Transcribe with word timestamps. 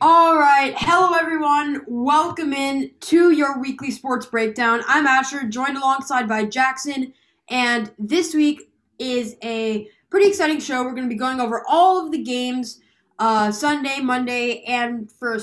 All 0.00 0.38
right. 0.38 0.74
Hello, 0.76 1.18
everyone. 1.18 1.82
Welcome 1.88 2.52
in 2.52 2.92
to 3.00 3.32
your 3.32 3.58
weekly 3.58 3.90
sports 3.90 4.26
breakdown. 4.26 4.80
I'm 4.86 5.08
Asher, 5.08 5.48
joined 5.48 5.76
alongside 5.76 6.28
by 6.28 6.44
Jackson. 6.44 7.12
And 7.50 7.90
this 7.98 8.32
week 8.32 8.70
is 9.00 9.34
a 9.42 9.88
pretty 10.08 10.28
exciting 10.28 10.60
show. 10.60 10.84
We're 10.84 10.94
going 10.94 11.08
to 11.08 11.12
be 11.12 11.18
going 11.18 11.40
over 11.40 11.64
all 11.68 12.06
of 12.06 12.12
the 12.12 12.22
games 12.22 12.78
uh, 13.18 13.50
Sunday, 13.50 13.98
Monday, 13.98 14.62
and 14.68 15.10
for, 15.10 15.40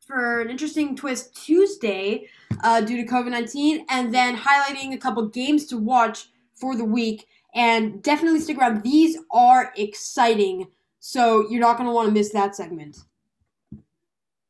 for 0.00 0.40
an 0.40 0.50
interesting 0.50 0.96
twist, 0.96 1.36
Tuesday 1.36 2.26
uh, 2.64 2.80
due 2.80 2.96
to 2.96 3.08
COVID 3.08 3.30
19. 3.30 3.86
And 3.90 4.12
then 4.12 4.36
highlighting 4.36 4.92
a 4.92 4.98
couple 4.98 5.24
games 5.28 5.66
to 5.66 5.76
watch 5.76 6.30
for 6.56 6.74
the 6.74 6.84
week. 6.84 7.28
And 7.54 8.02
definitely 8.02 8.40
stick 8.40 8.58
around. 8.58 8.82
These 8.82 9.18
are 9.30 9.72
exciting. 9.76 10.66
So 10.98 11.48
you're 11.48 11.60
not 11.60 11.76
going 11.76 11.88
to 11.88 11.94
want 11.94 12.08
to 12.08 12.12
miss 12.12 12.32
that 12.32 12.56
segment. 12.56 12.98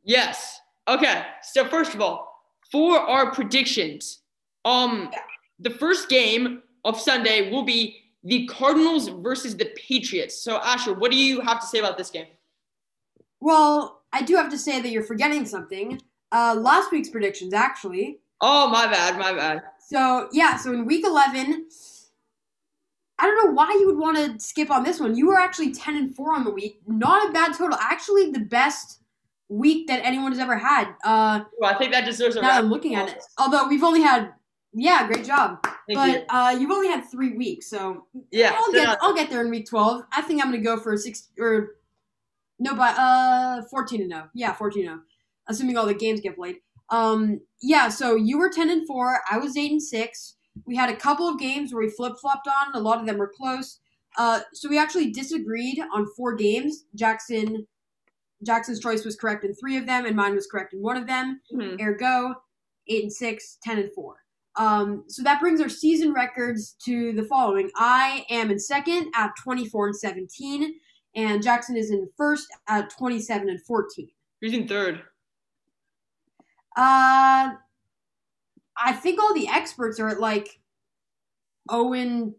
Yes. 0.04 0.60
Okay. 0.86 1.24
So 1.42 1.64
first 1.64 1.94
of 1.94 2.00
all, 2.00 2.42
for 2.70 2.98
our 2.98 3.32
predictions, 3.32 4.20
um, 4.64 5.10
the 5.58 5.70
first 5.70 6.08
game 6.08 6.62
of 6.84 7.00
Sunday 7.00 7.50
will 7.50 7.64
be 7.64 7.96
the 8.22 8.46
Cardinals 8.46 9.08
versus 9.08 9.56
the 9.56 9.72
Patriots. 9.77 10.40
So 10.40 10.58
Asher, 10.58 10.94
what 10.94 11.10
do 11.10 11.16
you 11.16 11.40
have 11.40 11.60
to 11.60 11.66
say 11.66 11.78
about 11.78 11.98
this 11.98 12.10
game? 12.10 12.27
Well, 13.40 14.02
I 14.12 14.22
do 14.22 14.36
have 14.36 14.50
to 14.50 14.58
say 14.58 14.80
that 14.80 14.90
you're 14.90 15.02
forgetting 15.02 15.44
something. 15.44 16.00
Uh, 16.32 16.55
last 16.58 16.91
week's 16.91 17.10
predictions, 17.10 17.52
actually. 17.52 18.20
Oh, 18.41 18.68
my 18.68 18.86
bad, 18.86 19.18
my 19.18 19.32
bad. 19.32 19.62
So 19.78 20.28
yeah, 20.32 20.56
so 20.56 20.72
in 20.72 20.86
week 20.86 21.05
eleven, 21.06 21.66
I 23.18 23.27
don't 23.27 23.44
know 23.44 23.52
why 23.52 23.70
you 23.78 23.86
would 23.86 23.98
want 23.98 24.16
to 24.16 24.41
skip 24.44 24.70
on 24.70 24.82
this 24.82 24.98
one. 24.98 25.14
You 25.16 25.28
were 25.28 25.38
actually 25.38 25.72
ten 25.72 25.96
and 25.96 26.16
four 26.16 26.34
on 26.34 26.44
the 26.44 26.50
week. 26.50 26.80
Not 26.86 27.28
a 27.28 27.32
bad 27.32 27.55
total. 27.55 27.78
Actually, 27.80 28.30
the 28.30 28.41
best 28.41 29.00
week 29.48 29.87
that 29.89 30.05
anyone 30.05 30.33
has 30.33 30.39
ever 30.39 30.56
had. 30.56 30.89
Uh, 31.05 31.45
well, 31.59 31.73
I 31.75 31.78
think 31.78 31.92
that 31.92 32.05
deserves 32.05 32.37
a. 32.37 32.42
Now 32.42 32.50
I'm 32.59 32.70
looking 32.70 32.95
at 32.95 33.09
it. 33.09 33.23
Although 33.39 33.69
we've 33.69 33.83
only 33.84 34.01
had, 34.03 34.33
yeah, 34.73 35.06
great 35.06 35.25
job. 35.25 35.59
Thank 35.86 35.98
but 35.98 36.09
you. 36.09 36.25
uh, 36.31 36.56
you've 36.59 36.70
only 36.70 36.89
had 36.89 37.03
three 37.11 37.36
weeks, 37.36 37.69
so 37.69 38.06
Yeah, 38.31 38.55
I'll 38.56 38.73
get 38.73 38.84
not- 38.84 38.98
I'll 39.03 39.14
get 39.14 39.31
there 39.31 39.42
in 39.42 39.51
week 39.51 39.69
twelve. 39.69 40.03
I 40.12 40.23
think 40.23 40.42
I'm 40.42 40.51
gonna 40.51 40.62
go 40.62 40.78
for 40.78 40.95
a 40.95 40.98
six 40.98 41.28
or 41.39 41.77
no, 42.59 42.75
but 42.75 42.97
uh, 42.98 43.62
fourteen 43.70 44.01
and 44.03 44.11
zero. 44.11 44.31
Yeah, 44.34 44.53
fourteen 44.55 44.86
and 44.86 44.95
zero, 44.97 45.03
assuming 45.48 45.77
all 45.77 45.86
the 45.86 45.95
games 45.95 46.20
get 46.20 46.36
played. 46.36 46.56
Um, 46.91 47.41
yeah. 47.62 47.89
So 47.89 48.14
you 48.14 48.39
were 48.39 48.48
ten 48.48 48.70
and 48.70 48.86
four. 48.86 49.20
I 49.31 49.39
was 49.39 49.56
eight 49.56 49.73
and 49.73 49.83
six. 49.83 50.36
We 50.67 50.77
had 50.77 50.89
a 50.89 50.97
couple 50.97 51.29
of 51.29 51.39
games 51.39 51.75
where 51.75 51.83
we 51.83 51.91
flip 51.91 52.14
flopped 52.20 52.47
on. 52.48 52.75
A 52.75 52.81
lot 52.81 53.01
of 53.01 53.06
them 53.06 53.19
were 53.19 53.33
close. 53.36 53.81
Uh, 54.17 54.41
so 54.53 54.69
we 54.69 54.79
actually 54.79 55.11
disagreed 55.11 55.81
on 55.92 56.06
four 56.17 56.34
games. 56.36 56.84
Jackson 56.95 57.67
Jackson's 58.45 58.81
choice 58.81 59.05
was 59.05 59.17
correct 59.17 59.45
in 59.45 59.55
three 59.55 59.77
of 59.77 59.87
them, 59.87 60.06
and 60.06 60.14
mine 60.14 60.34
was 60.34 60.47
correct 60.47 60.73
in 60.75 60.81
one 60.83 60.97
of 60.97 61.06
them. 61.06 61.41
Mhm. 61.53 61.81
Ergo, 61.81 62.34
eight 62.89 63.03
and 63.05 63.12
six, 63.12 63.59
10 63.62 63.78
and 63.78 63.92
four. 63.92 64.17
Um, 64.56 65.05
so 65.09 65.23
that 65.25 65.41
brings 65.41 65.61
our 65.61 65.69
season 65.69 66.12
records 66.12 66.77
to 66.84 67.12
the 67.12 67.25
following. 67.25 67.70
I 67.77 68.25
am 68.31 68.51
in 68.51 68.59
second 68.59 69.11
at 69.14 69.33
24 69.42 69.89
and 69.89 69.97
17, 69.97 70.78
and 71.17 71.42
Jackson 71.42 71.77
is 71.77 71.91
in 71.91 72.09
first 72.17 72.47
at 72.69 72.91
27 72.91 73.48
and 73.48 73.61
14. 73.64 74.09
Who's 74.41 74.53
in 74.53 74.69
third? 74.69 75.03
Uh, 76.77 77.55
I 78.77 78.92
think 78.92 79.20
all 79.20 79.34
the 79.34 79.48
experts 79.48 79.98
are 80.01 80.08
at 80.08 80.20
like 80.20 80.61
Owen, 81.69 82.34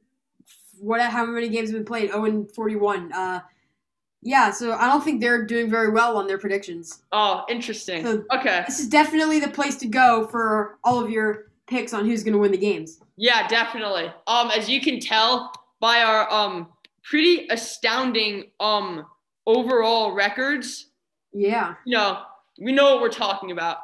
what? 0.77 1.01
How 1.01 1.25
many 1.25 1.49
games 1.49 1.69
have 1.69 1.77
been 1.77 1.85
played? 1.85 2.11
Owen 2.11 2.47
41. 2.47 3.11
Uh, 3.11 3.41
yeah. 4.25 4.51
So 4.51 4.73
I 4.73 4.87
don't 4.87 5.01
think 5.03 5.21
they're 5.21 5.45
doing 5.45 5.69
very 5.69 5.89
well 5.91 6.17
on 6.17 6.27
their 6.27 6.37
predictions. 6.37 7.03
Oh, 7.13 7.45
interesting. 7.47 8.03
So- 8.03 8.23
okay. 8.33 8.63
This 8.67 8.79
is 8.81 8.89
definitely 8.89 9.39
the 9.39 9.47
place 9.49 9.75
to 9.77 9.87
go 9.87 10.27
for 10.27 10.77
all 10.83 10.99
of 10.99 11.09
your 11.09 11.51
picks 11.67 11.93
on 11.93 12.05
who's 12.05 12.23
going 12.23 12.33
to 12.33 12.39
win 12.39 12.51
the 12.51 12.57
games. 12.57 12.99
Yeah, 13.17 13.47
definitely. 13.47 14.11
Um, 14.27 14.51
as 14.51 14.67
you 14.67 14.81
can 14.81 14.99
tell 14.99 15.51
by 15.79 16.01
our 16.01 16.29
um 16.31 16.67
pretty 17.03 17.47
astounding 17.49 18.51
um 18.59 19.05
overall 19.47 20.11
records, 20.13 20.89
Yeah. 21.31 21.75
you 21.85 21.95
know, 21.95 22.23
we 22.59 22.71
know 22.71 22.93
what 22.93 23.01
we're 23.01 23.09
talking 23.09 23.51
about. 23.51 23.77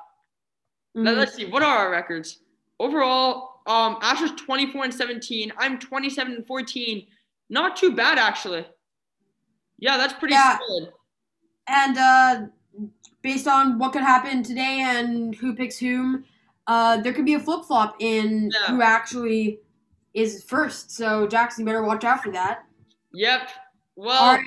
Now, 0.96 1.12
Mhm. 1.12 1.18
let's 1.18 1.36
see, 1.36 1.46
what 1.46 1.62
are 1.64 1.78
our 1.78 1.92
records? 1.92 2.40
Overall, 2.80 3.62
um, 3.68 3.98
Asher's 4.02 4.32
24 4.32 4.86
and 4.86 4.94
17. 4.94 5.54
I'm 5.58 5.78
27 5.78 6.34
and 6.34 6.48
14. 6.48 7.06
Not 7.50 7.76
too 7.78 7.92
bad, 7.92 8.18
actually. 8.18 8.66
Yeah, 9.82 9.98
that's 9.98 10.14
pretty 10.14 10.36
Yeah. 10.36 10.58
solid. 10.60 10.94
And 11.68 11.98
uh, 11.98 12.42
based 13.22 13.48
on 13.48 13.78
what 13.78 13.92
could 13.92 14.02
happen 14.04 14.44
today 14.44 14.80
and 14.82 15.36
who 15.36 15.54
picks 15.54 15.78
whom, 15.78 16.24
uh, 16.68 16.98
there 17.02 17.12
could 17.12 17.26
be 17.26 17.34
a 17.34 17.40
flip 17.40 17.66
flop 17.66 17.98
in 18.00 18.50
Yeah. 18.54 18.68
who 18.74 18.82
actually 18.82 19.60
is 20.14 20.44
first. 20.44 20.92
So 20.92 21.28
Jackson, 21.28 21.62
you 21.62 21.66
better 21.66 21.84
watch 21.84 22.04
out 22.04 22.24
for 22.24 22.32
that. 22.32 22.64
Yep. 23.14 23.50
Well, 23.96 24.36
right, 24.36 24.46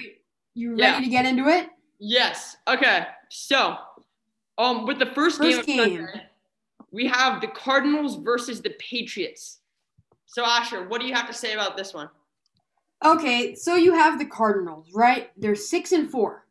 you 0.54 0.70
ready 0.70 0.80
yeah. 0.80 1.00
to 1.00 1.06
get 1.08 1.26
into 1.26 1.48
it? 1.48 1.68
yes. 1.98 2.56
Okay. 2.68 3.06
So, 3.28 3.76
um, 4.58 4.86
with 4.86 4.98
the 4.98 5.06
first, 5.06 5.38
First 5.38 5.66
game, 5.66 5.80
of 5.80 5.86
game. 5.86 6.06
Sunday, 6.06 6.26
we 6.92 7.06
have 7.08 7.40
the 7.40 7.48
Cardinals 7.48 8.16
versus 8.16 8.62
the 8.62 8.70
Patriots. 8.78 9.58
So, 10.26 10.44
Asher, 10.44 10.86
what 10.88 11.00
do 11.00 11.06
you 11.06 11.14
have 11.14 11.26
to 11.26 11.34
say 11.34 11.52
about 11.54 11.76
this 11.76 11.92
one? 11.92 12.08
Okay, 13.04 13.54
so 13.54 13.76
you 13.76 13.92
have 13.92 14.18
the 14.18 14.24
Cardinals, 14.24 14.90
right? 14.94 15.30
They're 15.36 15.54
six 15.54 15.92
and 15.92 16.10
four. 16.10 16.46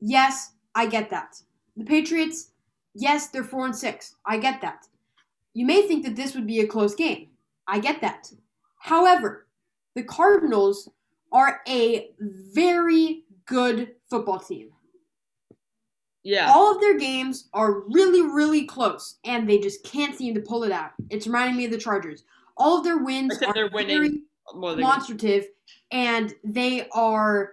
Yes, 0.00 0.52
I 0.74 0.86
get 0.86 1.08
that. 1.10 1.36
The 1.76 1.84
Patriots, 1.84 2.50
yes, 2.94 3.28
they're 3.28 3.42
four 3.42 3.64
and 3.64 3.74
six. 3.74 4.14
I 4.26 4.36
get 4.36 4.60
that. 4.60 4.86
You 5.54 5.64
may 5.64 5.86
think 5.86 6.04
that 6.04 6.14
this 6.14 6.34
would 6.34 6.46
be 6.46 6.60
a 6.60 6.66
close 6.66 6.94
game. 6.94 7.28
I 7.66 7.78
get 7.78 8.02
that. 8.02 8.30
However, 8.80 9.46
the 9.94 10.02
Cardinals 10.02 10.90
are 11.32 11.62
a 11.66 12.10
very 12.20 13.24
good 13.46 13.92
football 14.10 14.40
team. 14.40 14.70
Yeah. 16.22 16.52
All 16.54 16.74
of 16.74 16.80
their 16.80 16.98
games 16.98 17.48
are 17.54 17.80
really, 17.88 18.22
really 18.22 18.64
close, 18.64 19.18
and 19.24 19.48
they 19.48 19.58
just 19.58 19.84
can't 19.84 20.16
seem 20.16 20.34
to 20.34 20.40
pull 20.40 20.64
it 20.64 20.72
out. 20.72 20.90
It's 21.10 21.26
reminding 21.26 21.56
me 21.56 21.64
of 21.64 21.70
the 21.70 21.78
Chargers. 21.78 22.24
All 22.56 22.78
of 22.78 22.84
their 22.84 22.98
wins 22.98 23.34
Except 23.34 23.50
are 23.50 23.54
they're 23.54 23.70
winning 23.70 23.96
very 23.96 24.22
Than 24.52 24.78
demonstrative, 24.78 25.46
and 25.90 26.34
they 26.44 26.88
are 26.90 27.52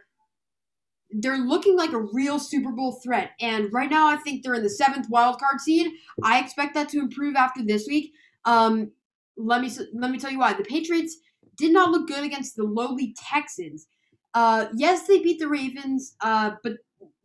they're 1.12 1.38
looking 1.38 1.76
like 1.76 1.92
a 1.92 2.00
real 2.14 2.40
Super 2.40 2.72
Bowl 2.72 3.00
threat. 3.04 3.32
And 3.42 3.72
right 3.74 3.90
now, 3.90 4.08
I 4.08 4.16
think 4.18 4.44
they're 4.44 4.54
in 4.54 4.64
the 4.64 4.70
seventh 4.70 5.08
wild 5.10 5.40
card 5.40 5.60
seed. 5.60 5.92
I 6.24 6.40
expect 6.40 6.74
that 6.76 6.90
to 6.90 7.00
improve 7.00 7.36
after 7.36 7.64
this 7.64 7.86
week. 7.88 8.14
Um, 8.46 8.92
let 9.38 9.62
me 9.62 9.70
let 9.94 10.12
me 10.12 10.20
tell 10.20 10.32
you 10.32 10.40
why. 10.40 10.54
The 10.54 10.64
Patriots 10.64 11.18
did 11.58 11.74
not 11.74 11.92
look 11.92 12.08
good 12.08 12.24
against 12.24 12.56
the 12.56 12.64
lowly 12.64 13.16
Texans. 13.18 13.88
Uh, 14.34 14.68
yes, 14.76 15.08
they 15.08 15.20
beat 15.20 15.40
the 15.40 15.48
Ravens, 15.48 16.16
uh, 16.22 16.52
but 16.64 16.74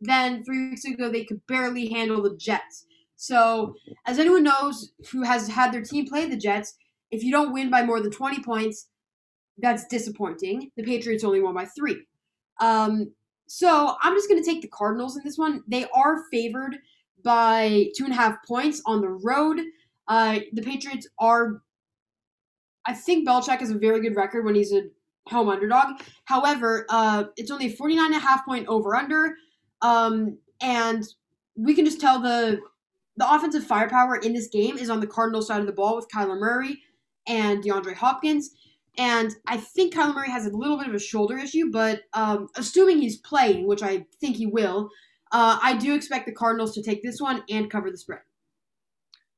then 0.01 0.43
three 0.43 0.69
weeks 0.69 0.85
ago 0.85 1.09
they 1.09 1.23
could 1.23 1.45
barely 1.47 1.89
handle 1.89 2.21
the 2.21 2.35
Jets. 2.35 2.85
So, 3.15 3.75
as 4.05 4.19
anyone 4.19 4.43
knows 4.43 4.91
who 5.11 5.23
has 5.23 5.47
had 5.47 5.71
their 5.71 5.81
team 5.81 6.07
play 6.07 6.27
the 6.27 6.37
Jets, 6.37 6.75
if 7.09 7.23
you 7.23 7.31
don't 7.31 7.53
win 7.53 7.71
by 7.71 7.83
more 7.83 8.01
than 8.01 8.11
20 8.11 8.43
points, 8.43 8.89
that's 9.57 9.85
disappointing. 9.87 10.71
The 10.77 10.83
Patriots 10.83 11.23
only 11.23 11.41
won 11.41 11.53
by 11.53 11.65
three. 11.65 12.03
Um, 12.59 13.11
so 13.47 13.95
I'm 14.01 14.13
just 14.15 14.29
going 14.29 14.41
to 14.43 14.49
take 14.49 14.61
the 14.61 14.67
Cardinals 14.67 15.17
in 15.17 15.23
this 15.23 15.37
one. 15.37 15.63
They 15.67 15.85
are 15.95 16.23
favored 16.31 16.77
by 17.23 17.87
two 17.97 18.03
and 18.03 18.13
a 18.13 18.15
half 18.15 18.37
points 18.45 18.81
on 18.85 19.01
the 19.01 19.09
road. 19.09 19.61
Uh, 20.07 20.39
the 20.53 20.61
Patriots 20.61 21.07
are. 21.19 21.61
I 22.85 22.93
think 22.93 23.27
Belichick 23.27 23.59
has 23.59 23.71
a 23.71 23.77
very 23.77 23.99
good 23.99 24.15
record 24.15 24.45
when 24.45 24.55
he's 24.55 24.71
a 24.71 24.83
home 25.27 25.49
underdog. 25.49 26.01
However, 26.25 26.85
uh, 26.89 27.25
it's 27.35 27.51
only 27.51 27.67
a 27.67 27.75
49 27.75 28.05
and 28.05 28.15
a 28.15 28.19
half 28.19 28.45
point 28.45 28.67
over 28.67 28.95
under. 28.95 29.35
Um, 29.81 30.37
and 30.61 31.03
we 31.55 31.73
can 31.73 31.85
just 31.85 31.99
tell 31.99 32.21
the 32.21 32.59
the 33.17 33.33
offensive 33.33 33.65
firepower 33.65 34.17
in 34.17 34.33
this 34.33 34.47
game 34.47 34.77
is 34.77 34.91
on 34.91 34.99
the 34.99 35.07
Cardinals 35.07 35.47
side 35.47 35.59
of 35.59 35.65
the 35.65 35.73
ball 35.73 35.95
with 35.95 36.07
Kyler 36.07 36.39
Murray 36.39 36.79
and 37.27 37.63
DeAndre 37.63 37.95
Hopkins. 37.95 38.51
And 38.97 39.35
I 39.45 39.57
think 39.57 39.93
Kyler 39.93 40.15
Murray 40.15 40.31
has 40.31 40.47
a 40.47 40.55
little 40.55 40.77
bit 40.77 40.87
of 40.87 40.95
a 40.95 40.99
shoulder 40.99 41.37
issue, 41.37 41.71
but 41.71 42.01
um, 42.13 42.49
assuming 42.55 42.99
he's 42.99 43.17
playing, 43.17 43.67
which 43.67 43.83
I 43.83 44.05
think 44.19 44.35
he 44.35 44.47
will, 44.47 44.89
uh, 45.31 45.59
I 45.61 45.77
do 45.77 45.93
expect 45.93 46.25
the 46.25 46.31
Cardinals 46.31 46.73
to 46.75 46.81
take 46.81 47.03
this 47.03 47.21
one 47.21 47.43
and 47.49 47.69
cover 47.69 47.91
the 47.91 47.97
spread. 47.97 48.21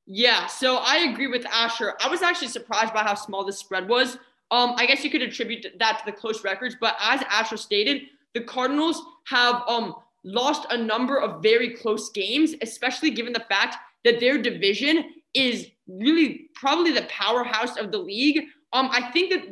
Yeah, 0.06 0.46
so 0.46 0.78
I 0.78 1.08
agree 1.10 1.26
with 1.26 1.46
Asher. 1.46 1.94
I 2.00 2.08
was 2.08 2.22
actually 2.22 2.48
surprised 2.48 2.94
by 2.94 3.02
how 3.02 3.14
small 3.14 3.44
this 3.44 3.58
spread 3.58 3.88
was. 3.88 4.16
Um, 4.50 4.74
I 4.76 4.86
guess 4.86 5.04
you 5.04 5.10
could 5.10 5.22
attribute 5.22 5.66
that 5.78 5.98
to 5.98 6.04
the 6.06 6.16
close 6.16 6.42
records, 6.42 6.76
but 6.80 6.96
as 7.00 7.22
Asher 7.30 7.56
stated, 7.56 8.02
the 8.34 8.40
Cardinals 8.40 9.02
have 9.26 9.62
um 9.68 9.94
lost 10.24 10.66
a 10.70 10.76
number 10.76 11.18
of 11.18 11.42
very 11.42 11.70
close 11.70 12.10
games, 12.10 12.54
especially 12.62 13.10
given 13.10 13.32
the 13.32 13.44
fact 13.48 13.76
that 14.04 14.20
their 14.20 14.40
division 14.40 15.14
is 15.34 15.68
really 15.86 16.48
probably 16.54 16.92
the 16.92 17.02
powerhouse 17.08 17.76
of 17.76 17.90
the 17.92 17.98
league. 17.98 18.44
Um, 18.72 18.88
I 18.92 19.10
think 19.10 19.30
that 19.32 19.42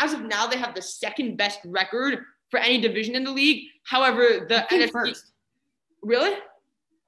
as 0.00 0.12
of 0.12 0.22
now, 0.22 0.46
they 0.46 0.56
have 0.56 0.74
the 0.74 0.82
second 0.82 1.36
best 1.36 1.60
record 1.64 2.20
for 2.50 2.58
any 2.58 2.80
division 2.80 3.14
in 3.14 3.24
the 3.24 3.30
league. 3.30 3.64
However, 3.84 4.46
the 4.48 4.66
NFC 4.70 4.90
first. 4.90 5.32
really, 6.02 6.34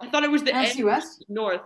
I 0.00 0.08
thought 0.10 0.24
it 0.24 0.30
was 0.30 0.42
the 0.42 0.52
NFC 0.52 0.84
West? 0.84 1.24
North. 1.28 1.60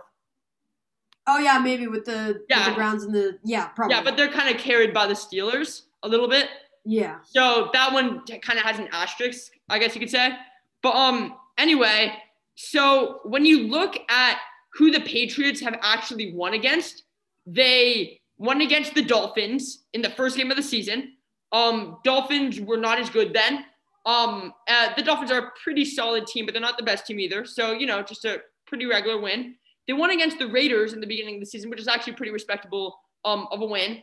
Oh 1.27 1.39
yeah, 1.39 1.57
maybe 1.57 1.87
with 1.87 2.05
the 2.05 2.39
with 2.49 2.65
the 2.65 2.71
Browns 2.75 3.03
and 3.03 3.13
the 3.13 3.39
yeah, 3.43 3.67
probably. 3.69 3.95
Yeah, 3.95 4.03
but 4.03 4.15
they're 4.15 4.31
kind 4.31 4.53
of 4.53 4.61
carried 4.61 4.93
by 4.93 5.07
the 5.07 5.15
Steelers 5.15 5.83
a 6.03 6.07
little 6.07 6.27
bit. 6.27 6.49
yeah. 6.83 7.17
So 7.23 7.69
that 7.73 7.91
one 7.91 8.23
kind 8.25 8.59
of 8.59 8.65
has 8.65 8.77
an 8.77 8.89
asterisk, 8.91 9.53
I 9.69 9.79
guess 9.79 9.95
you 9.95 9.99
could 9.99 10.09
say. 10.11 10.37
But 10.83 10.95
um, 10.95 11.35
anyway, 11.57 12.13
so 12.53 13.21
when 13.23 13.43
you 13.43 13.67
look 13.67 13.97
at 14.07 14.37
who 14.73 14.91
the 14.91 15.01
Patriots 15.01 15.59
have 15.61 15.79
actually 15.81 16.33
won 16.33 16.53
against, 16.53 17.03
they 17.47 18.21
won 18.37 18.61
against 18.61 18.93
the 18.93 19.01
Dolphins 19.01 19.85
in 19.93 20.01
the 20.01 20.09
first 20.09 20.37
game 20.37 20.51
of 20.51 20.57
the 20.57 20.63
season. 20.63 21.13
Um, 21.51 21.97
Dolphins 22.03 22.59
were 22.59 22.77
not 22.77 22.99
as 22.99 23.09
good 23.09 23.33
then. 23.33 23.65
Um, 24.05 24.53
uh, 24.69 24.89
the 24.95 25.01
Dolphins 25.01 25.31
are 25.31 25.39
a 25.39 25.51
pretty 25.63 25.85
solid 25.85 26.27
team, 26.27 26.45
but 26.45 26.53
they're 26.53 26.61
not 26.61 26.77
the 26.77 26.83
best 26.83 27.05
team 27.05 27.19
either. 27.19 27.45
So 27.45 27.71
you 27.71 27.85
know, 27.85 28.01
just 28.03 28.25
a 28.25 28.41
pretty 28.67 28.85
regular 28.85 29.19
win. 29.19 29.55
They 29.87 29.93
won 29.93 30.11
against 30.11 30.39
the 30.39 30.47
Raiders 30.47 30.93
in 30.93 30.99
the 30.99 31.07
beginning 31.07 31.35
of 31.35 31.41
the 31.41 31.45
season, 31.45 31.69
which 31.69 31.79
is 31.79 31.87
actually 31.87 32.13
pretty 32.13 32.31
respectable 32.31 32.97
um, 33.23 33.47
of 33.51 33.61
a 33.61 33.65
win. 33.65 34.01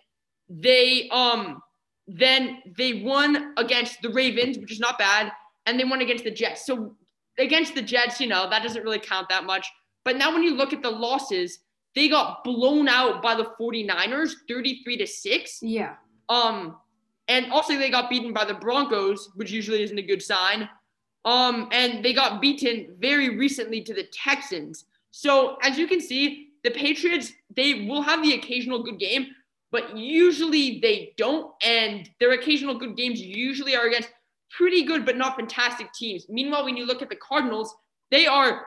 They 0.48 1.08
um 1.10 1.62
then 2.08 2.58
they 2.76 3.02
won 3.02 3.54
against 3.56 4.02
the 4.02 4.10
Ravens, 4.10 4.58
which 4.58 4.72
is 4.72 4.80
not 4.80 4.98
bad, 4.98 5.30
and 5.66 5.78
they 5.78 5.84
won 5.84 6.00
against 6.00 6.24
the 6.24 6.30
Jets. 6.30 6.66
So 6.66 6.96
against 7.38 7.74
the 7.74 7.82
Jets, 7.82 8.20
you 8.20 8.26
know, 8.26 8.50
that 8.50 8.62
doesn't 8.62 8.82
really 8.82 8.98
count 8.98 9.28
that 9.28 9.44
much. 9.44 9.66
But 10.04 10.16
now 10.16 10.32
when 10.32 10.42
you 10.42 10.54
look 10.54 10.72
at 10.72 10.82
the 10.82 10.90
losses, 10.90 11.60
they 11.94 12.08
got 12.08 12.42
blown 12.44 12.88
out 12.88 13.22
by 13.22 13.34
the 13.34 13.52
49ers 13.60 14.32
33 14.48 14.96
to 14.98 15.06
6. 15.06 15.58
Yeah. 15.62 15.94
Um 16.28 16.76
and 17.28 17.52
also 17.52 17.78
they 17.78 17.90
got 17.90 18.10
beaten 18.10 18.32
by 18.32 18.44
the 18.44 18.54
Broncos, 18.54 19.30
which 19.36 19.50
usually 19.50 19.82
isn't 19.82 19.98
a 19.98 20.02
good 20.02 20.22
sign. 20.22 20.68
Um 21.24 21.68
and 21.72 22.04
they 22.04 22.12
got 22.12 22.40
beaten 22.40 22.96
very 22.98 23.36
recently 23.36 23.82
to 23.82 23.94
the 23.94 24.08
Texans. 24.12 24.86
So 25.10 25.56
as 25.62 25.78
you 25.78 25.86
can 25.86 26.00
see, 26.00 26.48
the 26.64 26.70
Patriots 26.70 27.32
they 27.54 27.86
will 27.86 28.02
have 28.02 28.22
the 28.22 28.34
occasional 28.34 28.82
good 28.82 28.98
game, 28.98 29.26
but 29.70 29.96
usually 29.96 30.80
they 30.80 31.12
don't 31.16 31.52
and 31.64 32.08
their 32.20 32.32
occasional 32.32 32.78
good 32.78 32.96
games 32.96 33.20
usually 33.20 33.76
are 33.76 33.86
against 33.86 34.10
pretty 34.50 34.84
good 34.84 35.04
but 35.04 35.16
not 35.16 35.36
fantastic 35.36 35.92
teams. 35.92 36.26
Meanwhile, 36.28 36.64
when 36.64 36.76
you 36.76 36.86
look 36.86 37.02
at 37.02 37.08
the 37.08 37.16
Cardinals, 37.16 37.74
they 38.10 38.26
are 38.26 38.66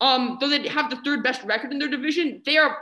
um 0.00 0.38
though 0.40 0.48
they 0.48 0.68
have 0.68 0.90
the 0.90 0.96
third 0.96 1.22
best 1.22 1.42
record 1.44 1.72
in 1.72 1.78
their 1.78 1.88
division, 1.88 2.42
they 2.44 2.56
are 2.56 2.78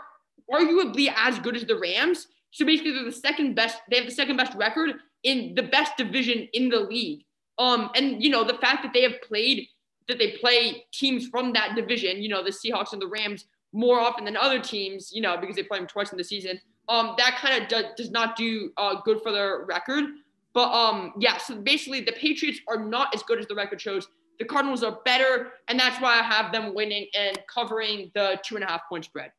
arguably 0.50 1.12
as 1.16 1.38
good 1.38 1.56
as 1.56 1.64
the 1.64 1.78
Rams. 1.78 2.28
So 2.50 2.64
basically, 2.64 2.92
they're 2.92 3.04
the 3.04 3.12
second 3.12 3.54
best. 3.54 3.78
They 3.90 3.96
have 3.96 4.06
the 4.06 4.12
second 4.12 4.36
best 4.36 4.54
record 4.54 4.94
in 5.24 5.54
the 5.54 5.62
best 5.62 5.96
division 5.96 6.48
in 6.52 6.68
the 6.68 6.80
league. 6.80 7.24
Um, 7.58 7.90
and 7.94 8.22
you 8.22 8.30
know 8.30 8.44
the 8.44 8.58
fact 8.58 8.82
that 8.82 8.92
they 8.92 9.02
have 9.02 9.20
played 9.22 9.68
that 10.08 10.18
they 10.18 10.32
play 10.32 10.84
teams 10.92 11.28
from 11.28 11.52
that 11.54 11.74
division. 11.74 12.22
You 12.22 12.28
know 12.28 12.42
the 12.42 12.50
Seahawks 12.50 12.92
and 12.92 13.00
the 13.00 13.08
Rams 13.08 13.46
more 13.72 13.98
often 13.98 14.24
than 14.24 14.36
other 14.36 14.60
teams. 14.60 15.10
You 15.12 15.22
know 15.22 15.36
because 15.36 15.56
they 15.56 15.62
play 15.62 15.78
them 15.78 15.86
twice 15.86 16.12
in 16.12 16.18
the 16.18 16.24
season. 16.24 16.60
Um, 16.88 17.14
that 17.16 17.36
kind 17.38 17.62
of 17.62 17.68
do, 17.68 17.82
does 17.96 18.10
not 18.10 18.36
do 18.36 18.70
uh, 18.76 19.00
good 19.04 19.22
for 19.22 19.32
their 19.32 19.64
record. 19.64 20.04
But 20.52 20.70
um, 20.72 21.14
yeah. 21.18 21.38
So 21.38 21.56
basically, 21.56 22.00
the 22.00 22.12
Patriots 22.12 22.60
are 22.68 22.78
not 22.78 23.14
as 23.14 23.22
good 23.22 23.38
as 23.38 23.46
the 23.46 23.54
record 23.54 23.80
shows. 23.80 24.06
The 24.38 24.44
Cardinals 24.44 24.82
are 24.82 24.98
better, 25.04 25.52
and 25.68 25.78
that's 25.78 26.00
why 26.00 26.18
I 26.18 26.22
have 26.22 26.52
them 26.52 26.74
winning 26.74 27.06
and 27.14 27.38
covering 27.52 28.10
the 28.14 28.40
two 28.44 28.56
and 28.56 28.64
a 28.64 28.68
half 28.68 28.88
point 28.88 29.04
spread. 29.04 29.32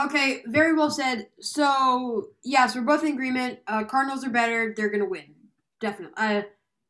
Okay, 0.00 0.42
very 0.46 0.74
well 0.74 0.90
said. 0.90 1.28
So 1.40 2.28
yes, 2.44 2.74
we're 2.74 2.82
both 2.82 3.04
in 3.04 3.12
agreement. 3.12 3.58
Uh, 3.66 3.84
Cardinals 3.84 4.24
are 4.24 4.30
better. 4.30 4.72
They're 4.76 4.88
gonna 4.88 5.04
win, 5.04 5.34
definitely. 5.80 6.14
Uh, 6.16 6.42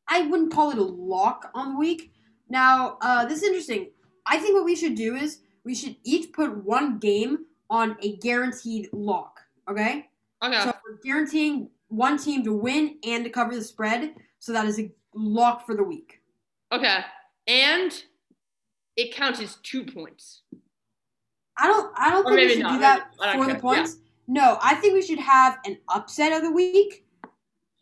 I 0.07 0.21
wouldn't 0.27 0.53
call 0.53 0.71
it 0.71 0.77
a 0.77 0.83
lock 0.83 1.49
on 1.53 1.73
the 1.73 1.79
week. 1.79 2.13
Now, 2.49 2.97
uh, 3.01 3.25
this 3.25 3.39
is 3.39 3.43
interesting. 3.43 3.89
I 4.25 4.37
think 4.37 4.55
what 4.55 4.65
we 4.65 4.75
should 4.75 4.95
do 4.95 5.15
is 5.15 5.39
we 5.65 5.75
should 5.75 5.95
each 6.03 6.31
put 6.33 6.63
one 6.63 6.99
game 6.99 7.45
on 7.69 7.97
a 8.01 8.15
guaranteed 8.17 8.89
lock. 8.93 9.39
Okay, 9.69 10.09
Okay. 10.43 10.61
so 10.61 10.73
we're 10.85 10.97
guaranteeing 11.03 11.69
one 11.87 12.17
team 12.17 12.43
to 12.43 12.53
win 12.53 12.97
and 13.05 13.23
to 13.23 13.29
cover 13.29 13.55
the 13.55 13.63
spread. 13.63 14.15
So 14.39 14.51
that 14.53 14.65
is 14.65 14.79
a 14.79 14.91
lock 15.13 15.65
for 15.65 15.75
the 15.75 15.83
week. 15.83 16.21
Okay. 16.73 16.99
And 17.47 18.03
it 18.95 19.13
counts 19.13 19.39
as 19.41 19.57
two 19.63 19.83
points. 19.85 20.41
I 21.57 21.67
don't. 21.67 21.93
I 21.97 22.09
don't 22.09 22.25
Or 22.25 22.35
think 22.35 22.49
we 22.49 22.49
should 22.55 22.63
not, 22.63 22.73
do 22.73 22.79
that 22.79 23.11
maybe- 23.19 23.37
for 23.37 23.45
the 23.45 23.51
care, 23.53 23.61
points. 23.61 23.97
No, 24.27 24.57
I 24.61 24.75
think 24.75 24.93
we 24.93 25.01
should 25.01 25.19
have 25.19 25.59
an 25.65 25.77
upset 25.89 26.31
of 26.33 26.41
the 26.43 26.51
week. 26.51 27.05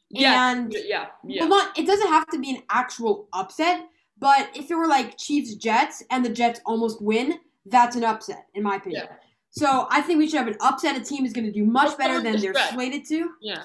Yeah. 0.09 0.51
And 0.51 0.73
yeah. 0.85 1.07
Yeah. 1.25 1.41
well, 1.45 1.49
not. 1.49 1.77
It 1.77 1.85
doesn't 1.87 2.07
have 2.09 2.27
to 2.29 2.39
be 2.39 2.51
an 2.51 2.63
actual 2.69 3.27
upset, 3.31 3.87
but 4.19 4.49
if 4.55 4.69
it 4.69 4.75
were 4.75 4.87
like 4.87 5.17
Chiefs 5.17 5.55
Jets 5.55 6.03
and 6.09 6.25
the 6.25 6.29
Jets 6.29 6.59
almost 6.65 7.01
win, 7.01 7.39
that's 7.65 7.95
an 7.95 8.03
upset 8.03 8.47
in 8.55 8.63
my 8.63 8.75
opinion. 8.75 9.05
Yeah. 9.09 9.15
So 9.51 9.87
I 9.89 10.01
think 10.01 10.17
we 10.17 10.27
should 10.29 10.39
have 10.39 10.47
an 10.47 10.57
upset. 10.59 10.97
A 10.97 11.03
team 11.03 11.25
is 11.25 11.31
going 11.33 11.45
to 11.45 11.51
do 11.51 11.63
much 11.65 11.97
better 11.97 12.21
than 12.21 12.33
the 12.33 12.39
they're 12.39 12.69
slated 12.73 13.05
to. 13.07 13.29
Yeah. 13.41 13.63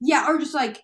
Yeah, 0.00 0.28
or 0.28 0.38
just 0.38 0.54
like 0.54 0.82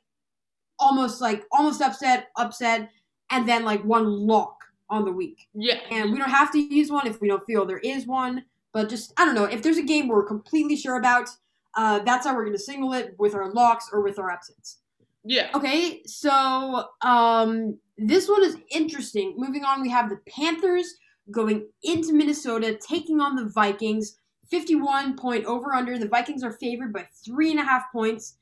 almost 0.78 1.20
like 1.20 1.44
almost 1.52 1.80
upset, 1.80 2.28
upset, 2.36 2.90
and 3.34 3.48
then 3.48 3.64
like 3.64 3.84
one 3.84 4.06
lock 4.06 4.64
on 4.88 5.04
the 5.04 5.12
week. 5.12 5.48
Yeah. 5.54 5.80
And 5.90 6.12
we 6.12 6.18
don't 6.18 6.30
have 6.30 6.52
to 6.52 6.58
use 6.58 6.90
one 6.90 7.06
if 7.06 7.20
we 7.20 7.28
don't 7.28 7.44
feel 7.44 7.66
there 7.66 7.78
is 7.78 8.06
one. 8.06 8.44
But 8.72 8.88
just 8.88 9.12
I 9.16 9.24
don't 9.24 9.34
know 9.34 9.44
if 9.44 9.62
there's 9.62 9.76
a 9.76 9.82
game 9.82 10.08
we're 10.08 10.24
completely 10.24 10.76
sure 10.76 10.96
about. 10.96 11.28
Uh, 11.76 11.98
that's 12.00 12.26
how 12.26 12.34
we're 12.34 12.44
going 12.44 12.56
to 12.56 12.62
signal 12.62 12.92
it 12.92 13.16
with 13.18 13.34
our 13.34 13.52
locks 13.52 13.90
or 13.92 14.02
with 14.02 14.18
our 14.18 14.30
upsets. 14.30 14.78
Yeah. 15.24 15.48
Okay, 15.54 16.02
so 16.06 16.88
um, 17.02 17.78
this 17.98 18.28
one 18.28 18.44
is 18.44 18.56
interesting. 18.70 19.34
Moving 19.36 19.64
on, 19.64 19.82
we 19.82 19.90
have 19.90 20.10
the 20.10 20.20
Panthers 20.28 20.94
going 21.30 21.66
into 21.82 22.12
Minnesota, 22.12 22.78
taking 22.86 23.20
on 23.20 23.34
the 23.34 23.46
Vikings. 23.46 24.18
51 24.50 25.16
point 25.16 25.46
over 25.46 25.72
under. 25.72 25.98
The 25.98 26.06
Vikings 26.06 26.44
are 26.44 26.52
favored 26.52 26.92
by 26.92 27.08
three 27.24 27.50
and 27.50 27.58
a 27.58 27.64
half 27.64 27.84
points. 27.90 28.36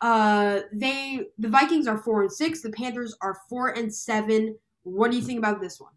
Uh, 0.00 0.60
they 0.72 1.26
the 1.38 1.48
Vikings 1.48 1.86
are 1.86 1.98
four 1.98 2.22
and 2.22 2.32
six. 2.32 2.62
The 2.62 2.70
Panthers 2.70 3.16
are 3.20 3.36
four 3.48 3.68
and 3.70 3.92
seven. 3.92 4.56
What 4.84 5.10
do 5.10 5.16
you 5.16 5.22
think 5.22 5.38
about 5.38 5.60
this 5.60 5.80
one? 5.80 5.92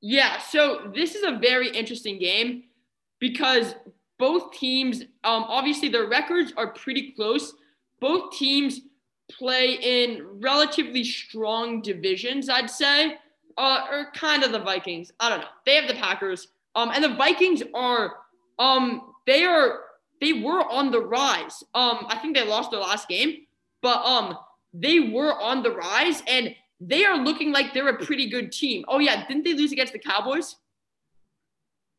Yeah. 0.00 0.38
So 0.38 0.90
this 0.94 1.14
is 1.14 1.22
a 1.22 1.38
very 1.38 1.70
interesting 1.70 2.18
game 2.18 2.64
because 3.20 3.76
both 4.18 4.52
teams, 4.52 5.02
um, 5.24 5.44
obviously 5.44 5.88
their 5.88 6.08
records 6.08 6.52
are 6.56 6.72
pretty 6.72 7.12
close. 7.12 7.54
Both 8.00 8.36
teams 8.36 8.80
play 9.30 9.74
in 9.74 10.26
relatively 10.40 11.04
strong 11.04 11.82
divisions, 11.82 12.48
I'd 12.48 12.70
say. 12.70 13.16
Uh, 13.56 13.86
or 13.90 14.10
kind 14.14 14.42
of 14.42 14.50
the 14.50 14.58
Vikings. 14.58 15.12
I 15.20 15.28
don't 15.28 15.40
know. 15.40 15.46
They 15.66 15.76
have 15.76 15.86
the 15.86 15.94
Packers. 15.94 16.48
Um, 16.74 16.90
and 16.94 17.04
the 17.04 17.14
Vikings 17.14 17.62
are 17.74 18.14
um 18.58 19.12
they 19.26 19.44
are 19.44 19.80
they 20.22 20.32
were 20.32 20.62
on 20.78 20.92
the 20.92 21.00
rise. 21.00 21.64
Um, 21.74 22.06
I 22.08 22.16
think 22.20 22.36
they 22.36 22.46
lost 22.46 22.70
their 22.70 22.80
last 22.80 23.08
game, 23.08 23.30
but 23.82 23.98
um 24.06 24.38
they 24.72 25.00
were 25.00 25.34
on 25.50 25.62
the 25.62 25.72
rise 25.72 26.22
and 26.26 26.54
they 26.80 27.04
are 27.04 27.18
looking 27.18 27.52
like 27.52 27.74
they're 27.74 27.88
a 27.88 28.04
pretty 28.06 28.30
good 28.30 28.50
team. 28.52 28.84
Oh 28.88 29.00
yeah, 29.00 29.26
didn't 29.26 29.44
they 29.44 29.54
lose 29.54 29.72
against 29.72 29.92
the 29.92 29.98
Cowboys? 29.98 30.56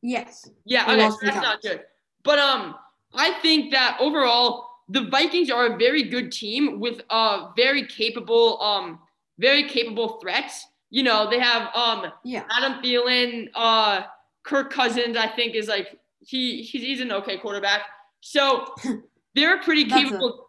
Yes. 0.01 0.49
Yeah, 0.65 0.83
okay, 0.83 1.09
so 1.09 1.17
that's 1.21 1.35
not 1.35 1.61
good. 1.61 1.83
But 2.23 2.39
um, 2.39 2.75
I 3.13 3.31
think 3.41 3.71
that 3.71 3.97
overall 3.99 4.69
the 4.89 5.03
Vikings 5.09 5.49
are 5.49 5.73
a 5.73 5.77
very 5.77 6.03
good 6.03 6.31
team 6.31 6.79
with 6.79 7.01
uh 7.09 7.51
very 7.55 7.85
capable 7.85 8.61
um 8.61 8.99
very 9.37 9.63
capable 9.67 10.19
threats. 10.21 10.65
You 10.89 11.03
know, 11.03 11.29
they 11.29 11.39
have 11.39 11.63
um 11.75 12.11
Yeah. 12.23 12.43
Adam 12.57 12.81
Thielen, 12.81 13.49
uh 13.53 14.03
Kirk 14.43 14.71
Cousins, 14.71 15.17
I 15.17 15.27
think 15.27 15.55
is 15.55 15.67
like 15.67 15.99
he 16.19 16.61
he's, 16.61 16.81
he's 16.81 17.01
an 17.01 17.11
okay 17.11 17.37
quarterback. 17.37 17.81
So 18.33 18.73
they're 19.35 19.59
pretty 19.61 19.83
capable. 19.85 20.47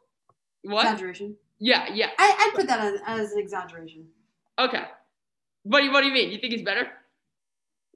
what? 0.63 0.85
Exaggeration. 0.85 1.37
Yeah, 1.59 1.93
yeah. 1.93 2.11
I, 2.19 2.35
I'd 2.39 2.53
put 2.55 2.69
that 2.69 2.81
as, 2.81 3.01
as 3.07 3.33
an 3.33 3.41
exaggeration. 3.41 4.07
Okay. 4.61 4.85
What 5.65 5.81
do 5.81 5.87
you 5.87 5.93
what 5.93 6.03
do 6.03 6.07
you 6.07 6.13
mean? 6.13 6.31
You 6.31 6.39
think 6.39 6.53
he's 6.53 6.63
better? 6.63 6.87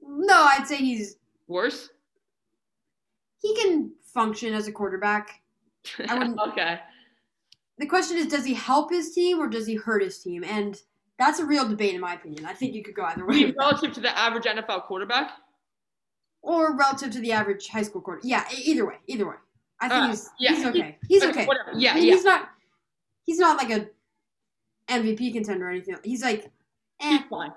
No, 0.01 0.33
I'd 0.35 0.67
say 0.67 0.75
he's 0.75 1.15
Worse? 1.47 1.89
he 3.41 3.55
can 3.55 3.91
function 4.03 4.53
as 4.53 4.67
a 4.67 4.71
quarterback. 4.71 5.41
I 6.09 6.13
wouldn't- 6.17 6.39
okay. 6.49 6.79
The 7.77 7.85
question 7.85 8.17
is, 8.17 8.27
does 8.27 8.43
he 8.43 8.53
help 8.53 8.91
his 8.91 9.13
team 9.13 9.39
or 9.39 9.47
does 9.47 9.65
he 9.65 9.75
hurt 9.75 10.03
his 10.03 10.19
team? 10.21 10.43
And 10.43 10.77
that's 11.17 11.39
a 11.39 11.45
real 11.45 11.67
debate, 11.67 11.95
in 11.95 12.01
my 12.01 12.15
opinion. 12.15 12.45
I 12.45 12.53
think 12.53 12.73
you 12.75 12.83
could 12.83 12.95
go 12.95 13.03
either 13.03 13.25
way. 13.25 13.45
that. 13.45 13.55
Relative 13.57 13.93
to 13.93 14.01
the 14.01 14.17
average 14.17 14.43
NFL 14.43 14.83
quarterback? 14.87 15.31
Or 16.41 16.75
relative 16.75 17.11
to 17.11 17.19
the 17.19 17.31
average 17.31 17.69
high 17.69 17.83
school 17.83 18.01
quarterback. 18.01 18.29
Yeah, 18.29 18.43
either 18.65 18.85
way. 18.85 18.95
Either 19.07 19.29
way. 19.29 19.35
I 19.81 19.87
think 19.87 20.01
Uh, 20.03 20.07
he's, 20.09 20.29
yeah, 20.39 20.53
he's 20.55 20.65
okay. 20.65 20.97
He's 21.07 21.23
okay. 21.23 21.45
Whatever. 21.45 21.71
Yeah, 21.75 21.93
mean, 21.95 22.05
yeah. 22.05 22.13
He's 22.15 22.23
not. 22.25 22.49
He's 23.25 23.39
not 23.39 23.57
like 23.57 23.69
a 23.69 23.87
MVP 24.93 25.33
contender 25.33 25.67
or 25.67 25.71
anything. 25.71 25.95
He's 26.03 26.23
like, 26.23 26.51
eh, 27.01 27.17
He's 27.17 27.27
fine. 27.29 27.53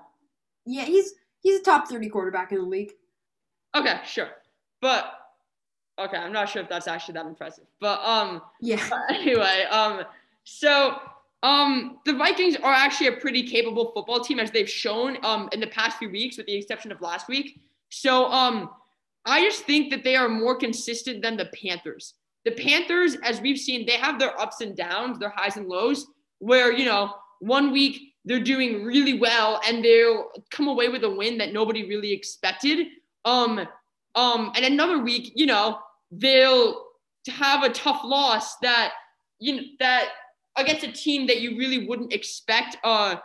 yeah. 0.65 0.83
He's 0.85 1.13
he's 1.41 1.59
a 1.59 1.63
top 1.63 1.87
thirty 1.87 2.09
quarterback 2.09 2.51
in 2.51 2.59
the 2.59 2.63
league. 2.63 2.91
Okay, 3.75 3.99
sure. 4.05 4.29
But 4.81 5.11
okay, 5.99 6.17
I'm 6.17 6.31
not 6.31 6.49
sure 6.49 6.61
if 6.61 6.69
that's 6.69 6.87
actually 6.87 7.15
that 7.15 7.25
impressive. 7.25 7.65
But 7.79 7.99
um 8.03 8.41
Yeah. 8.61 8.81
but 8.89 9.01
anyway, 9.15 9.65
um 9.71 10.03
so 10.43 10.99
Um, 11.41 11.99
the 12.05 12.13
Vikings 12.13 12.55
are 12.55 12.71
actually 12.73 13.07
a 13.07 13.17
pretty 13.17 13.43
capable 13.45 13.91
football 13.91 14.21
team, 14.21 14.39
as 14.39 14.49
they've 14.49 14.69
shown 14.69 15.17
um, 15.25 15.49
in 15.51 15.59
the 15.59 15.67
past 15.67 15.97
few 15.97 16.09
weeks, 16.09 16.37
with 16.37 16.45
the 16.45 16.55
exception 16.55 16.89
of 16.89 17.01
last 17.01 17.27
week. 17.27 17.59
So 17.89 18.27
um, 18.31 18.69
I 19.25 19.41
just 19.41 19.63
think 19.63 19.91
that 19.91 20.03
they 20.03 20.15
are 20.15 20.29
more 20.29 20.57
consistent 20.57 21.21
than 21.21 21.37
the 21.37 21.49
Panthers. 21.63 22.15
The 22.45 22.51
Panthers, 22.51 23.15
as 23.23 23.39
we've 23.39 23.57
seen, 23.57 23.85
they 23.85 23.93
have 23.93 24.19
their 24.19 24.39
ups 24.39 24.61
and 24.61 24.75
downs, 24.75 25.17
their 25.17 25.33
highs 25.35 25.55
and 25.55 25.67
lows, 25.67 26.07
where, 26.39 26.73
you 26.73 26.85
know, 26.85 27.13
one 27.39 27.71
week 27.71 28.13
they're 28.25 28.43
doing 28.43 28.83
really 28.83 29.19
well 29.19 29.61
and 29.65 29.83
they'll 29.83 30.29
come 30.51 30.67
away 30.67 30.89
with 30.89 31.03
a 31.03 31.09
win 31.09 31.37
that 31.37 31.53
nobody 31.53 31.87
really 31.87 32.11
expected. 32.11 32.87
Um, 33.25 33.65
um, 34.15 34.51
and 34.55 34.65
another 34.65 34.99
week, 34.99 35.31
you 35.35 35.45
know, 35.45 35.79
they'll 36.11 36.83
have 37.29 37.63
a 37.63 37.69
tough 37.69 38.01
loss 38.03 38.57
that 38.57 38.93
you 39.39 39.55
know 39.55 39.61
that 39.79 40.09
against 40.57 40.83
a 40.85 40.91
team 40.91 41.25
that 41.27 41.41
you 41.41 41.57
really 41.57 41.87
wouldn't 41.87 42.13
expect 42.13 42.77
uh 42.83 43.15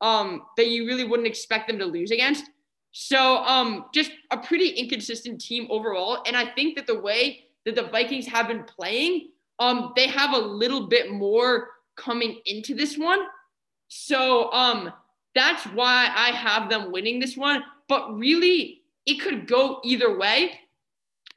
um 0.00 0.42
that 0.56 0.68
you 0.68 0.86
really 0.86 1.04
wouldn't 1.04 1.28
expect 1.28 1.68
them 1.68 1.78
to 1.78 1.86
lose 1.86 2.10
against. 2.10 2.44
So 2.92 3.38
um 3.38 3.86
just 3.92 4.12
a 4.30 4.38
pretty 4.38 4.68
inconsistent 4.70 5.40
team 5.40 5.66
overall. 5.70 6.22
And 6.26 6.36
I 6.36 6.46
think 6.46 6.76
that 6.76 6.86
the 6.86 6.98
way 6.98 7.44
that 7.64 7.74
the 7.74 7.84
Vikings 7.84 8.26
have 8.26 8.48
been 8.48 8.64
playing, 8.64 9.30
um, 9.58 9.92
they 9.96 10.08
have 10.08 10.34
a 10.34 10.38
little 10.38 10.88
bit 10.88 11.12
more 11.12 11.68
coming 11.96 12.40
into 12.46 12.74
this 12.74 12.96
one. 12.96 13.20
So 13.88 14.52
um 14.52 14.92
that's 15.34 15.64
why 15.64 16.10
I 16.14 16.30
have 16.30 16.68
them 16.68 16.92
winning 16.92 17.18
this 17.18 17.36
one. 17.36 17.62
But 17.88 18.16
really, 18.16 18.82
it 19.06 19.20
could 19.20 19.46
go 19.46 19.80
either 19.82 20.16
way. 20.16 20.60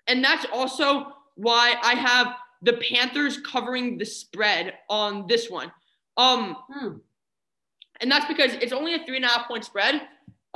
And 0.08 0.24
that's 0.24 0.46
also 0.52 1.14
why 1.36 1.76
I 1.82 1.96
have 1.96 2.36
the 2.62 2.74
Panthers 2.74 3.38
covering 3.38 3.98
the 3.98 4.06
spread 4.06 4.74
on 4.90 5.28
this 5.28 5.50
one. 5.50 5.72
Um, 6.18 6.56
hmm. 6.72 6.90
and 8.00 8.10
that's 8.10 8.26
because 8.26 8.54
it's 8.56 8.72
only 8.72 8.94
a 8.96 9.06
three 9.06 9.18
and 9.18 9.26
a 9.26 9.28
half 9.28 9.48
point 9.48 9.66
spread. 9.66 10.02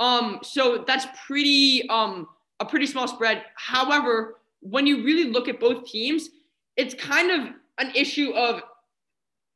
Um, 0.00 0.40
so 0.42 0.82
that's 0.86 1.06
pretty 1.26 1.88
um 1.88 2.26
a 2.58 2.64
pretty 2.64 2.86
small 2.86 3.06
spread. 3.06 3.44
However, 3.54 4.38
when 4.60 4.86
you 4.86 5.04
really 5.04 5.30
look 5.30 5.48
at 5.48 5.60
both 5.60 5.86
teams, 5.86 6.30
it's 6.76 6.94
kind 6.94 7.30
of 7.30 7.54
an 7.78 7.92
issue 7.94 8.32
of 8.32 8.62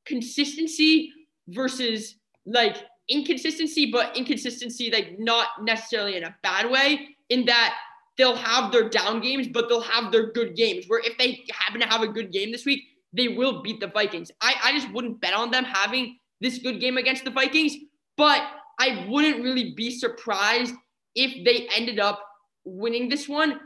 consistency 0.06 1.12
versus 1.48 2.16
like 2.46 2.76
inconsistency, 3.08 3.90
but 3.90 4.16
inconsistency 4.16 4.90
like 4.90 5.18
not 5.18 5.48
necessarily 5.62 6.16
in 6.16 6.24
a 6.24 6.34
bad 6.42 6.70
way. 6.70 7.08
In 7.30 7.46
that 7.46 7.74
they'll 8.16 8.36
have 8.36 8.70
their 8.70 8.88
down 8.88 9.20
games, 9.20 9.48
but 9.48 9.68
they'll 9.68 9.80
have 9.80 10.12
their 10.12 10.30
good 10.32 10.54
games. 10.54 10.84
Where 10.86 11.00
if 11.00 11.16
they 11.18 11.44
happen 11.52 11.80
to 11.80 11.86
have 11.86 12.02
a 12.02 12.08
good 12.08 12.32
game 12.32 12.52
this 12.52 12.64
week, 12.64 12.82
they 13.12 13.28
will 13.28 13.62
beat 13.62 13.80
the 13.80 13.86
Vikings. 13.88 14.30
I, 14.40 14.54
I 14.62 14.72
just 14.72 14.90
wouldn't 14.92 15.20
bet 15.20 15.34
on 15.34 15.50
them 15.50 15.64
having 15.64 16.18
this 16.40 16.58
good 16.58 16.80
game 16.80 16.98
against 16.98 17.24
the 17.24 17.30
Vikings, 17.30 17.76
but 18.16 18.42
I 18.78 19.06
wouldn't 19.08 19.42
really 19.42 19.72
be 19.72 19.90
surprised 19.90 20.74
if 21.14 21.44
they 21.44 21.68
ended 21.74 22.00
up 22.00 22.24
winning 22.64 23.08
this 23.08 23.28
one. 23.28 23.60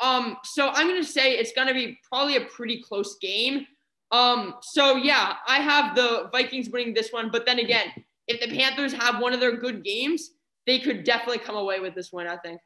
Um, 0.00 0.36
so 0.44 0.68
I'm 0.68 0.86
gonna 0.88 1.02
say 1.04 1.32
it's 1.32 1.52
gonna 1.52 1.74
be 1.74 1.98
probably 2.08 2.36
a 2.36 2.44
pretty 2.46 2.82
close 2.82 3.16
game. 3.18 3.66
Um, 4.10 4.56
so 4.60 4.96
yeah, 4.96 5.36
I 5.48 5.58
have 5.58 5.96
the 5.96 6.28
Vikings 6.32 6.68
winning 6.68 6.92
this 6.92 7.12
one, 7.12 7.30
but 7.30 7.46
then 7.46 7.58
again, 7.58 7.88
if 8.28 8.40
the 8.40 8.54
Panthers 8.54 8.92
have 8.92 9.20
one 9.20 9.32
of 9.32 9.40
their 9.40 9.56
good 9.56 9.82
games, 9.82 10.32
they 10.66 10.78
could 10.78 11.04
definitely 11.04 11.38
come 11.38 11.56
away 11.56 11.80
with 11.80 11.94
this 11.94 12.12
win, 12.12 12.26
I 12.26 12.36
think. 12.36 12.60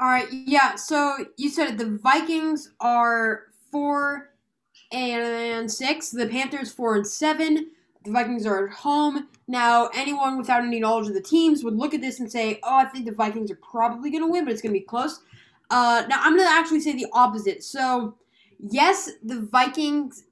All 0.00 0.08
right, 0.08 0.28
yeah. 0.30 0.76
So 0.76 1.26
you 1.36 1.50
said 1.50 1.78
the 1.78 1.98
Vikings 2.02 2.72
are 2.80 3.42
four 3.70 4.30
and 4.92 5.70
six. 5.70 6.10
The 6.10 6.26
Panthers 6.26 6.72
four 6.72 6.96
and 6.96 7.06
seven. 7.06 7.70
The 8.04 8.10
Vikings 8.10 8.46
are 8.46 8.68
at 8.68 8.74
home. 8.74 9.28
Now, 9.48 9.88
anyone 9.94 10.38
without 10.38 10.62
any 10.62 10.80
knowledge 10.80 11.08
of 11.08 11.14
the 11.14 11.20
teams 11.20 11.64
would 11.64 11.76
look 11.76 11.94
at 11.94 12.00
this 12.00 12.20
and 12.20 12.30
say, 12.30 12.60
"Oh, 12.62 12.76
I 12.76 12.84
think 12.84 13.06
the 13.06 13.12
Vikings 13.12 13.50
are 13.50 13.56
probably 13.56 14.10
going 14.10 14.22
to 14.22 14.30
win, 14.30 14.44
but 14.44 14.52
it's 14.52 14.62
going 14.62 14.72
to 14.72 14.78
be 14.78 14.84
close." 14.84 15.20
Uh, 15.70 16.04
now, 16.08 16.20
I'm 16.22 16.36
going 16.36 16.48
to 16.48 16.54
actually 16.54 16.80
say 16.80 16.92
the 16.92 17.06
opposite. 17.12 17.64
So, 17.64 18.16
yes, 18.58 19.10
the 19.22 19.40
Vikings 19.40 20.24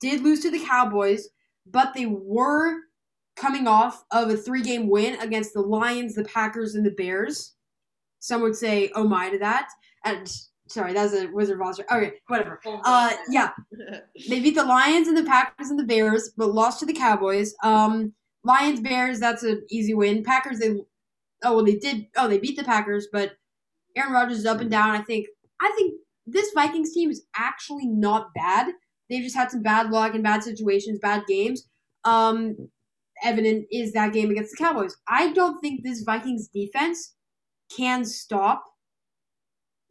did 0.00 0.22
lose 0.22 0.40
to 0.40 0.50
the 0.50 0.64
Cowboys, 0.64 1.28
but 1.66 1.94
they 1.94 2.06
were 2.06 2.80
coming 3.36 3.66
off 3.66 4.04
of 4.10 4.28
a 4.30 4.36
three-game 4.36 4.88
win 4.88 5.18
against 5.20 5.54
the 5.54 5.60
Lions, 5.60 6.14
the 6.14 6.24
Packers, 6.24 6.74
and 6.74 6.84
the 6.84 6.90
Bears. 6.90 7.52
Some 8.18 8.42
would 8.42 8.56
say, 8.56 8.90
"Oh 8.94 9.06
my!" 9.06 9.30
to 9.30 9.38
that. 9.38 9.68
And 10.04 10.30
sorry, 10.70 10.92
that 10.92 11.02
was 11.02 11.14
a 11.14 11.26
Wizard 11.28 11.60
of 11.60 11.66
Oz. 11.66 11.80
Okay, 11.80 12.12
whatever. 12.28 12.60
Uh, 12.84 13.12
yeah, 13.28 13.50
they 14.28 14.40
beat 14.40 14.54
the 14.54 14.64
Lions 14.64 15.08
and 15.08 15.16
the 15.16 15.24
Packers 15.24 15.70
and 15.70 15.78
the 15.78 15.84
Bears, 15.84 16.32
but 16.36 16.54
lost 16.54 16.80
to 16.80 16.86
the 16.86 16.92
Cowboys. 16.92 17.54
Um, 17.62 18.12
Lions, 18.44 18.80
Bears, 18.80 19.20
that's 19.20 19.42
an 19.42 19.62
easy 19.70 19.94
win. 19.94 20.22
Packers, 20.22 20.58
they 20.58 20.70
oh 21.44 21.56
well, 21.56 21.64
they 21.64 21.76
did. 21.76 22.06
Oh, 22.16 22.28
they 22.28 22.38
beat 22.38 22.56
the 22.56 22.64
Packers, 22.64 23.08
but 23.12 23.32
Aaron 23.96 24.12
Rodgers 24.12 24.38
is 24.38 24.46
up 24.46 24.60
and 24.60 24.70
down. 24.70 24.90
I 24.90 25.02
think. 25.02 25.26
I 25.62 25.70
think 25.76 25.94
this 26.26 26.52
Vikings 26.54 26.94
team 26.94 27.10
is 27.10 27.26
actually 27.36 27.86
not 27.86 28.32
bad. 28.34 28.72
They've 29.10 29.22
just 29.22 29.36
had 29.36 29.50
some 29.50 29.62
bad 29.62 29.90
luck 29.90 30.14
and 30.14 30.22
bad 30.22 30.42
situations, 30.42 30.98
bad 31.00 31.24
games. 31.26 31.68
Um, 32.04 32.56
evident 33.22 33.66
is 33.70 33.92
that 33.92 34.12
game 34.12 34.30
against 34.30 34.52
the 34.52 34.64
Cowboys. 34.64 34.96
I 35.08 35.32
don't 35.32 35.60
think 35.60 35.82
this 35.82 36.02
Vikings 36.02 36.48
defense 36.48 37.14
can 37.76 38.04
stop 38.04 38.64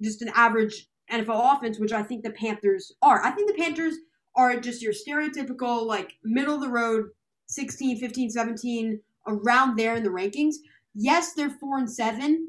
just 0.02 0.22
an 0.22 0.32
average 0.36 0.88
NFL 1.12 1.58
offense, 1.58 1.80
which 1.80 1.92
I 1.92 2.04
think 2.04 2.24
the 2.24 2.32
Panthers 2.32 2.94
are. 3.02 3.24
I 3.24 3.32
think 3.32 3.50
the 3.50 3.62
Panthers 3.62 3.96
are 4.36 4.60
just 4.60 4.82
your 4.82 4.94
stereotypical, 4.94 5.86
like, 5.86 6.14
middle 6.24 6.56
of 6.56 6.62
the 6.62 6.70
road, 6.70 7.10
16, 7.48 8.00
15, 8.00 8.30
17, 8.30 9.00
around 9.28 9.78
there 9.78 9.96
in 9.96 10.04
the 10.04 10.10
rankings. 10.10 10.56
Yes, 10.94 11.34
they're 11.34 11.50
4 11.50 11.80
and 11.80 11.92
7. 11.92 12.48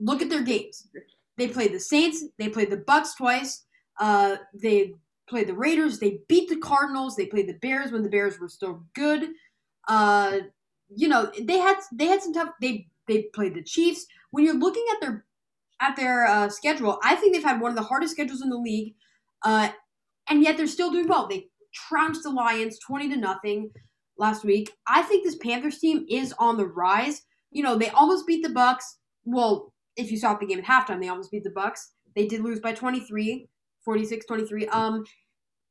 Look 0.00 0.22
at 0.22 0.28
their 0.28 0.42
games. 0.42 0.88
They 1.36 1.48
played 1.48 1.72
the 1.72 1.80
Saints, 1.80 2.24
they 2.38 2.48
played 2.48 2.70
the 2.70 2.78
Bucs 2.78 3.16
twice. 3.16 3.64
Uh, 3.98 4.36
they 4.54 4.92
played 5.28 5.48
the 5.48 5.54
Raiders, 5.54 5.98
they 5.98 6.20
beat 6.28 6.48
the 6.48 6.56
Cardinals, 6.56 7.16
they 7.16 7.26
played 7.26 7.48
the 7.48 7.54
Bears 7.54 7.92
when 7.92 8.02
the 8.02 8.08
Bears 8.08 8.38
were 8.38 8.48
still 8.48 8.84
good. 8.94 9.30
Uh, 9.88 10.38
you 10.94 11.08
know, 11.08 11.30
they 11.42 11.58
had 11.58 11.78
they 11.92 12.06
had 12.06 12.22
some 12.22 12.32
tough 12.32 12.50
they 12.60 12.86
they 13.08 13.22
played 13.34 13.54
the 13.54 13.62
Chiefs. 13.62 14.06
When 14.30 14.44
you're 14.44 14.54
looking 14.54 14.84
at 14.92 15.00
their 15.00 15.24
at 15.80 15.96
their 15.96 16.26
uh, 16.26 16.48
schedule, 16.48 16.98
I 17.02 17.16
think 17.16 17.34
they've 17.34 17.44
had 17.44 17.60
one 17.60 17.70
of 17.70 17.76
the 17.76 17.82
hardest 17.82 18.12
schedules 18.12 18.42
in 18.42 18.50
the 18.50 18.56
league, 18.56 18.94
uh, 19.42 19.70
and 20.28 20.42
yet 20.42 20.56
they're 20.56 20.66
still 20.66 20.90
doing 20.90 21.08
well. 21.08 21.28
They 21.28 21.48
trounced 21.74 22.22
the 22.22 22.30
Lions 22.30 22.78
twenty 22.78 23.08
to 23.10 23.16
nothing 23.16 23.70
last 24.18 24.44
week. 24.44 24.72
I 24.86 25.02
think 25.02 25.24
this 25.24 25.36
Panthers 25.36 25.78
team 25.78 26.06
is 26.08 26.34
on 26.38 26.56
the 26.56 26.66
rise. 26.66 27.22
You 27.50 27.62
know, 27.62 27.76
they 27.76 27.90
almost 27.90 28.26
beat 28.26 28.42
the 28.42 28.52
Bucs. 28.52 28.84
Well, 29.24 29.72
if 29.96 30.10
you 30.10 30.18
saw 30.18 30.34
the 30.34 30.46
game 30.46 30.58
at 30.58 30.64
halftime, 30.64 31.00
they 31.00 31.08
almost 31.08 31.30
beat 31.30 31.44
the 31.44 31.50
Bucs. 31.50 31.80
They 32.14 32.26
did 32.26 32.42
lose 32.42 32.60
by 32.60 32.72
23, 32.72 33.48
46-23. 33.86 34.74
Um, 34.74 35.04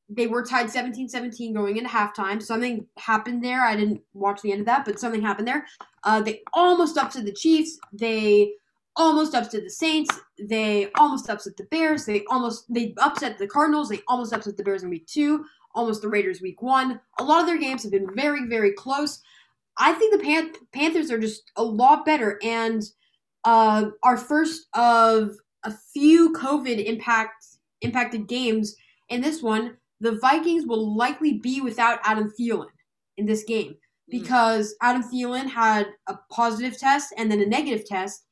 they 0.10 0.28
were 0.28 0.44
tied 0.44 0.68
17-17 0.68 1.54
going 1.54 1.78
into 1.78 1.90
halftime. 1.90 2.42
Something 2.42 2.86
happened 2.98 3.44
there. 3.44 3.64
I 3.64 3.76
didn't 3.76 4.02
watch 4.14 4.42
the 4.42 4.52
end 4.52 4.62
of 4.62 4.68
that, 4.68 4.86
but 4.86 5.00
something 5.00 5.22
happened 5.22 5.48
there. 5.48 5.66
Uh, 6.04 6.22
they 6.22 6.44
almost 6.54 6.98
upset 6.98 7.26
the 7.26 7.34
Chiefs. 7.34 7.80
They 7.92 8.52
almost 8.96 9.36
upset 9.36 9.64
the 9.64 9.70
Saints. 9.70 10.18
They 10.40 10.90
almost 10.98 11.30
upset 11.30 11.58
the 11.58 11.66
Bears. 11.66 12.06
They 12.06 12.24
almost 12.30 12.72
they 12.74 12.94
upset 12.98 13.38
the 13.38 13.48
Cardinals. 13.48 13.90
They 13.90 14.02
almost 14.08 14.34
upset 14.34 14.58
the 14.58 14.64
Bears 14.64 14.84
in 14.84 14.90
week 14.90 15.08
two. 15.08 15.46
Almost 15.74 16.02
the 16.02 16.08
Raiders 16.08 16.42
week 16.42 16.62
one. 16.62 17.00
A 17.20 17.24
lot 17.24 17.42
of 17.42 17.48
their 17.48 17.58
games 17.58 17.84
have 17.84 17.92
been 17.92 18.14
very 18.16 18.48
very 18.48 18.72
close. 18.74 19.22
I 19.78 19.94
think 19.94 20.14
the 20.14 20.24
Pan- 20.24 20.54
Panthers 20.72 21.12
are 21.12 21.20
just 21.20 21.52
a 21.58 21.64
lot 21.64 22.06
better 22.06 22.40
and 22.42 22.82
uh, 23.44 23.90
our 24.04 24.18
first 24.18 24.68
of 24.74 25.36
a 25.64 25.72
few 25.94 26.32
COVID 26.34 26.84
impact 26.86 27.46
impacted 27.82 28.28
games 28.28 28.76
in 29.10 29.22
this 29.22 29.44
one 29.44 29.76
the 30.02 30.18
Vikings 30.20 30.66
will 30.66 30.96
likely 30.96 31.34
be 31.40 31.62
without 31.62 32.00
Adam 32.04 32.32
Thielen 32.38 32.68
in 33.18 33.26
this 33.26 33.44
game 33.44 33.72
hmm. 33.72 33.76
because 34.10 34.76
Adam 34.82 35.04
Thielen 35.04 35.48
had 35.48 35.88
a 36.08 36.18
positive 36.30 36.78
test 36.78 37.14
and 37.18 37.32
then 37.32 37.42
a 37.42 37.46
negative 37.46 37.86
test, 37.86 38.26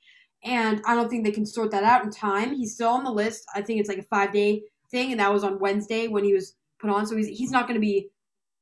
and 0.43 0.81
I 0.85 0.95
don't 0.95 1.09
think 1.09 1.23
they 1.23 1.31
can 1.31 1.45
sort 1.45 1.71
that 1.71 1.83
out 1.83 2.03
in 2.03 2.11
time. 2.11 2.55
He's 2.55 2.73
still 2.75 2.89
on 2.89 3.03
the 3.03 3.11
list. 3.11 3.45
I 3.55 3.61
think 3.61 3.79
it's 3.79 3.89
like 3.89 3.99
a 3.99 4.03
five 4.03 4.31
day 4.31 4.63
thing, 4.91 5.11
and 5.11 5.19
that 5.19 5.31
was 5.31 5.43
on 5.43 5.59
Wednesday 5.59 6.07
when 6.07 6.23
he 6.23 6.33
was 6.33 6.55
put 6.79 6.89
on, 6.89 7.05
so 7.05 7.15
he's 7.15 7.27
he's 7.27 7.51
not 7.51 7.67
going 7.67 7.75
to 7.75 7.81
be 7.81 8.09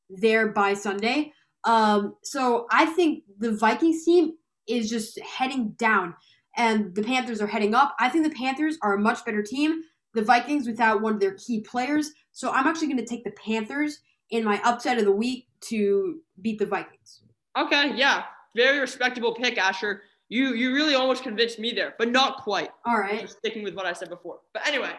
there 0.10 0.50
by 0.50 0.74
Sunday. 0.74 1.32
Um, 1.64 2.16
so 2.24 2.68
I 2.72 2.86
think 2.86 3.24
the 3.40 3.52
Vikings 3.52 4.04
team 4.04 4.34
is 4.68 4.90
just 4.90 5.20
heading 5.20 5.70
down, 5.78 6.16
and 6.58 6.94
the 6.96 7.04
Panthers 7.04 7.42
are 7.42 7.48
heading 7.48 7.76
up. 7.76 7.96
I 8.00 8.10
think 8.10 8.24
the 8.24 8.36
Panthers 8.36 8.78
are 8.82 8.96
a 8.96 9.00
much 9.00 9.24
better 9.26 9.44
team. 9.44 9.82
The 10.14 10.24
Vikings 10.24 10.68
without 10.68 11.02
one 11.02 11.14
of 11.14 11.20
their 11.22 11.36
key 11.36 11.62
players 11.62 12.12
so 12.32 12.52
I'm 12.52 12.68
actually 12.68 12.88
going 12.88 13.00
to 13.00 13.06
take 13.06 13.24
the 13.24 13.32
Panthers 13.32 14.00
in 14.30 14.44
my 14.44 14.62
upset 14.64 14.98
of 14.98 15.06
the 15.06 15.12
week 15.12 15.48
to 15.62 16.20
beat 16.42 16.60
the 16.60 16.66
Vikings. 16.66 17.22
Okay, 17.58 17.96
yeah, 17.96 18.24
very 18.56 18.80
respectable 18.80 19.36
pick, 19.36 19.58
Asher. 19.58 20.04
You 20.32 20.54
you 20.54 20.74
really 20.74 20.96
almost 20.96 21.24
convinced 21.24 21.60
me 21.60 21.74
there, 21.74 21.94
but 22.00 22.10
not 22.10 22.38
quite. 22.38 22.70
All 22.86 22.98
right. 22.98 23.30
sticking 23.30 23.64
with 23.64 23.76
what 23.76 23.86
I 23.86 23.92
said 23.92 24.10
before. 24.10 24.40
But 24.54 24.66
anyway, 24.66 24.94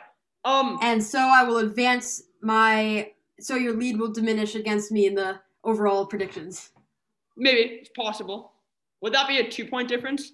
um 0.44 0.78
And 0.82 1.02
so 1.02 1.18
I 1.18 1.42
will 1.42 1.56
advance 1.56 2.24
my 2.42 3.12
so 3.40 3.56
your 3.56 3.74
lead 3.74 3.98
will 3.98 4.12
diminish 4.12 4.54
against 4.56 4.92
me 4.92 5.06
in 5.06 5.14
the 5.14 5.40
overall 5.64 6.04
predictions. 6.04 6.70
Maybe 7.34 7.60
it's 7.60 7.88
possible. 7.96 8.52
Would 9.00 9.14
that 9.14 9.26
be 9.26 9.38
a 9.38 9.50
two 9.50 9.64
point 9.64 9.88
difference? 9.88 10.32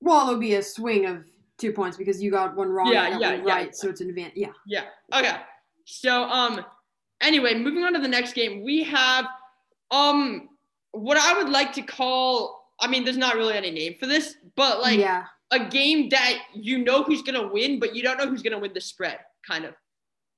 Well, 0.00 0.28
it'll 0.28 0.40
be 0.40 0.54
a 0.54 0.62
swing 0.62 1.06
of 1.06 1.24
two 1.58 1.72
points 1.72 1.96
because 1.96 2.22
you 2.22 2.30
got 2.30 2.54
one 2.54 2.68
wrong 2.68 2.92
Yeah, 2.92 3.08
and 3.08 3.20
yeah, 3.20 3.34
one 3.34 3.48
yeah. 3.48 3.54
right, 3.54 3.74
so 3.74 3.88
it's 3.88 4.00
an 4.00 4.10
advantage. 4.10 4.34
Yeah. 4.36 4.52
Yeah. 4.64 4.84
Okay. 5.12 5.36
So 5.86 6.22
um 6.22 6.64
anyway, 7.20 7.54
moving 7.56 7.82
on 7.82 7.94
to 7.94 7.98
the 7.98 8.06
next 8.06 8.34
game, 8.34 8.62
we 8.62 8.84
have 8.84 9.26
um 9.90 10.50
what 10.92 11.16
I 11.18 11.36
would 11.36 11.48
like 11.48 11.72
to 11.72 11.82
call 11.82 12.59
I 12.80 12.88
mean, 12.88 13.04
there's 13.04 13.16
not 13.16 13.36
really 13.36 13.54
any 13.54 13.70
name 13.70 13.96
for 13.98 14.06
this, 14.06 14.36
but 14.56 14.80
like 14.80 14.98
yeah. 14.98 15.24
a 15.50 15.64
game 15.64 16.08
that 16.10 16.38
you 16.54 16.78
know 16.78 17.02
who's 17.02 17.22
gonna 17.22 17.48
win, 17.48 17.78
but 17.78 17.94
you 17.94 18.02
don't 18.02 18.18
know 18.18 18.26
who's 18.26 18.42
gonna 18.42 18.58
win 18.58 18.72
the 18.72 18.80
spread, 18.80 19.18
kind 19.46 19.64
of. 19.64 19.74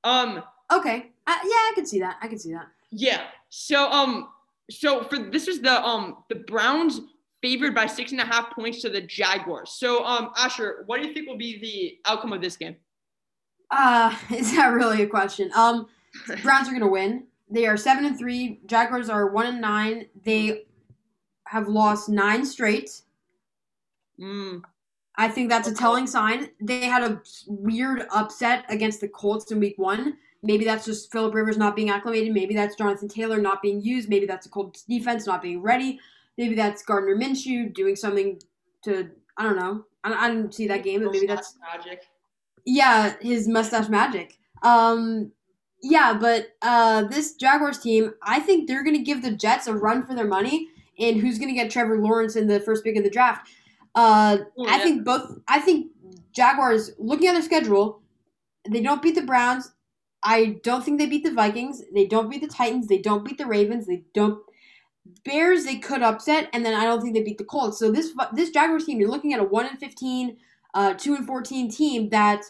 Um 0.04 0.42
Okay. 0.70 1.10
Uh, 1.26 1.38
yeah, 1.44 1.50
I 1.50 1.72
can 1.74 1.86
see 1.86 2.00
that. 2.00 2.16
I 2.22 2.28
can 2.28 2.38
see 2.38 2.52
that. 2.52 2.66
yeah. 2.90 3.24
So 3.48 3.90
um 3.90 4.28
so 4.70 5.04
for 5.04 5.18
this 5.18 5.48
is 5.48 5.60
the 5.60 5.82
um 5.84 6.18
the 6.28 6.36
Browns 6.36 7.00
favored 7.42 7.74
by 7.74 7.86
six 7.86 8.12
and 8.12 8.20
a 8.20 8.24
half 8.24 8.52
points 8.52 8.80
to 8.82 8.88
the 8.88 9.00
Jaguars. 9.00 9.72
So 9.72 10.04
um 10.04 10.30
Asher, 10.36 10.84
what 10.86 11.00
do 11.00 11.06
you 11.06 11.14
think 11.14 11.28
will 11.28 11.36
be 11.36 11.58
the 11.58 12.10
outcome 12.10 12.32
of 12.32 12.40
this 12.40 12.56
game? 12.56 12.76
Uh, 13.72 14.14
is 14.30 14.54
that 14.54 14.68
really 14.68 15.02
a 15.02 15.06
question? 15.06 15.50
Um, 15.56 15.86
Browns 16.42 16.68
are 16.68 16.72
gonna 16.72 16.86
win. 16.86 17.26
They 17.50 17.66
are 17.66 17.76
seven 17.76 18.04
and 18.04 18.18
three. 18.18 18.60
Jaguars 18.66 19.08
are 19.08 19.28
one 19.28 19.46
and 19.46 19.60
nine. 19.60 20.06
They 20.24 20.64
have 21.52 21.68
lost 21.68 22.08
nine 22.08 22.46
straight. 22.46 23.02
Mm, 24.18 24.62
I 25.16 25.28
think 25.28 25.50
that's 25.50 25.68
a 25.68 25.74
telling 25.74 26.06
sign. 26.06 26.48
They 26.62 26.86
had 26.86 27.02
a 27.02 27.20
weird 27.46 28.06
upset 28.10 28.64
against 28.70 29.02
the 29.02 29.08
Colts 29.08 29.52
in 29.52 29.60
week 29.60 29.74
one. 29.76 30.16
Maybe 30.42 30.64
that's 30.64 30.86
just 30.86 31.12
Philip 31.12 31.34
Rivers 31.34 31.58
not 31.58 31.76
being 31.76 31.90
acclimated. 31.90 32.32
Maybe 32.32 32.54
that's 32.54 32.74
Jonathan 32.74 33.06
Taylor 33.06 33.38
not 33.38 33.60
being 33.60 33.82
used. 33.82 34.08
Maybe 34.08 34.24
that's 34.24 34.46
the 34.46 34.50
Colts 34.50 34.84
defense 34.84 35.26
not 35.26 35.42
being 35.42 35.60
ready. 35.60 36.00
Maybe 36.38 36.54
that's 36.54 36.82
Gardner 36.82 37.14
Minshew 37.16 37.72
doing 37.74 37.96
something 37.96 38.40
to 38.84 39.10
I 39.36 39.42
don't 39.42 39.56
know. 39.56 39.84
I, 40.04 40.14
I 40.14 40.28
didn't 40.30 40.54
see 40.54 40.66
that 40.68 40.82
game, 40.82 41.02
but 41.02 41.12
maybe 41.12 41.26
that's 41.26 41.58
magic. 41.60 42.06
yeah, 42.64 43.14
his 43.20 43.46
mustache 43.46 43.90
magic. 43.90 44.38
Um, 44.62 45.32
yeah, 45.82 46.16
but 46.18 46.56
uh, 46.62 47.04
this 47.04 47.34
Jaguars 47.34 47.78
team, 47.78 48.14
I 48.22 48.40
think 48.40 48.68
they're 48.68 48.84
gonna 48.84 49.02
give 49.02 49.20
the 49.20 49.32
Jets 49.32 49.66
a 49.66 49.74
run 49.74 50.06
for 50.06 50.14
their 50.14 50.26
money. 50.26 50.68
And 51.02 51.20
who's 51.20 51.38
gonna 51.38 51.52
get 51.52 51.70
Trevor 51.70 51.98
Lawrence 51.98 52.36
in 52.36 52.46
the 52.46 52.60
first 52.60 52.84
pick 52.84 52.96
of 52.96 53.04
the 53.04 53.10
draft? 53.10 53.48
Uh, 53.94 54.38
Oh, 54.56 54.66
I 54.68 54.78
think 54.78 55.04
both. 55.04 55.38
I 55.48 55.58
think 55.60 55.90
Jaguars, 56.32 56.92
looking 56.98 57.28
at 57.28 57.32
their 57.34 57.42
schedule, 57.42 58.00
they 58.70 58.80
don't 58.80 59.02
beat 59.02 59.16
the 59.16 59.22
Browns. 59.22 59.72
I 60.22 60.60
don't 60.62 60.84
think 60.84 60.98
they 60.98 61.06
beat 61.06 61.24
the 61.24 61.32
Vikings. 61.32 61.82
They 61.92 62.06
don't 62.06 62.30
beat 62.30 62.40
the 62.40 62.48
Titans. 62.48 62.86
They 62.86 62.98
don't 62.98 63.24
beat 63.24 63.38
the 63.38 63.46
Ravens. 63.46 63.86
They 63.86 64.04
don't. 64.14 64.38
Bears 65.24 65.64
they 65.64 65.76
could 65.76 66.02
upset, 66.02 66.48
and 66.52 66.64
then 66.64 66.74
I 66.74 66.84
don't 66.84 67.02
think 67.02 67.14
they 67.14 67.22
beat 67.22 67.38
the 67.38 67.44
Colts. 67.44 67.78
So 67.78 67.90
this 67.90 68.12
this 68.32 68.50
Jaguars 68.50 68.84
team, 68.84 69.00
you're 69.00 69.10
looking 69.10 69.34
at 69.34 69.40
a 69.40 69.44
one 69.44 69.66
and 69.66 69.78
fifteen, 69.78 70.36
uh, 70.74 70.94
two 70.94 71.16
and 71.16 71.26
fourteen 71.26 71.68
team 71.68 72.08
that 72.10 72.44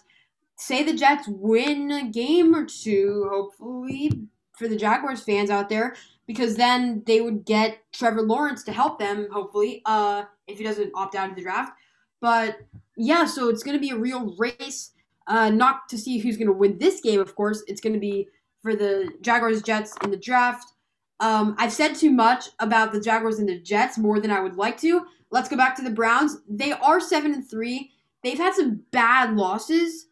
say 0.56 0.82
the 0.82 0.94
Jets 0.94 1.26
win 1.28 1.90
a 1.90 2.09
game 2.09 2.54
or 2.54 2.66
two, 2.66 3.26
hopefully 3.32 4.28
for 4.52 4.68
the 4.68 4.76
Jaguars 4.76 5.23
fans 5.23 5.49
out 5.49 5.71
there, 5.71 5.97
because 6.26 6.57
then 6.57 7.02
they 7.07 7.21
would 7.21 7.45
get 7.45 7.79
Trevor 7.93 8.23
Lawrence 8.23 8.62
to 8.64 8.73
help 8.73 8.99
them, 8.99 9.29
hopefully, 9.33 9.83
uh, 9.87 10.25
if 10.47 10.59
he 10.59 10.64
doesn't 10.64 10.93
opt 10.95 11.14
out 11.14 11.31
of 11.31 11.37
the 11.37 11.43
draft. 11.43 11.73
But 12.21 12.59
yeah, 12.97 13.26
so 13.26 13.49
it's 13.49 13.62
going 13.62 13.76
to 13.76 13.81
be 13.81 13.91
a 13.91 13.97
real 13.97 14.35
race. 14.37 14.93
Uh, 15.26 15.50
not 15.50 15.88
to 15.88 15.97
see 15.97 16.19
who's 16.19 16.37
going 16.37 16.49
to 16.49 16.52
win 16.52 16.79
this 16.79 17.00
game, 17.00 17.21
of 17.21 17.35
course. 17.35 17.62
It's 17.67 17.81
going 17.81 17.93
to 17.93 18.00
be 18.00 18.29
for 18.61 18.75
the 18.75 19.11
Jaguars 19.21 19.62
Jets 19.62 19.95
in 20.02 20.11
the 20.11 20.17
draft. 20.17 20.73
Um, 21.21 21.55
I've 21.59 21.73
said 21.73 21.95
too 21.95 22.11
much 22.11 22.47
about 22.59 22.93
the 22.93 23.00
Jaguars 23.00 23.38
and 23.38 23.49
the 23.49 23.61
Jets 23.61 23.99
more 23.99 24.19
than 24.21 24.31
I 24.31 24.41
would 24.41 24.57
like 24.57 24.81
to. 24.81 25.07
Let's 25.31 25.49
go 25.49 25.57
back 25.57 25.76
to 25.76 25.83
the 25.83 25.91
Browns. 25.91 26.38
They 26.49 26.73
are 26.73 27.00
seven 27.00 27.33
and 27.33 27.49
three. 27.49 27.93
They've 28.23 28.39
had 28.39 28.54
some 28.54 28.82
bad 28.91 29.35
losses 29.35 30.06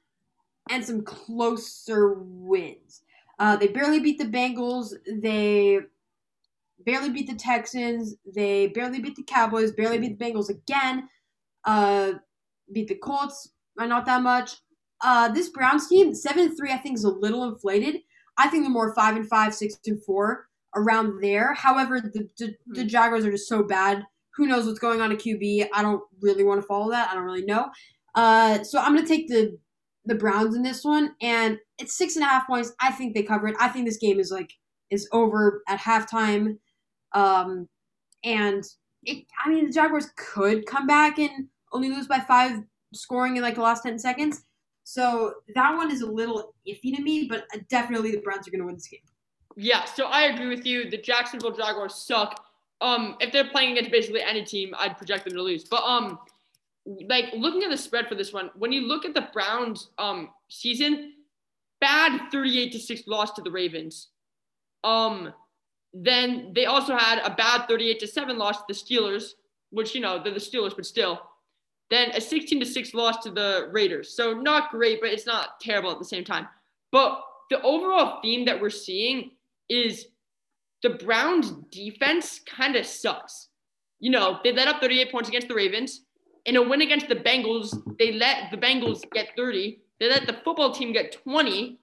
and 0.71 0.85
some 0.85 1.03
closer 1.03 2.15
wins. 2.19 3.03
Uh, 3.39 3.57
they 3.57 3.69
barely 3.69 4.01
beat 4.01 4.19
the 4.19 4.25
Bengals. 4.25 4.95
They 5.21 5.81
barely 6.85 7.11
beat 7.11 7.29
the 7.29 7.35
Texans. 7.35 8.15
They 8.35 8.69
barely 8.69 9.01
beat 9.01 9.17
the 9.17 9.23
Cowboys. 9.23 9.73
Barely 9.73 9.99
beat 9.99 10.19
the 10.19 10.25
Bengals 10.25 10.49
again. 10.49 11.09
Uh, 11.65 12.15
beat 12.73 12.89
the 12.89 12.97
Colts 12.97 13.53
by 13.77 13.87
not 13.87 14.07
that 14.07 14.23
much. 14.23 14.53
Uh, 15.03 15.29
this 15.29 15.49
Browns 15.49 15.89
team, 15.89 16.15
seven 16.15 16.47
and 16.47 16.57
three, 16.57 16.73
I 16.73 16.77
think 16.77 16.97
is 16.97 17.05
a 17.05 17.11
little 17.11 17.45
inflated. 17.45 18.03
I 18.37 18.49
think 18.49 18.65
they're 18.65 18.71
more 18.71 18.95
five 18.95 19.17
and 19.17 19.29
five, 19.29 19.55
six 19.55 19.77
and 19.87 20.03
four, 20.05 20.49
around 20.77 21.21
there. 21.23 21.55
However, 21.55 22.01
the 22.01 22.29
the, 22.39 22.55
the 22.67 22.85
Jaguars 22.85 23.25
are 23.25 23.31
just 23.31 23.49
so 23.49 23.63
bad. 23.63 24.05
Who 24.37 24.47
knows 24.47 24.67
what's 24.67 24.79
going 24.79 25.01
on 25.01 25.13
at 25.13 25.19
QB? 25.19 25.69
I 25.75 25.83
don't 25.83 26.03
really 26.21 26.45
want 26.45 26.61
to 26.61 26.67
follow 26.67 26.91
that. 26.91 27.11
I 27.11 27.15
don't 27.15 27.25
really 27.25 27.45
know. 27.45 27.71
Uh, 28.15 28.63
so 28.63 28.79
I'm 28.79 28.95
gonna 28.95 29.07
take 29.07 29.29
the 29.29 29.59
the 30.05 30.15
Browns 30.15 30.55
in 30.55 30.63
this 30.63 30.85
one, 30.85 31.15
and 31.21 31.59
it's 31.79 31.97
six 31.97 32.17
and 32.17 32.25
a 32.25 32.29
half 32.29 32.47
points. 32.47 32.73
I 32.81 32.93
think 32.93 33.15
they 33.15 33.23
cover 33.23 33.49
it. 33.49 33.57
I 33.59 33.69
think 33.69 33.87
this 33.87 33.99
game 33.99 34.21
is 34.21 34.31
like 34.31 34.53
is 34.91 35.09
over 35.13 35.63
at 35.69 35.81
halftime. 35.81 36.59
Um, 37.13 37.69
and 38.25 38.65
it, 39.05 39.25
I 39.45 39.49
mean, 39.49 39.67
the 39.67 39.73
Jaguars 39.73 40.11
could 40.17 40.67
come 40.67 40.87
back 40.87 41.19
and 41.19 41.49
only 41.73 41.89
lose 41.89 42.07
by 42.07 42.21
five, 42.21 42.63
scoring 42.93 43.37
in 43.37 43.43
like 43.43 43.55
the 43.55 43.63
last 43.63 43.83
ten 43.83 43.99
seconds. 43.99 44.45
So 44.85 45.35
that 45.55 45.77
one 45.77 45.91
is 45.91 46.01
a 46.01 46.07
little 46.07 46.55
iffy 46.67 46.95
to 46.97 47.03
me, 47.03 47.27
but 47.29 47.45
definitely 47.69 48.11
the 48.11 48.21
Browns 48.21 48.49
are 48.49 48.51
going 48.51 48.61
to 48.61 48.67
win 48.67 48.75
this 48.75 48.89
game. 48.89 49.01
Yeah, 49.57 49.85
so 49.85 50.07
I 50.07 50.23
agree 50.23 50.49
with 50.49 50.67
you. 50.67 50.91
The 50.91 50.99
Jacksonville 50.99 51.53
Jaguars 51.53 51.95
suck. 51.95 52.45
Um, 52.81 53.17
if 53.21 53.31
they're 53.31 53.49
playing 53.51 53.73
against 53.73 53.91
basically 53.91 54.23
any 54.23 54.45
team, 54.45 54.75
I'd 54.79 54.97
project 54.97 55.25
them 55.25 55.35
to 55.35 55.43
lose. 55.43 55.65
But 55.65 55.83
um, 55.85 56.19
like 57.09 57.27
looking 57.35 57.63
at 57.63 57.71
the 57.71 57.77
spread 57.77 58.09
for 58.09 58.15
this 58.15 58.33
one, 58.33 58.51
when 58.55 58.73
you 58.73 58.83
look 58.83 59.05
at 59.05 59.15
the 59.15 59.29
Browns 59.33 59.91
um 59.99 60.31
season, 60.49 61.13
bad 61.81 62.31
38 62.31 62.73
to 62.73 62.79
6 62.79 63.03
loss 63.07 63.33
to 63.33 63.43
the 63.43 63.51
Ravens. 63.51 64.09
Um, 64.83 65.33
then 65.93 66.53
they 66.55 66.67
also 66.67 66.97
had 66.97 67.19
a 67.25 67.35
bad 67.35 67.67
38 67.69 68.01
to 68.01 68.07
7 68.07 68.39
loss 68.39 68.59
to 68.59 68.65
the 68.69 68.75
Steelers, 68.75 69.33
which 69.71 69.95
you 69.95 70.01
know, 70.01 70.23
they're 70.23 70.33
the 70.33 70.41
Steelers, 70.41 70.75
but 70.75 70.87
still. 70.87 71.21
Then 71.91 72.11
a 72.13 72.21
16 72.21 72.61
to 72.61 72.67
6 72.67 72.95
loss 72.95 73.23
to 73.25 73.31
the 73.31 73.69
Raiders. 73.73 74.15
So 74.15 74.33
not 74.33 74.71
great, 74.71 75.01
but 75.01 75.11
it's 75.11 75.27
not 75.27 75.61
terrible 75.61 75.91
at 75.91 75.99
the 75.99 76.05
same 76.05 76.25
time. 76.25 76.47
But 76.93 77.21
the 77.51 77.61
overall 77.63 78.21
theme 78.23 78.45
that 78.45 78.61
we're 78.61 78.71
seeing 78.71 79.33
is 79.69 80.07
the 80.83 80.91
Browns 80.91 81.53
defense 81.71 82.41
kind 82.47 82.77
of 82.77 82.87
sucks. 82.87 83.49
You 83.99 84.11
know, 84.11 84.39
they 84.45 84.53
let 84.53 84.69
up 84.69 84.81
38 84.81 85.11
points 85.11 85.29
against 85.29 85.49
the 85.49 85.55
Ravens. 85.55 86.03
In 86.47 86.57
a 86.57 86.63
win 86.63 86.81
against 86.81 87.09
the 87.09 87.17
Bengals, 87.17 87.77
they 87.99 88.13
let 88.13 88.51
the 88.51 88.57
Bengals 88.57 89.03
get 89.13 89.31
30. 89.37 89.79
They 89.99 90.09
let 90.09 90.27
the 90.27 90.41
football 90.45 90.73
team 90.73 90.93
get 90.93 91.13
20. 91.13 91.79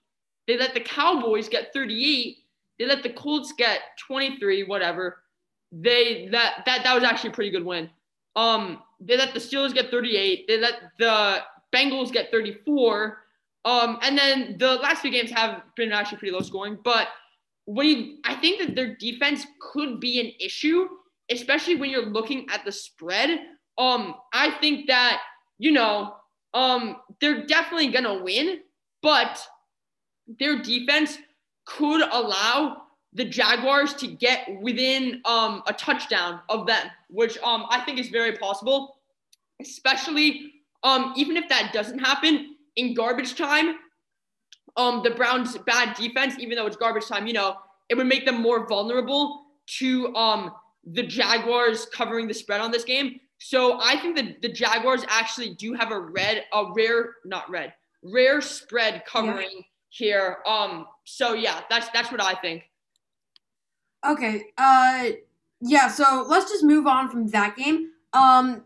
They 0.48 0.58
let 0.58 0.74
the 0.74 0.80
Cowboys 0.80 1.48
get 1.48 1.74
38. 1.74 2.38
They 2.80 2.86
let 2.86 3.04
the 3.04 3.10
Colts 3.10 3.54
get 3.58 3.82
23, 4.08 4.64
whatever. 4.64 5.24
They 5.72 6.28
that 6.32 6.64
that 6.66 6.84
that 6.84 6.94
was 6.94 7.04
actually 7.04 7.32
a 7.32 7.34
pretty 7.34 7.52
good 7.52 7.66
win. 7.66 7.90
Um, 8.36 8.84
they 9.00 9.18
let 9.18 9.34
the 9.34 9.40
Steelers 9.40 9.74
get 9.74 9.92
38. 9.92 10.46
They 10.48 10.60
let 10.60 10.92
the 10.98 11.40
Bengals 11.74 12.12
get 12.12 12.32
34. 12.32 13.18
Um, 13.66 14.00
and 14.02 14.18
then 14.18 14.56
the 14.60 14.76
last 14.76 15.02
few 15.02 15.12
games 15.12 15.32
have 15.32 15.64
been 15.76 15.92
actually 15.92 16.20
pretty 16.20 16.34
low 16.34 16.42
scoring. 16.42 16.78
But 16.84 17.10
when 17.66 17.88
you, 17.88 18.18
I 18.24 18.36
think 18.36 18.60
that 18.60 18.76
their 18.76 18.96
defense 18.96 19.46
could 19.60 20.00
be 20.00 20.22
an 20.22 20.32
issue, 20.40 20.88
especially 21.30 21.76
when 21.76 21.90
you're 21.90 22.06
looking 22.06 22.48
at 22.50 22.64
the 22.64 22.72
spread. 22.72 23.42
Um, 23.78 24.16
I 24.34 24.52
think 24.52 24.88
that 24.88 25.22
you 25.60 25.72
know, 25.72 26.16
um, 26.54 26.98
they're 27.20 27.46
definitely 27.46 27.88
gonna 27.88 28.22
win, 28.24 28.60
but 29.02 29.46
their 30.40 30.62
defense 30.62 31.18
could 31.68 32.02
allow 32.02 32.84
the 33.14 33.26
Jaguars 33.26 33.94
to 33.96 34.08
get 34.08 34.48
within 34.62 35.22
um, 35.26 35.64
a 35.68 35.74
touchdown 35.74 36.40
of 36.50 36.66
them, 36.66 36.88
which 37.10 37.38
um, 37.40 37.66
I 37.70 37.82
think 37.82 38.00
is 38.00 38.10
very 38.10 38.38
possible, 38.38 38.98
especially 39.62 40.54
um, 40.84 41.14
even 41.16 41.38
if 41.38 41.48
that 41.50 41.72
doesn't 41.74 42.00
happen 42.00 42.56
in 42.76 42.94
garbage 42.94 43.36
time. 43.36 43.76
Um, 44.76 45.02
the 45.04 45.12
Browns' 45.12 45.58
bad 45.58 45.96
defense, 45.96 46.36
even 46.40 46.56
though 46.56 46.68
it's 46.68 46.76
garbage 46.76 47.08
time, 47.08 47.26
you 47.26 47.34
know, 47.34 47.56
it 47.90 47.96
would 47.96 48.08
make 48.08 48.26
them 48.26 48.42
more 48.42 48.68
vulnerable 48.68 49.46
to 49.80 50.16
um, 50.16 50.52
the 50.86 51.04
Jaguars 51.04 51.88
covering 51.88 52.28
the 52.28 52.34
spread 52.34 52.62
on 52.62 52.72
this 52.72 52.84
game. 52.84 53.20
So 53.40 53.80
I 53.82 53.98
think 53.98 54.16
that 54.18 54.42
the 54.42 54.50
Jaguars 54.50 55.04
actually 55.10 55.56
do 55.56 55.74
have 55.74 55.92
a 55.92 56.00
red, 56.00 56.46
a 56.54 56.66
rare, 56.76 57.16
not 57.26 57.50
red, 57.50 57.74
rare 58.04 58.42
spread 58.42 59.04
covering 59.06 59.64
here. 59.90 60.40
Um, 60.46 60.88
so 61.06 61.34
yeah, 61.34 61.62
that's 61.70 61.90
that's 61.90 62.12
what 62.12 62.22
I 62.22 62.34
think. 62.36 62.70
Okay. 64.08 64.46
Uh, 64.58 65.10
yeah. 65.62 65.88
So 65.88 66.26
let's 66.28 66.52
just 66.52 66.64
move 66.64 66.88
on 66.88 67.10
from 67.10 67.28
that 67.30 67.56
game. 67.58 67.92
Um, 68.14 68.64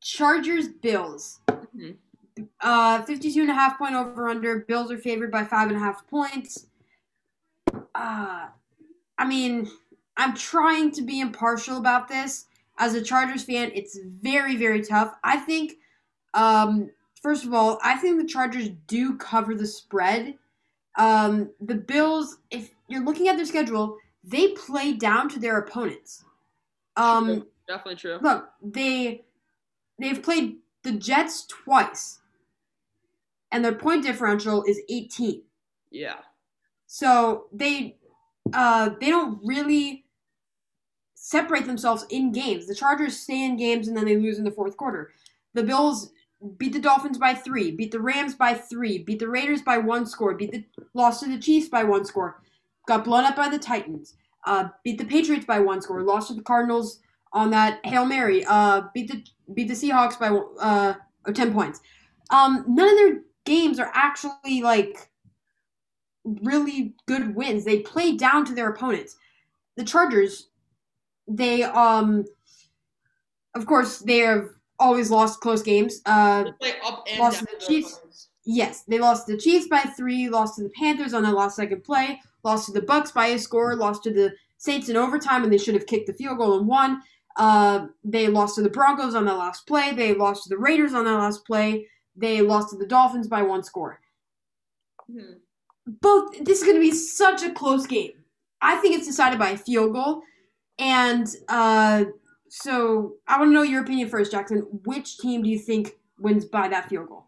Chargers 0.00 0.68
Bills. 0.68 1.40
Mhm. 1.48 1.96
Uh, 2.60 3.02
52 3.04 3.42
and 3.42 3.50
a 3.50 3.54
half 3.54 3.78
point 3.78 3.94
over 3.94 4.28
under. 4.28 4.60
Bills 4.60 4.90
are 4.90 4.98
favored 4.98 5.30
by 5.30 5.44
five 5.44 5.68
and 5.68 5.76
a 5.76 5.80
half 5.80 6.06
points. 6.08 6.66
uh, 7.94 8.46
I 9.16 9.24
mean, 9.26 9.70
I'm 10.16 10.34
trying 10.34 10.90
to 10.92 11.02
be 11.02 11.20
impartial 11.20 11.76
about 11.78 12.08
this. 12.08 12.46
As 12.78 12.94
a 12.94 13.02
Chargers 13.02 13.44
fan, 13.44 13.70
it's 13.72 13.98
very, 14.02 14.56
very 14.56 14.82
tough. 14.82 15.14
I 15.22 15.36
think, 15.36 15.74
um, 16.34 16.90
first 17.22 17.44
of 17.44 17.54
all, 17.54 17.78
I 17.84 17.96
think 17.96 18.20
the 18.20 18.26
Chargers 18.26 18.70
do 18.88 19.16
cover 19.16 19.54
the 19.54 19.66
spread. 19.66 20.36
Um, 20.96 21.50
the 21.60 21.74
Bills, 21.74 22.38
if 22.50 22.70
you're 22.88 23.04
looking 23.04 23.28
at 23.28 23.36
their 23.36 23.46
schedule, 23.46 23.98
they 24.22 24.48
play 24.52 24.92
down 24.92 25.28
to 25.30 25.38
their 25.38 25.58
opponents. 25.58 26.24
Um, 26.96 27.26
True. 27.26 27.46
Definitely 27.66 27.96
true. 27.96 28.18
look, 28.20 28.50
they 28.62 29.24
they've 29.98 30.22
played 30.22 30.56
the 30.82 30.92
Jets 30.92 31.46
twice, 31.46 32.20
and 33.50 33.64
their 33.64 33.74
point 33.74 34.02
differential 34.02 34.62
is 34.64 34.82
18. 34.90 35.42
Yeah. 35.90 36.16
So 36.86 37.46
they 37.52 37.96
uh, 38.52 38.90
they 39.00 39.08
don't 39.08 39.40
really 39.42 40.04
separate 41.14 41.66
themselves 41.66 42.04
in 42.10 42.32
games. 42.32 42.66
The 42.66 42.74
Chargers 42.74 43.18
stay 43.18 43.44
in 43.44 43.56
games 43.56 43.88
and 43.88 43.96
then 43.96 44.04
they 44.04 44.16
lose 44.16 44.38
in 44.38 44.44
the 44.44 44.50
fourth 44.50 44.76
quarter. 44.76 45.12
The 45.54 45.62
Bills 45.62 46.12
beat 46.58 46.72
the 46.72 46.78
Dolphins 46.78 47.18
by 47.18 47.34
three, 47.34 47.70
beat 47.70 47.90
the 47.90 48.00
Rams 48.00 48.34
by 48.34 48.54
three, 48.54 48.98
beat 48.98 49.18
the 49.18 49.28
Raiders 49.28 49.62
by 49.62 49.78
one 49.78 50.06
score, 50.06 50.34
beat 50.34 50.52
the 50.52 50.64
lost 50.94 51.22
to 51.22 51.28
the 51.28 51.38
Chiefs 51.38 51.68
by 51.68 51.84
one 51.84 52.04
score, 52.04 52.42
got 52.86 53.04
blown 53.04 53.24
up 53.24 53.36
by 53.36 53.48
the 53.48 53.58
Titans, 53.58 54.14
uh, 54.46 54.68
beat 54.82 54.98
the 54.98 55.04
Patriots 55.04 55.46
by 55.46 55.58
one 55.58 55.80
score, 55.80 56.02
lost 56.02 56.28
to 56.28 56.34
the 56.34 56.42
Cardinals 56.42 57.00
on 57.32 57.50
that 57.50 57.84
hail 57.84 58.04
mary, 58.04 58.44
uh, 58.46 58.82
beat 58.94 59.10
the 59.10 59.24
beat 59.54 59.68
the 59.68 59.74
Seahawks 59.74 60.18
by 60.18 60.28
uh, 60.60 60.94
10 61.32 61.52
points. 61.52 61.80
Um, 62.30 62.64
none 62.68 62.88
of 62.88 62.96
their 62.96 63.20
games 63.44 63.78
are 63.78 63.90
actually 63.94 64.62
like 64.62 65.10
really 66.24 66.94
good 67.06 67.34
wins. 67.34 67.64
They 67.64 67.80
play 67.80 68.16
down 68.16 68.44
to 68.46 68.54
their 68.54 68.70
opponents. 68.70 69.16
The 69.76 69.84
Chargers, 69.84 70.48
they 71.28 71.62
um, 71.62 72.24
of 73.54 73.66
course, 73.66 73.98
they 73.98 74.18
have 74.18 74.48
always 74.78 75.10
lost 75.10 75.40
close 75.40 75.62
games. 75.62 76.00
Uh, 76.06 76.52
play 76.60 76.74
up 76.84 77.04
and 77.08 77.18
Lost 77.20 77.40
to 77.40 77.44
the 77.46 77.64
Chiefs. 77.66 77.92
opponents. 77.96 78.28
yes, 78.44 78.82
they 78.88 78.98
lost 78.98 79.26
to 79.26 79.32
the 79.34 79.38
Chiefs 79.38 79.68
by 79.68 79.80
three, 79.80 80.28
lost 80.28 80.56
to 80.56 80.62
the 80.62 80.70
Panthers 80.70 81.14
on 81.14 81.22
that 81.22 81.34
last 81.34 81.56
second 81.56 81.84
play, 81.84 82.20
lost 82.42 82.66
to 82.66 82.72
the 82.72 82.80
Bucs 82.86 83.12
by 83.14 83.26
a 83.28 83.38
score, 83.38 83.76
lost 83.76 84.02
to 84.04 84.12
the 84.12 84.32
Saints 84.58 84.88
in 84.88 84.96
overtime, 84.96 85.44
and 85.44 85.52
they 85.52 85.58
should 85.58 85.74
have 85.74 85.86
kicked 85.86 86.06
the 86.06 86.12
field 86.14 86.38
goal 86.38 86.58
and 86.58 86.66
won. 86.66 87.02
Uh, 87.36 87.86
they 88.04 88.28
lost 88.28 88.54
to 88.54 88.62
the 88.62 88.70
Broncos 88.70 89.14
on 89.14 89.24
that 89.26 89.36
last 89.36 89.66
play. 89.66 89.92
They 89.92 90.14
lost 90.14 90.44
to 90.44 90.48
the 90.48 90.56
Raiders 90.58 90.94
on 90.94 91.04
that 91.04 91.18
last 91.18 91.44
play. 91.44 91.86
They 92.16 92.40
lost 92.42 92.70
to 92.70 92.76
the 92.76 92.86
Dolphins 92.86 93.26
by 93.28 93.42
one 93.42 93.62
score. 93.62 94.00
Mhm. 95.10 95.34
both 96.00 96.32
this 96.44 96.58
is 96.60 96.64
going 96.64 96.76
to 96.76 96.80
be 96.80 96.92
such 96.92 97.42
a 97.42 97.52
close 97.52 97.86
game. 97.86 98.12
I 98.62 98.76
think 98.76 98.94
it's 98.96 99.06
decided 99.06 99.38
by 99.38 99.50
a 99.50 99.58
field 99.58 99.92
goal, 99.92 100.22
and 100.78 101.26
uh, 101.48 102.04
so 102.54 103.14
I 103.26 103.36
want 103.38 103.48
to 103.50 103.52
know 103.52 103.62
your 103.62 103.82
opinion 103.82 104.08
first, 104.08 104.30
Jackson. 104.30 104.60
Which 104.84 105.18
team 105.18 105.42
do 105.42 105.48
you 105.48 105.58
think 105.58 105.98
wins 106.18 106.44
by 106.44 106.68
that 106.68 106.88
field 106.88 107.08
goal? 107.08 107.26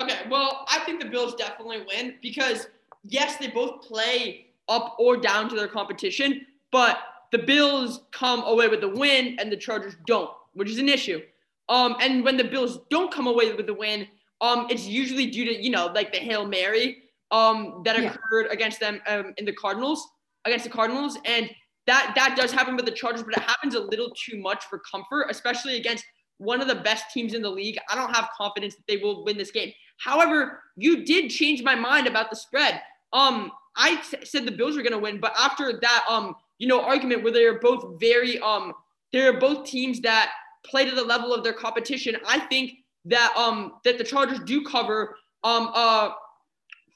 Okay, 0.00 0.20
well, 0.30 0.64
I 0.68 0.78
think 0.80 1.02
the 1.02 1.08
Bills 1.08 1.34
definitely 1.34 1.84
win 1.86 2.14
because 2.22 2.68
yes, 3.02 3.36
they 3.38 3.48
both 3.48 3.82
play 3.82 4.46
up 4.68 4.94
or 5.00 5.16
down 5.16 5.48
to 5.48 5.56
their 5.56 5.66
competition, 5.66 6.46
but 6.70 6.98
the 7.32 7.38
Bills 7.38 8.02
come 8.12 8.42
away 8.44 8.68
with 8.68 8.80
the 8.80 8.88
win 8.88 9.36
and 9.40 9.50
the 9.50 9.56
Chargers 9.56 9.94
don't, 10.06 10.30
which 10.52 10.70
is 10.70 10.78
an 10.78 10.88
issue. 10.88 11.20
Um, 11.68 11.96
and 12.00 12.24
when 12.24 12.36
the 12.36 12.44
Bills 12.44 12.80
don't 12.90 13.12
come 13.12 13.26
away 13.26 13.52
with 13.52 13.66
the 13.66 13.74
win, 13.74 14.06
um, 14.40 14.66
it's 14.70 14.86
usually 14.86 15.26
due 15.26 15.44
to 15.44 15.62
you 15.62 15.70
know 15.70 15.86
like 15.86 16.12
the 16.12 16.18
hail 16.18 16.46
mary 16.46 16.98
um 17.30 17.82
that 17.84 18.00
Yeah. 18.00 18.12
occurred 18.12 18.46
against 18.50 18.78
them 18.78 19.00
um, 19.08 19.34
in 19.38 19.44
the 19.44 19.52
Cardinals 19.52 20.06
against 20.44 20.64
the 20.64 20.70
Cardinals, 20.70 21.18
and 21.24 21.50
that 21.86 22.12
that 22.16 22.36
does 22.36 22.52
happen 22.52 22.76
with 22.76 22.84
the 22.84 22.92
Chargers, 22.92 23.22
but 23.22 23.36
it 23.36 23.42
happens 23.42 23.74
a 23.74 23.80
little 23.80 24.10
too 24.10 24.38
much 24.38 24.64
for 24.64 24.80
comfort, 24.90 25.26
especially 25.30 25.76
against 25.76 26.04
one 26.38 26.60
of 26.60 26.68
the 26.68 26.74
best 26.76 27.04
teams 27.12 27.34
in 27.34 27.42
the 27.42 27.50
league. 27.50 27.78
I 27.90 27.94
don't 27.94 28.14
have 28.14 28.28
confidence 28.36 28.74
that 28.74 28.84
they 28.88 28.96
will 28.96 29.24
win 29.24 29.36
this 29.38 29.50
game. 29.50 29.72
However, 29.98 30.60
you 30.76 31.04
did 31.04 31.30
change 31.30 31.62
my 31.62 31.74
mind 31.74 32.06
about 32.06 32.30
the 32.30 32.36
spread. 32.36 32.80
Um, 33.12 33.52
I 33.76 33.90
s- 33.92 34.14
said 34.30 34.44
the 34.44 34.52
Bills 34.52 34.76
were 34.76 34.82
going 34.82 34.92
to 34.92 34.98
win, 34.98 35.20
but 35.20 35.32
after 35.38 35.78
that, 35.80 36.04
um, 36.08 36.34
you 36.58 36.66
know, 36.66 36.80
argument 36.80 37.22
where 37.22 37.32
they're 37.32 37.60
both 37.60 38.00
very, 38.00 38.38
um, 38.40 38.72
they're 39.12 39.38
both 39.38 39.66
teams 39.66 40.00
that 40.00 40.32
play 40.64 40.88
to 40.88 40.94
the 40.94 41.04
level 41.04 41.32
of 41.32 41.44
their 41.44 41.52
competition. 41.52 42.16
I 42.26 42.40
think 42.40 42.72
that 43.04 43.34
um 43.36 43.74
that 43.84 43.98
the 43.98 44.04
Chargers 44.04 44.40
do 44.40 44.64
cover 44.64 45.16
um 45.44 45.70
uh 45.74 46.10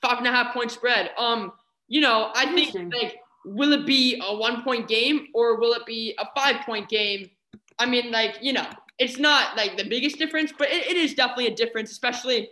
five 0.00 0.18
and 0.18 0.26
a 0.26 0.30
half 0.32 0.54
point 0.54 0.70
spread. 0.70 1.10
Um, 1.18 1.52
you 1.86 2.00
know, 2.00 2.32
I 2.34 2.46
think 2.54 2.74
like 2.92 3.16
will 3.44 3.72
it 3.72 3.86
be 3.86 4.20
a 4.24 4.36
one 4.36 4.62
point 4.62 4.88
game 4.88 5.28
or 5.34 5.58
will 5.58 5.72
it 5.72 5.86
be 5.86 6.14
a 6.18 6.26
five 6.36 6.64
point 6.64 6.88
game? 6.88 7.30
I 7.78 7.86
mean, 7.86 8.10
like 8.10 8.38
you 8.40 8.52
know, 8.52 8.66
it's 8.98 9.18
not 9.18 9.56
like 9.56 9.76
the 9.76 9.84
biggest 9.84 10.18
difference, 10.18 10.52
but 10.56 10.68
it, 10.68 10.86
it 10.86 10.96
is 10.96 11.14
definitely 11.14 11.46
a 11.46 11.54
difference, 11.54 11.90
especially 11.90 12.50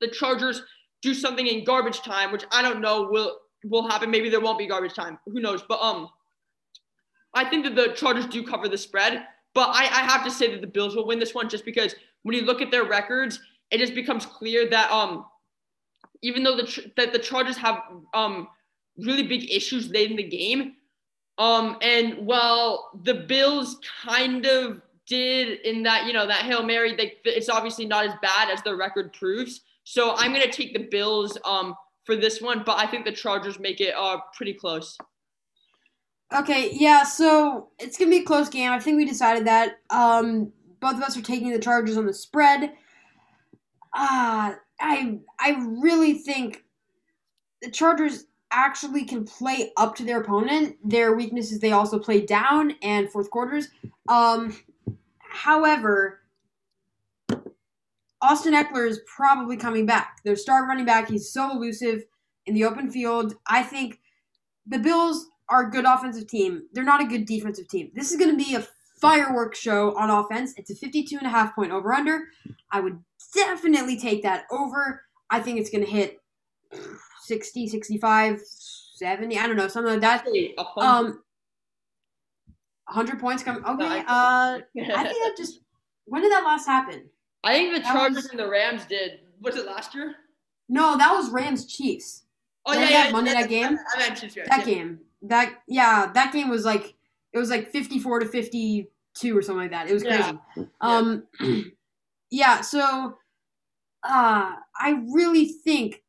the 0.00 0.08
Chargers 0.08 0.62
do 1.02 1.14
something 1.14 1.46
in 1.46 1.64
garbage 1.64 2.00
time, 2.00 2.32
which 2.32 2.44
I 2.50 2.62
don't 2.62 2.80
know 2.80 3.08
will 3.10 3.38
will 3.64 3.88
happen. 3.88 4.10
Maybe 4.10 4.28
there 4.28 4.40
won't 4.40 4.58
be 4.58 4.66
garbage 4.66 4.94
time. 4.94 5.18
Who 5.26 5.40
knows? 5.40 5.62
But 5.62 5.80
um, 5.80 6.08
I 7.34 7.44
think 7.44 7.64
that 7.64 7.74
the 7.74 7.92
Chargers 7.94 8.26
do 8.26 8.44
cover 8.44 8.68
the 8.68 8.78
spread. 8.78 9.26
But 9.54 9.68
I, 9.70 9.84
I 9.84 10.02
have 10.02 10.24
to 10.24 10.30
say 10.30 10.50
that 10.50 10.60
the 10.60 10.66
Bills 10.66 10.96
will 10.96 11.06
win 11.06 11.20
this 11.20 11.32
one 11.32 11.48
just 11.48 11.64
because 11.64 11.94
when 12.22 12.34
you 12.34 12.42
look 12.42 12.60
at 12.60 12.72
their 12.72 12.84
records, 12.84 13.38
it 13.70 13.78
just 13.78 13.94
becomes 13.94 14.26
clear 14.26 14.68
that 14.70 14.90
um, 14.90 15.26
even 16.22 16.42
though 16.42 16.56
the 16.56 16.92
that 16.96 17.12
the 17.12 17.18
Chargers 17.18 17.56
have 17.56 17.82
um 18.14 18.48
really 18.98 19.26
big 19.26 19.50
issues 19.50 19.90
late 19.90 20.10
in 20.10 20.16
the 20.16 20.22
game, 20.22 20.74
um, 21.38 21.76
and 21.82 22.26
while 22.26 22.90
the 23.02 23.14
Bills 23.14 23.78
kind 24.04 24.46
of 24.46 24.80
did 25.06 25.60
in 25.60 25.82
that 25.82 26.06
you 26.06 26.12
know 26.12 26.26
that 26.26 26.42
hail 26.42 26.62
mary, 26.62 26.94
they, 26.94 27.14
it's 27.24 27.48
obviously 27.48 27.86
not 27.86 28.06
as 28.06 28.14
bad 28.22 28.50
as 28.50 28.62
their 28.62 28.76
record 28.76 29.12
proves. 29.12 29.62
So 29.84 30.14
I'm 30.16 30.32
gonna 30.32 30.50
take 30.50 30.72
the 30.72 30.86
Bills 30.90 31.36
um 31.44 31.74
for 32.04 32.16
this 32.16 32.40
one, 32.40 32.62
but 32.64 32.78
I 32.78 32.86
think 32.86 33.04
the 33.04 33.12
Chargers 33.12 33.58
make 33.58 33.80
it 33.80 33.94
uh 33.96 34.18
pretty 34.36 34.54
close. 34.54 34.96
Okay, 36.34 36.70
yeah, 36.72 37.02
so 37.04 37.68
it's 37.78 37.98
gonna 37.98 38.10
be 38.10 38.18
a 38.18 38.24
close 38.24 38.48
game. 38.48 38.70
I 38.70 38.78
think 38.78 38.96
we 38.96 39.04
decided 39.04 39.46
that. 39.46 39.78
Um, 39.90 40.52
both 40.80 40.96
of 40.96 41.02
us 41.02 41.16
are 41.16 41.22
taking 41.22 41.50
the 41.50 41.58
Chargers 41.58 41.96
on 41.96 42.06
the 42.06 42.12
spread. 42.12 42.72
Uh, 43.96 44.54
I 44.80 45.18
I 45.38 45.64
really 45.80 46.14
think 46.14 46.64
the 47.62 47.70
Chargers 47.70 48.26
actually 48.54 49.04
can 49.04 49.24
play 49.24 49.72
up 49.76 49.96
to 49.96 50.04
their 50.04 50.20
opponent. 50.20 50.76
Their 50.84 51.14
weakness 51.14 51.52
is 51.52 51.60
they 51.60 51.72
also 51.72 51.98
play 51.98 52.24
down 52.24 52.74
and 52.82 53.10
fourth 53.10 53.30
quarters. 53.30 53.68
Um, 54.08 54.56
however, 55.18 56.20
Austin 58.22 58.54
Ekeler 58.54 58.88
is 58.88 59.00
probably 59.06 59.56
coming 59.56 59.84
back. 59.84 60.20
Their 60.24 60.36
star 60.36 60.66
running 60.66 60.86
back, 60.86 61.08
he's 61.08 61.30
so 61.30 61.50
elusive 61.50 62.04
in 62.46 62.54
the 62.54 62.64
open 62.64 62.90
field. 62.90 63.34
I 63.46 63.62
think 63.62 64.00
the 64.66 64.78
Bills 64.78 65.26
are 65.48 65.66
a 65.66 65.70
good 65.70 65.84
offensive 65.84 66.26
team. 66.26 66.62
They're 66.72 66.84
not 66.84 67.02
a 67.02 67.06
good 67.06 67.26
defensive 67.26 67.68
team. 67.68 67.90
This 67.94 68.12
is 68.12 68.18
going 68.18 68.30
to 68.30 68.42
be 68.42 68.54
a 68.54 68.66
fireworks 69.00 69.58
show 69.58 69.94
on 69.98 70.08
offense. 70.08 70.54
It's 70.56 70.70
a 70.70 70.74
52 70.74 71.18
and 71.18 71.26
a 71.26 71.30
half 71.30 71.54
point 71.54 71.72
over 71.72 71.92
under. 71.92 72.28
I 72.70 72.80
would 72.80 73.00
definitely 73.34 73.98
take 73.98 74.22
that 74.22 74.44
over. 74.50 75.02
I 75.28 75.40
think 75.40 75.58
it's 75.58 75.70
going 75.70 75.84
to 75.84 75.90
hit 75.90 76.20
60, 77.24 77.68
65, 77.68 78.40
70, 78.96 79.38
I 79.38 79.46
don't 79.46 79.56
know, 79.56 79.68
something 79.68 79.92
like 79.94 80.00
that. 80.02 80.20
Actually, 80.20 80.54
a 80.58 80.64
hundred- 80.64 81.08
Um 81.10 81.20
100 82.86 83.18
points 83.18 83.42
come. 83.42 83.64
Okay. 83.64 83.98
Uh 84.00 84.04
I 84.06 84.62
think 84.74 84.88
that 84.88 85.34
just 85.36 85.60
when 86.06 86.22
did 86.22 86.30
that 86.32 86.44
last 86.44 86.66
happen? 86.66 87.08
I 87.42 87.54
think 87.54 87.74
the 87.74 87.80
Chargers 87.82 88.16
was- 88.16 88.26
and 88.26 88.38
the 88.38 88.48
Rams 88.48 88.84
did. 88.84 89.20
Was 89.40 89.56
it 89.56 89.66
last 89.66 89.94
year? 89.94 90.14
No, 90.68 90.96
that 90.96 91.12
was 91.12 91.30
Rams 91.30 91.66
Chiefs. 91.66 92.24
Oh 92.66 92.72
yeah, 92.72 92.80
that 92.80 92.90
yeah. 93.06 93.10
Monday 93.10 93.32
that- 93.32 93.48
game? 93.48 93.78
I 93.94 93.98
meant 93.98 94.16
Chiefs, 94.20 94.34
That 94.34 94.46
yeah. 94.58 94.64
game. 94.64 95.00
That 95.22 95.54
yeah, 95.66 96.10
that 96.14 96.32
game 96.32 96.48
was 96.50 96.64
like 96.64 96.94
it 97.32 97.38
was 97.38 97.50
like 97.50 97.70
54 97.70 98.20
to 98.20 98.26
52 98.26 99.36
or 99.36 99.42
something 99.42 99.62
like 99.62 99.70
that. 99.72 99.88
It 99.88 99.94
was 99.94 100.02
crazy. 100.02 100.38
Yeah. 100.56 100.64
Um 100.80 101.24
yeah, 102.30 102.60
so 102.60 103.16
uh 104.02 104.52
I 104.78 105.02
really 105.10 105.46
think 105.48 106.02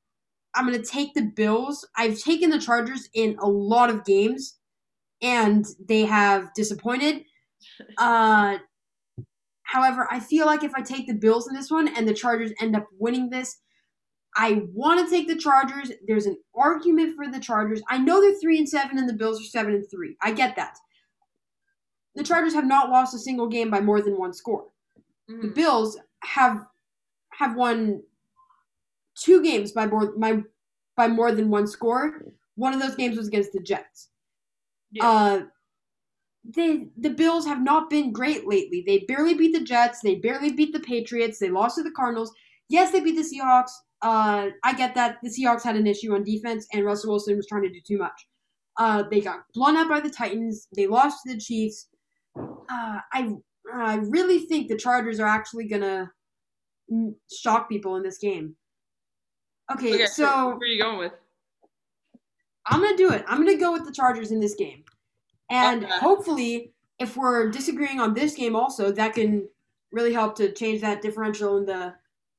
I'm 0.56 0.68
going 0.68 0.82
to 0.82 0.88
take 0.90 1.14
the 1.14 1.24
Bills. 1.24 1.86
I've 1.98 2.18
taken 2.20 2.50
the 2.50 2.60
Chargers 2.60 3.10
in 3.14 3.38
a 3.40 3.48
lot 3.48 3.90
of 3.90 4.06
games 4.06 4.58
and 5.22 5.66
they 5.88 6.06
have 6.06 6.54
disappointed. 6.56 7.24
Uh 7.98 8.58
however, 9.64 10.08
I 10.12 10.20
feel 10.20 10.46
like 10.46 10.64
if 10.64 10.74
I 10.76 10.82
take 10.82 11.08
the 11.08 11.14
Bills 11.14 11.48
in 11.48 11.56
this 11.56 11.72
one 11.72 11.88
and 11.90 12.08
the 12.08 12.14
Chargers 12.14 12.52
end 12.62 12.76
up 12.76 12.88
winning 12.98 13.30
this, 13.30 13.58
I 14.38 14.64
want 14.74 15.04
to 15.04 15.10
take 15.14 15.28
the 15.28 15.36
Chargers. 15.36 15.92
There's 16.08 16.26
an 16.28 16.38
argument 16.56 17.16
for 17.16 17.28
the 17.28 17.40
Chargers. 17.40 17.82
I 17.90 17.98
know 17.98 18.22
they're 18.22 18.40
3 18.40 18.60
and 18.60 18.70
7 18.70 18.98
and 18.98 19.10
the 19.10 19.14
Bills 19.14 19.42
are 19.42 19.46
7 19.46 19.74
and 19.74 19.90
3. 19.90 20.16
I 20.22 20.32
get 20.32 20.56
that. 20.56 20.78
The 22.16 22.24
Chargers 22.24 22.54
have 22.54 22.66
not 22.66 22.90
lost 22.90 23.16
a 23.16 23.20
single 23.20 23.48
game 23.48 23.70
by 23.72 23.82
more 23.82 24.02
than 24.02 24.18
one 24.18 24.34
score 24.34 24.68
the 25.28 25.34
Mhm. 25.34 25.56
Bills 25.56 25.98
have 26.24 26.66
have 27.32 27.56
won 27.56 28.02
two 29.16 29.44
games 29.44 29.72
by 29.72 29.88
more 29.88 30.14
by, 30.18 30.42
by 30.96 31.08
more 31.08 31.32
than 31.32 31.50
one 31.50 31.68
score. 31.68 32.26
one 32.56 32.74
of 32.74 32.82
those 32.82 32.96
games 32.96 33.18
was 33.18 33.28
against 33.28 33.54
the 33.54 33.60
Jets. 33.60 34.10
Yeah. 34.92 35.08
Uh, 35.08 35.42
the 36.44 36.90
the 36.98 37.10
Bills 37.10 37.46
have 37.46 37.62
not 37.62 37.90
been 37.90 38.12
great 38.12 38.48
lately. 38.48 38.84
They 38.86 39.00
barely 39.00 39.34
beat 39.34 39.54
the 39.54 39.64
Jets. 39.64 40.02
They 40.02 40.16
barely 40.16 40.52
beat 40.52 40.74
the 40.74 40.80
Patriots. 40.80 41.40
They 41.40 41.50
lost 41.50 41.78
to 41.78 41.84
the 41.84 41.92
Cardinals. 41.92 42.32
Yes, 42.70 42.92
they 42.92 43.00
beat 43.00 43.16
the 43.16 43.24
Seahawks. 43.24 43.72
Uh, 44.02 44.50
I 44.64 44.74
get 44.74 44.94
that 44.96 45.18
the 45.24 45.30
Seahawks 45.30 45.64
had 45.64 45.76
an 45.76 45.88
issue 45.88 46.14
on 46.14 46.24
defense, 46.24 46.68
and 46.72 46.86
Russell 46.86 47.12
Wilson 47.12 47.36
was 47.36 47.48
trying 47.48 47.64
to 47.64 47.70
do 47.70 47.82
too 47.86 47.98
much. 47.98 48.28
Uh, 48.78 49.04
they 49.10 49.22
got 49.22 49.40
blown 49.54 49.78
out 49.78 49.90
by 49.90 50.00
the 50.00 50.10
Titans. 50.10 50.68
They 50.76 50.86
lost 50.86 51.24
to 51.26 51.34
the 51.34 51.40
Chiefs. 51.40 51.88
Uh, 52.38 53.00
I 53.12 53.34
I 53.74 53.96
really 53.96 54.40
think 54.40 54.68
the 54.68 54.78
Chargers 54.78 55.20
are 55.20 55.28
actually 55.28 55.68
gonna 55.68 56.12
mm, 56.92 57.16
shock 57.32 57.70
people 57.70 57.96
in 57.96 58.04
this 58.04 58.20
game. 58.20 58.56
Okay, 59.74 59.94
okay, 59.96 60.06
so 60.06 60.50
where 60.50 60.58
are 60.58 60.66
you 60.66 60.82
going 60.82 61.00
with? 61.00 61.14
I'm 62.68 62.82
gonna 62.82 62.98
do 62.98 63.12
it. 63.12 63.24
I'm 63.28 63.38
gonna 63.38 63.58
go 63.58 63.72
with 63.72 63.86
the 63.86 63.92
Chargers 63.92 64.32
in 64.32 64.40
this 64.40 64.56
game, 64.56 64.84
and 65.50 65.84
Okay. 65.86 65.98
hopefully, 66.00 66.74
if 67.00 67.18
we're 67.18 67.50
disagreeing 67.52 68.00
on 68.00 68.14
this 68.14 68.36
game, 68.36 68.56
also 68.56 68.92
that 68.92 69.14
can 69.16 69.48
really 69.92 70.14
help 70.14 70.36
to 70.36 70.52
change 70.52 70.82
that 70.82 71.02
differential 71.02 71.58
in 71.58 71.66
the 71.66 71.96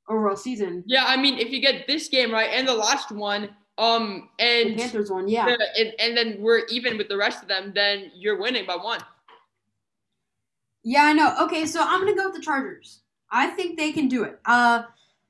overall 0.09 0.37
season. 0.37 0.85
Yeah, 0.87 1.05
I 1.07 1.17
mean, 1.17 1.39
if 1.39 1.51
you 1.51 1.61
get 1.61 1.87
this 1.87 2.09
game 2.09 2.31
right 2.33 2.51
and 2.53 2.67
the 2.67 2.75
last 2.75 3.11
one, 3.11 3.55
um, 3.79 4.29
The 4.39 4.45
and 4.45 4.77
Panthers 4.79 5.11
one, 5.11 5.27
yeah, 5.29 5.47
the- 5.47 5.69
and, 5.81 5.95
and 6.01 6.17
then 6.17 6.41
we're 6.41 6.65
even 6.67 6.97
with 6.97 7.09
the 7.09 7.17
rest 7.17 7.43
of 7.43 7.49
them, 7.49 7.73
then 7.75 8.11
you're 8.15 8.39
winning 8.39 8.67
by 8.67 8.77
one. 8.77 9.01
yeah, 10.85 11.03
I 11.05 11.13
know. 11.13 11.35
Okay, 11.43 11.67
so 11.67 11.83
I'm 11.83 12.01
gonna 12.01 12.15
go 12.15 12.27
with 12.27 12.35
the 12.37 12.43
Chargers. 12.43 13.01
I 13.31 13.49
think 13.49 13.77
they 13.77 13.91
can 13.93 14.07
do 14.09 14.23
it. 14.23 14.39
Uh, 14.45 14.85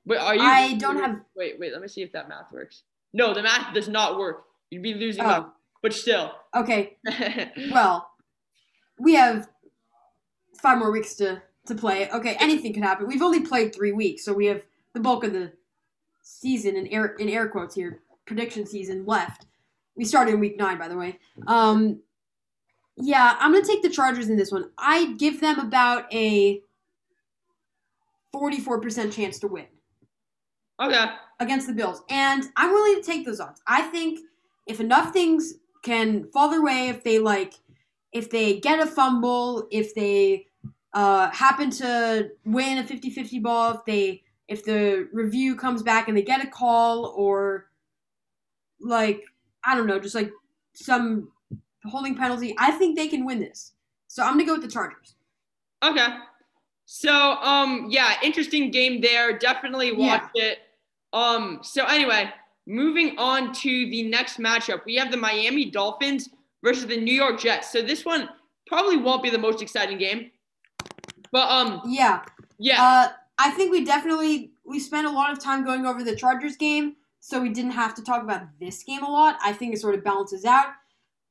Wait, 0.07 0.19
are 0.19 0.35
you? 0.35 0.40
I 0.42 0.75
don't 0.75 0.97
have- 0.99 1.21
Wait, 1.35 1.59
wait. 1.59 1.73
Let 1.73 1.83
me 1.83 1.88
see 1.88 2.03
if 2.03 2.12
that 2.12 2.29
math 2.29 2.51
works. 2.53 2.83
No, 3.12 3.35
the 3.35 3.42
math 3.42 3.75
does 3.75 3.88
not 3.88 4.19
work. 4.19 4.45
You'd 4.71 4.83
be 4.83 4.95
losing 4.95 5.25
Oh. 5.25 5.53
but 5.83 5.92
still. 5.92 6.33
okay, 6.55 6.97
well, 7.73 8.11
we 8.99 9.14
have 9.14 9.49
five 10.61 10.79
more 10.79 10.90
weeks 10.90 11.14
to 11.16 11.42
to 11.66 11.75
play. 11.75 12.09
Okay, 12.11 12.37
anything 12.40 12.73
can 12.73 12.83
happen. 12.83 13.07
We've 13.07 13.23
only 13.23 13.40
played 13.40 13.75
three 13.75 13.92
weeks, 13.92 14.25
so 14.25 14.33
we 14.33 14.47
have 14.47 14.62
the 14.92 15.01
bulk 15.01 15.25
of 15.25 15.33
the 15.33 15.53
season 16.23 16.77
in 16.77 16.87
air 16.88 17.07
in 17.19 17.29
air 17.29 17.49
quotes 17.49 17.75
here 17.75 18.01
prediction 18.27 18.66
season 18.66 19.05
left. 19.07 19.47
We 19.97 20.05
started 20.05 20.35
in 20.35 20.40
week 20.40 20.57
nine, 20.59 20.79
by 20.79 20.88
the 20.88 20.97
way. 20.97 21.19
Um, 21.47 22.01
yeah, 22.97 23.37
I'm 23.38 23.53
gonna 23.53 23.64
take 23.64 23.83
the 23.83 23.88
Chargers 23.90 24.29
in 24.29 24.37
this 24.37 24.51
one. 24.53 24.71
I 24.79 25.12
give 25.14 25.40
them 25.40 25.59
about 25.59 26.12
a 26.12 26.61
44% 28.35 29.12
chance 29.12 29.38
to 29.40 29.49
win 29.49 29.66
okay. 30.80 31.06
against 31.40 31.66
the 31.66 31.72
Bills. 31.72 32.02
And 32.10 32.44
I'm 32.56 32.72
willing 32.72 32.96
to 32.96 33.02
take 33.02 33.24
those 33.24 33.40
odds. 33.40 33.60
I 33.66 33.82
think 33.82 34.20
if 34.66 34.80
enough 34.80 35.12
things 35.12 35.54
can 35.82 36.28
fall 36.32 36.50
their 36.50 36.62
way, 36.62 36.88
if 36.88 37.04
they 37.04 37.18
like, 37.18 37.54
if 38.12 38.30
they 38.30 38.60
get 38.60 38.80
a 38.80 38.86
fumble, 38.86 39.68
if 39.70 39.94
they 39.94 40.46
uh, 40.94 41.30
happen 41.30 41.70
to 41.70 42.30
win 42.44 42.78
a 42.78 42.84
50-50 42.84 43.42
ball, 43.42 43.74
if 43.74 43.84
they 43.84 44.22
if 44.48 44.64
the 44.64 45.08
review 45.12 45.56
comes 45.56 45.82
back 45.82 46.06
and 46.08 46.16
they 46.16 46.22
get 46.22 46.44
a 46.44 46.48
call 46.48 47.06
or 47.16 47.66
like 48.80 49.22
I 49.64 49.74
don't 49.74 49.86
know, 49.86 49.98
just 49.98 50.14
like 50.14 50.30
some 50.74 51.30
holding 51.84 52.14
penalty, 52.14 52.54
I 52.58 52.70
think 52.72 52.96
they 52.96 53.08
can 53.08 53.24
win 53.24 53.40
this. 53.40 53.72
So 54.06 54.22
I'm 54.22 54.34
gonna 54.34 54.44
go 54.44 54.54
with 54.54 54.62
the 54.62 54.70
Chargers. 54.70 55.14
Okay. 55.82 56.06
So, 56.86 57.12
um, 57.12 57.88
yeah, 57.90 58.14
interesting 58.22 58.70
game 58.70 59.00
there. 59.00 59.36
Definitely 59.38 59.92
watched 59.92 60.30
it. 60.34 60.58
Um, 61.12 61.61
so 61.62 61.85
anyway, 61.87 62.31
moving 62.66 63.19
on 63.19 63.53
to 63.55 63.90
the 63.90 64.03
next 64.09 64.38
matchup, 64.38 64.85
we 64.85 64.97
have 64.97 65.11
the 65.11 65.16
Miami 65.16 65.71
Dolphins 65.71 66.29
versus 66.62 66.87
the 66.87 66.97
New 66.97 67.14
York 67.14 67.38
Jets. 67.40 67.71
So 67.71 67.83
this 67.83 68.05
one 68.05 68.29
probably 68.66 68.97
won't 68.97 69.23
be 69.23 69.31
the 69.31 69.38
most 69.38 69.62
exciting 69.62 69.99
game, 69.99 70.31
but 71.33 71.49
um, 71.51 71.81
Yeah. 71.87 72.23
yeah, 72.59 72.83
Uh, 72.83 73.09
I 73.38 73.51
think 73.51 73.71
we 73.71 73.85
definitely 73.85 74.53
we 74.64 74.81
spent 74.81 75.07
a 75.07 75.11
lot 75.11 75.31
of 75.31 75.38
time 75.38 75.64
going 75.64 75.87
over 75.87 76.03
the 76.03 76.16
Chargers 76.16 76.57
game, 76.57 76.97
so 77.21 77.40
we 77.40 77.51
didn't 77.51 77.71
have 77.73 77.95
to 77.95 78.03
talk 78.03 78.23
about 78.23 78.42
this 78.59 78.83
game 78.83 79.03
a 79.05 79.09
lot. 79.11 79.37
I 79.45 79.53
think 79.53 79.75
it 79.75 79.79
sort 79.79 79.95
of 79.95 80.03
balances 80.03 80.45
out. 80.45 80.66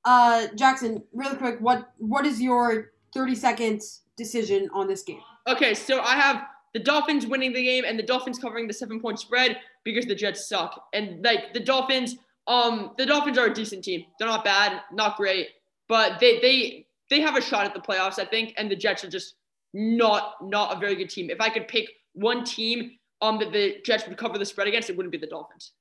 Uh, 0.05 0.47
Jackson, 0.55 1.03
really 1.13 1.35
quick, 1.35 1.59
what 1.59 1.91
what 1.97 2.25
is 2.25 2.39
your 2.41 2.91
thirty 3.13 3.35
seconds 3.35 4.03
decision 4.15 4.69
on 4.71 4.87
this 4.87 5.01
game? 5.03 5.19
Okay, 5.47 5.73
so 5.73 5.99
I 6.01 6.15
have 6.15 6.45
the 6.75 6.81
Dolphins 6.81 7.25
winning 7.25 7.53
the 7.53 7.63
game 7.63 7.85
and 7.87 7.97
the 7.97 8.03
Dolphins 8.03 8.37
covering 8.37 8.67
the 8.67 8.73
seven 8.73 8.99
point 8.99 9.17
spread 9.17 9.57
because 9.85 10.05
the 10.05 10.13
Jets 10.13 10.49
suck. 10.49 10.87
And 10.93 11.23
like 11.23 11.53
the 11.53 11.61
Dolphins, 11.61 12.17
um, 12.47 12.91
the 12.97 13.05
Dolphins 13.05 13.37
are 13.37 13.45
a 13.45 13.53
decent 13.53 13.85
team. 13.85 14.03
They're 14.19 14.27
not 14.27 14.43
bad, 14.43 14.81
not 14.91 15.15
great, 15.15 15.47
but 15.87 16.19
they 16.19 16.41
they 16.41 16.85
they 17.09 17.21
have 17.21 17.37
a 17.37 17.41
shot 17.41 17.65
at 17.65 17.73
the 17.73 17.79
playoffs, 17.79 18.19
I 18.19 18.25
think. 18.25 18.53
And 18.57 18.69
the 18.69 18.75
Jets 18.75 19.05
are 19.05 19.09
just 19.09 19.35
not 19.73 20.33
not 20.43 20.75
a 20.75 20.79
very 20.79 20.95
good 20.95 21.09
team. 21.09 21.29
If 21.29 21.39
I 21.39 21.47
could 21.47 21.69
pick 21.69 21.87
one 22.11 22.43
team 22.43 22.91
um 23.21 23.39
that 23.39 23.53
the 23.53 23.77
Jets 23.85 24.05
would 24.09 24.17
cover 24.17 24.37
the 24.37 24.45
spread 24.45 24.67
against, 24.67 24.89
it 24.89 24.97
wouldn't 24.97 25.13
be 25.13 25.17
the 25.17 25.27
Dolphins. 25.27 25.71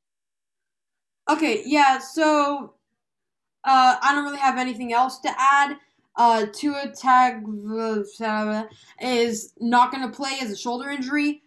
Okay, 1.29 1.65
yeah, 1.67 1.99
so 1.99 2.75
uh, 3.65 3.97
I 4.01 4.15
don't 4.15 4.25
really 4.25 4.39
have 4.39 4.59
anything 4.59 4.93
else 4.93 5.19
to 5.21 5.35
add. 5.37 5.77
Uh, 6.17 6.47
Tua 6.53 6.93
Tag 6.95 7.43
is 9.01 9.53
not 9.61 9.91
going 9.91 10.09
to 10.09 10.15
play 10.17 10.39
as 10.41 10.51
a 10.51 10.57
shoulder 10.57 10.91
injury. 10.91 11.43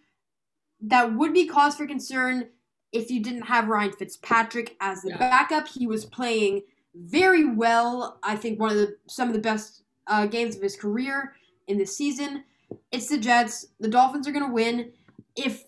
That 0.80 1.14
would 1.14 1.32
be 1.32 1.46
cause 1.46 1.74
for 1.76 1.86
concern 1.86 2.48
if 2.92 3.10
you 3.10 3.22
didn't 3.22 3.42
have 3.42 3.68
Ryan 3.68 3.92
Fitzpatrick 3.92 4.76
as 4.80 5.02
the 5.02 5.10
Yeah. 5.10 5.18
backup. 5.18 5.68
He 5.68 5.86
was 5.86 6.04
playing 6.04 6.62
very 6.94 7.44
well. 7.44 8.18
I 8.22 8.36
think 8.36 8.60
one 8.60 8.70
of 8.70 8.76
the 8.76 8.96
some 9.06 9.28
of 9.28 9.34
the 9.34 9.40
best 9.40 9.82
uh, 10.06 10.26
games 10.26 10.56
of 10.56 10.62
his 10.62 10.76
career 10.76 11.34
in 11.66 11.78
this 11.78 11.96
season. 11.96 12.44
It's 12.92 13.08
the 13.08 13.18
Jets. 13.18 13.66
The 13.80 13.88
Dolphins 13.88 14.26
are 14.28 14.32
going 14.32 14.46
to 14.46 14.52
win. 14.52 14.92
If 15.36 15.64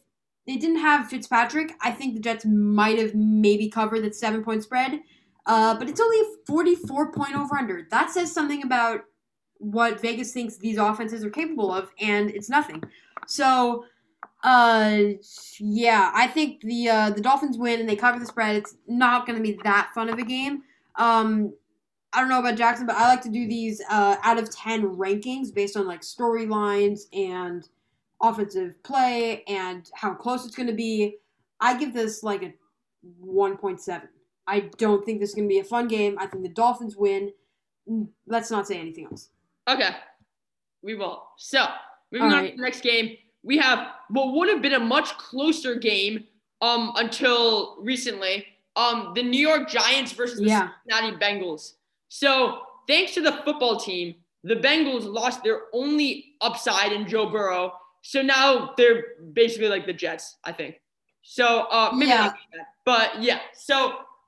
they 0.47 0.57
didn't 0.57 0.79
have 0.81 1.09
Fitzpatrick, 1.09 1.73
I 1.81 1.91
think 1.91 2.15
the 2.15 2.21
Jets 2.21 2.45
might 2.45 2.99
have 2.99 3.15
maybe 3.15 3.69
covered 3.69 4.03
that 4.05 4.15
seven 4.15 4.43
point 4.43 4.63
spread. 4.63 5.01
Uh, 5.47 5.75
but 5.79 5.89
it's 5.89 6.01
only 6.01 6.21
a 6.21 6.47
44 6.47 7.13
point 7.13 7.35
over 7.37 7.57
under. 7.57 7.87
That 7.91 8.11
says 8.11 8.33
something 8.33 8.63
about 8.63 9.03
what 9.59 10.01
Vegas 10.01 10.33
thinks 10.33 10.57
these 10.57 10.79
offenses 10.79 11.25
are 11.25 11.31
capable 11.31 11.73
of, 11.73 11.91
and 12.01 12.31
it's 12.31 12.49
nothing. 12.49 12.83
So, 13.27 13.85
uh, 14.43 14.99
yeah, 15.59 16.11
I 16.15 16.27
think 16.27 16.63
the 16.63 16.89
uh, 16.89 17.11
the 17.11 17.21
Dolphins 17.21 17.59
win 17.59 17.81
and 17.81 17.89
they 17.89 17.97
cover 17.97 18.19
the 18.19 18.27
spread. 18.27 18.57
It's 18.57 18.77
not 18.87 19.27
going 19.27 19.37
to 19.37 19.43
be 19.43 19.59
that 19.65 19.91
fun 19.95 20.09
of 20.09 20.19
a 20.19 20.25
game. 20.25 20.63
Um, 20.97 21.53
I 22.13 22.21
don't 22.21 22.29
know 22.29 22.41
about 22.41 22.57
Jackson, 22.57 22.87
but 22.87 22.97
I 22.97 23.09
like 23.09 23.23
to 23.23 23.29
do 23.29 23.47
these 23.47 23.81
uh, 23.89 24.17
out 24.23 24.39
of 24.39 24.51
10 24.51 24.97
rankings 24.97 25.55
based 25.55 25.77
on 25.77 25.87
like 25.87 26.01
storylines 26.01 27.03
and 27.13 27.69
offensive 28.21 28.83
play 28.83 29.45
and 29.45 29.89
how 29.95 30.15
close 30.15 30.45
it's 30.45 30.57
going 30.57 30.67
to 30.67 30.75
be. 30.75 31.17
I 31.61 31.79
give 31.79 31.93
this 31.93 32.23
like 32.23 32.43
a 32.43 32.53
1.7. 33.25 34.09
I 34.51 34.61
don't 34.79 35.05
think 35.07 35.21
this 35.21 35.31
is 35.31 35.35
going 35.37 35.49
to 35.49 35.53
be 35.53 35.61
a 35.61 35.65
fun 35.65 35.87
game. 35.87 36.17
I 36.19 36.27
think 36.27 36.43
the 36.43 36.49
Dolphins 36.51 36.97
win. 36.97 37.33
Mm, 37.89 38.09
Let's 38.27 38.51
not 38.51 38.67
say 38.67 38.79
anything 38.79 39.07
else. 39.07 39.29
Okay, 39.69 39.91
we 40.83 40.95
will. 40.97 41.23
So 41.37 41.65
moving 42.11 42.29
All 42.29 42.35
on 42.35 42.43
right. 42.43 42.51
to 42.51 42.57
the 42.57 42.63
next 42.63 42.83
game, 42.83 43.17
we 43.45 43.57
have 43.59 43.79
what 44.09 44.35
would 44.35 44.49
have 44.49 44.61
been 44.61 44.75
a 44.75 44.81
much 44.81 45.17
closer 45.19 45.75
game 45.77 46.25
um 46.61 46.93
until 46.97 47.77
recently. 47.81 48.45
Um, 48.77 49.13
the 49.15 49.23
New 49.23 49.41
York 49.51 49.69
Giants 49.69 50.13
versus 50.13 50.39
the 50.39 50.47
Yeah. 50.47 50.69
Cincinnati 50.89 51.17
Bengals. 51.17 51.75
So 52.09 52.63
thanks 52.89 53.15
to 53.15 53.21
the 53.21 53.33
football 53.45 53.79
team, 53.79 54.15
the 54.45 54.57
Bengals 54.57 55.05
lost 55.05 55.43
their 55.43 55.63
only 55.73 56.35
upside 56.41 56.93
in 56.93 57.07
Joe 57.09 57.29
Burrow. 57.31 57.73
So 58.03 58.23
now 58.23 58.73
they're 58.77 59.03
basically 59.33 59.69
like 59.69 59.87
the 59.87 59.93
Jets, 59.93 60.37
I 60.45 60.53
think. 60.53 60.81
So 61.23 61.67
uh, 61.71 61.91
maybe 61.93 62.11
Yeah. 62.11 62.27
not 62.27 62.37
but 62.85 63.23
yeah. 63.23 63.41
So 63.55 63.75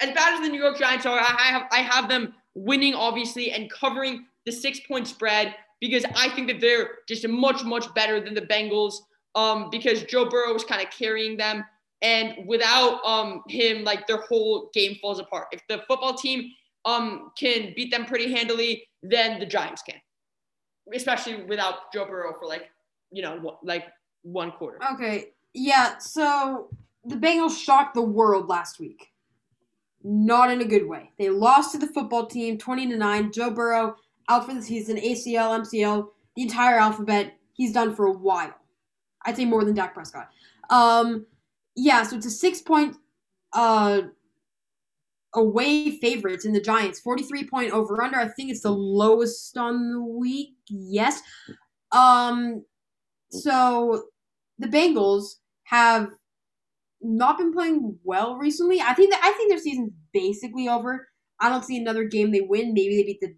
as 0.03 0.15
bad 0.15 0.35
as 0.35 0.41
the 0.41 0.49
New 0.49 0.61
York 0.61 0.79
Giants 0.79 1.07
are, 1.07 1.19
I 1.19 1.23
have 1.23 1.63
I 1.71 1.79
have 1.79 2.09
them 2.09 2.35
winning 2.55 2.95
obviously 2.95 3.53
and 3.53 3.71
covering 3.71 4.27
the 4.45 4.53
six 4.53 4.81
point 4.81 5.07
spread 5.07 5.55
because 5.81 6.05
I 6.17 6.29
think 6.31 6.49
that 6.49 6.61
they're 6.61 6.91
just 7.09 7.27
much 7.29 7.65
much 7.65 7.93
better 7.95 8.21
than 8.21 8.35
the 8.35 8.43
Bengals. 8.43 8.95
Um, 9.35 9.71
because 9.71 10.03
Joe 10.03 10.29
Burrow 10.29 10.53
was 10.53 10.63
kind 10.63 10.83
of 10.83 10.91
carrying 10.91 11.39
them, 11.39 11.65
and 12.03 12.47
without 12.47 13.03
um 13.05 13.43
him, 13.49 13.83
like 13.85 14.07
their 14.07 14.21
whole 14.29 14.71
game 14.75 14.97
falls 15.01 15.19
apart. 15.19 15.47
If 15.53 15.63
the 15.69 15.83
football 15.89 16.15
team 16.15 16.51
um 16.85 17.31
can 17.39 17.73
beat 17.75 17.91
them 17.91 18.05
pretty 18.05 18.31
handily, 18.31 18.89
then 19.03 19.41
the 19.41 19.47
Giants 19.47 19.83
can, 19.83 20.01
especially 20.95 21.45
without 21.45 21.93
Joe 21.95 22.05
Burrow 22.05 22.35
for 22.39 22.47
like 22.47 22.71
you 23.11 23.23
know 23.23 23.59
like 23.63 23.87
one 24.23 24.53
quarter. 24.53 24.79
Okay. 24.95 25.31
Yeah, 25.55 25.99
so 25.99 26.69
the 27.05 27.17
Bengals 27.17 27.59
shocked 27.59 27.95
the 27.95 28.03
world 28.03 28.49
last 28.49 28.81
week. 28.81 29.12
Not 30.05 30.51
in 30.51 30.61
a 30.61 30.65
good 30.65 30.87
way. 30.87 31.13
They 31.19 31.29
lost 31.29 31.73
to 31.73 31.79
the 31.79 31.87
football 31.87 32.27
team 32.27 32.59
20 32.59 32.89
to 32.89 32.97
9. 32.97 33.33
Joe 33.33 33.51
Burrow 33.51 33.97
out 34.29 34.47
for 34.47 34.55
the 34.55 34.63
season, 34.63 34.97
ACL, 34.97 35.61
MCL, 35.61 36.09
the 36.37 36.43
entire 36.43 36.79
alphabet. 36.79 37.35
He's 37.53 37.73
done 37.73 37.95
for 37.95 38.07
a 38.07 38.13
while. 38.13 38.55
I'd 39.25 39.37
say 39.37 39.45
more 39.45 39.65
than 39.65 39.75
Dak 39.75 39.95
Prescott. 39.95 40.29
Um 40.71 41.27
yeah, 41.75 42.03
so 42.03 42.17
it's 42.17 42.27
a 42.27 42.31
6 42.31 42.63
point 42.63 42.97
uh 43.53 44.03
away 45.35 45.99
favorites 45.99 46.45
in 46.45 46.53
the 46.53 46.61
Giants. 46.61 47.01
43 47.01 47.49
point 47.49 47.73
over 47.73 48.03
under. 48.03 48.19
I 48.19 48.29
think 48.29 48.51
it's 48.51 48.63
the 48.63 48.71
lowest 48.71 49.57
on 49.57 49.93
the 49.93 50.01
week. 50.01 50.57
Yes. 50.69 51.23
Um 51.93 52.65
so 53.31 54.05
the 54.59 54.69
Bengals 54.69 55.37
have 55.65 56.11
not 57.03 57.39
been 57.39 57.53
playing 57.53 57.99
well 58.05 58.37
recently. 58.37 58.81
I 58.81 58.95
think 58.95 59.11
that 59.11 59.21
I 59.23 59.33
think 59.33 59.51
their 59.51 59.59
season's 59.59 59.93
basically 60.13 60.69
over. 60.69 61.09
I 61.41 61.49
don't 61.49 61.65
see 61.65 61.77
another 61.77 62.05
game 62.05 62.31
they 62.31 62.41
win. 62.41 62.73
Maybe 62.75 62.97
they 62.97 63.03
beat 63.05 63.21
the 63.21 63.35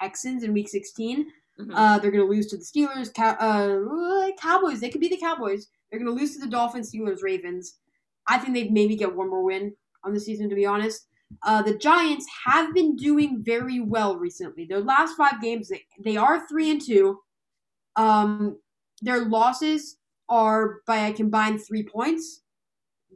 Texans 0.00 0.42
in 0.42 0.52
week 0.52 0.68
16. 0.68 1.26
Mhm. 1.60 1.70
Uh, 1.74 1.98
they're 1.98 2.10
going 2.10 2.24
to 2.24 2.30
lose 2.30 2.46
to 2.48 2.56
the 2.56 2.64
Steelers, 2.64 3.12
Cow- 3.12 3.36
uh, 3.38 4.30
Cowboys. 4.40 4.80
They 4.80 4.88
could 4.88 5.00
be 5.00 5.08
the 5.08 5.18
Cowboys. 5.18 5.68
They're 5.90 6.00
going 6.00 6.10
to 6.14 6.18
lose 6.18 6.34
to 6.34 6.40
the 6.40 6.46
Dolphins, 6.50 6.90
Steelers, 6.92 7.22
Ravens. 7.22 7.78
I 8.28 8.38
think 8.38 8.54
they 8.54 8.68
maybe 8.68 8.96
get 8.96 9.14
one 9.14 9.28
more 9.28 9.42
win 9.42 9.74
on 10.04 10.14
the 10.14 10.20
season, 10.20 10.48
to 10.48 10.54
be 10.54 10.64
honest. 10.64 11.06
Uh, 11.44 11.62
the 11.62 11.76
Giants 11.76 12.26
have 12.46 12.72
been 12.74 12.96
doing 12.96 13.42
very 13.44 13.80
well 13.80 14.16
recently. 14.16 14.64
Their 14.64 14.80
last 14.80 15.16
five 15.16 15.40
games, 15.42 15.68
they, 15.68 15.84
they 16.02 16.16
are 16.16 16.46
three 16.48 16.70
and 16.70 16.80
two. 16.80 17.18
Um, 17.96 18.58
their 19.02 19.24
losses 19.26 19.96
are 20.28 20.80
by 20.86 21.08
a 21.08 21.12
combined 21.12 21.60
three 21.66 21.82
points. 21.82 22.42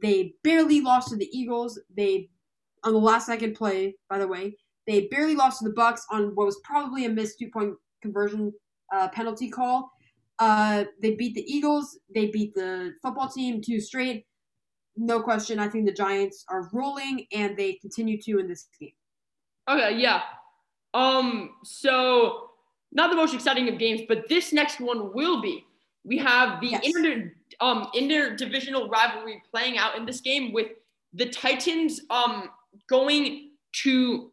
They 0.01 0.35
barely 0.43 0.81
lost 0.81 1.09
to 1.09 1.15
the 1.15 1.29
Eagles. 1.31 1.79
They 1.95 2.29
on 2.83 2.93
the 2.93 2.99
last 2.99 3.25
second 3.25 3.55
play, 3.55 3.95
by 4.09 4.19
the 4.19 4.27
way, 4.27 4.55
they 4.87 5.07
barely 5.07 5.35
lost 5.35 5.59
to 5.59 5.69
the 5.69 5.75
Bucs 5.75 6.01
on 6.11 6.35
what 6.35 6.45
was 6.45 6.59
probably 6.63 7.05
a 7.05 7.09
missed 7.09 7.39
two 7.39 7.49
point 7.49 7.73
conversion 8.01 8.53
uh, 8.93 9.07
penalty 9.09 9.49
call. 9.49 9.91
Uh, 10.37 10.85
they 11.01 11.15
beat 11.15 11.33
the 11.33 11.45
Eagles. 11.51 11.97
They 12.13 12.27
beat 12.27 12.53
the 12.53 12.93
football 13.01 13.29
team 13.29 13.61
two 13.61 13.79
straight. 13.79 14.25
No 14.97 15.21
question. 15.21 15.59
I 15.59 15.67
think 15.67 15.85
the 15.85 15.93
Giants 15.93 16.45
are 16.49 16.69
rolling, 16.71 17.25
and 17.33 17.57
they 17.57 17.73
continue 17.73 18.21
to 18.21 18.39
in 18.39 18.47
this 18.47 18.67
game. 18.79 18.91
Okay, 19.69 19.97
yeah. 19.97 20.21
Um, 20.93 21.55
so 21.63 22.51
not 22.91 23.09
the 23.09 23.15
most 23.15 23.33
exciting 23.33 23.67
of 23.67 23.77
games, 23.77 24.01
but 24.07 24.29
this 24.29 24.53
next 24.53 24.79
one 24.79 25.13
will 25.13 25.41
be. 25.41 25.65
We 26.05 26.17
have 26.19 26.61
the 26.61 26.67
Yes. 26.67 26.83
inter 26.85 27.33
um 27.59 27.87
interdivisional 27.95 28.89
rivalry 28.89 29.41
playing 29.51 29.77
out 29.77 29.97
in 29.97 30.05
this 30.05 30.21
game 30.21 30.53
with 30.53 30.67
the 31.13 31.25
Titans 31.29 32.01
um 32.09 32.49
going 32.87 33.51
to 33.83 34.31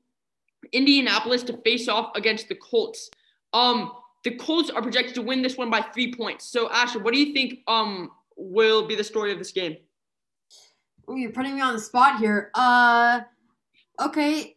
Indianapolis 0.73 1.43
to 1.45 1.57
face 1.59 1.89
off 1.89 2.13
against 2.15 2.49
the 2.49 2.55
Colts. 2.55 3.11
Um, 3.53 3.93
the 4.25 4.33
Colts 4.37 4.71
are 4.71 4.81
projected 4.83 5.15
to 5.17 5.23
win 5.23 5.43
this 5.43 5.57
one 5.57 5.71
by 5.71 5.81
three 5.81 6.15
points. 6.15 6.45
So 6.47 6.71
Asher, 6.71 6.99
what 7.01 7.13
do 7.15 7.21
you 7.21 7.33
think 7.33 7.61
um 7.67 8.11
will 8.37 8.87
be 8.87 8.95
the 8.95 9.05
story 9.05 9.33
of 9.33 9.39
this 9.39 9.53
game? 9.53 9.77
Oh, 11.09 11.17
you're 11.17 11.33
putting 11.33 11.57
me 11.57 11.61
on 11.61 11.75
the 11.75 11.81
spot 11.81 12.21
here. 12.21 12.51
Uh, 12.55 13.21
okay. 14.01 14.57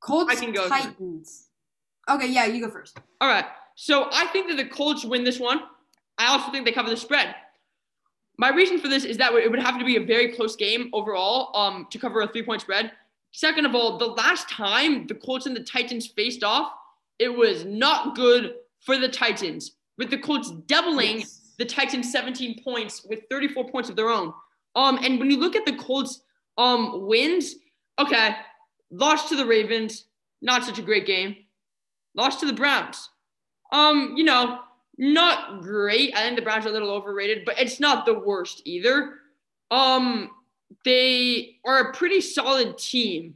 Colts 0.00 0.32
I 0.32 0.36
can 0.36 0.52
go. 0.52 0.68
Titans. 0.68 1.48
Okay, 2.10 2.28
yeah, 2.28 2.44
you 2.44 2.60
go 2.64 2.70
first. 2.70 2.98
All 3.22 3.28
right. 3.28 3.46
So 3.74 4.08
I 4.12 4.26
think 4.26 4.48
that 4.48 4.56
the 4.56 4.66
Colts 4.66 5.04
win 5.04 5.24
this 5.24 5.40
one. 5.40 5.62
I 6.18 6.26
also 6.26 6.50
think 6.50 6.64
they 6.64 6.72
cover 6.72 6.90
the 6.90 6.96
spread. 6.96 7.34
My 8.36 8.50
reason 8.50 8.78
for 8.78 8.88
this 8.88 9.04
is 9.04 9.16
that 9.18 9.32
it 9.32 9.50
would 9.50 9.60
have 9.60 9.78
to 9.78 9.84
be 9.84 9.96
a 9.96 10.04
very 10.04 10.32
close 10.32 10.56
game 10.56 10.90
overall 10.92 11.56
um, 11.56 11.86
to 11.90 11.98
cover 11.98 12.20
a 12.20 12.28
three 12.28 12.42
point 12.42 12.60
spread. 12.62 12.92
Second 13.32 13.66
of 13.66 13.74
all, 13.74 13.98
the 13.98 14.06
last 14.06 14.48
time 14.48 15.06
the 15.06 15.14
Colts 15.14 15.46
and 15.46 15.56
the 15.56 15.62
Titans 15.62 16.06
faced 16.06 16.44
off, 16.44 16.72
it 17.18 17.28
was 17.28 17.64
not 17.64 18.14
good 18.16 18.54
for 18.80 18.98
the 18.98 19.08
Titans, 19.08 19.72
with 19.98 20.10
the 20.10 20.18
Colts 20.18 20.50
doubling 20.66 21.20
Yes. 21.20 21.40
the 21.58 21.64
Titans 21.64 22.10
17 22.12 22.62
points 22.62 23.04
with 23.08 23.20
34 23.30 23.68
points 23.70 23.88
of 23.88 23.96
their 23.96 24.08
own. 24.10 24.32
Um, 24.76 24.98
and 25.02 25.18
when 25.18 25.30
you 25.30 25.38
look 25.38 25.56
at 25.56 25.64
the 25.64 25.76
Colts 25.76 26.20
um 26.58 27.06
wins, 27.06 27.56
okay, 27.98 28.36
lost 28.90 29.28
to 29.28 29.36
the 29.36 29.46
Ravens, 29.46 30.06
not 30.42 30.64
such 30.64 30.78
a 30.78 30.82
great 30.82 31.06
game. 31.06 31.36
Lost 32.14 32.40
to 32.40 32.46
the 32.46 32.52
Browns. 32.52 33.08
Um, 33.72 34.14
you 34.16 34.22
know, 34.24 34.60
not 34.98 35.62
great. 35.62 36.14
I 36.14 36.22
think 36.22 36.36
the 36.36 36.42
Browns 36.42 36.66
are 36.66 36.70
a 36.70 36.72
little 36.72 36.90
overrated, 36.90 37.44
but 37.44 37.58
it's 37.58 37.80
not 37.80 38.06
the 38.06 38.18
worst 38.18 38.62
either. 38.64 39.14
Um, 39.70 40.30
they 40.84 41.56
are 41.64 41.80
a 41.80 41.92
pretty 41.92 42.20
solid 42.20 42.78
team. 42.78 43.34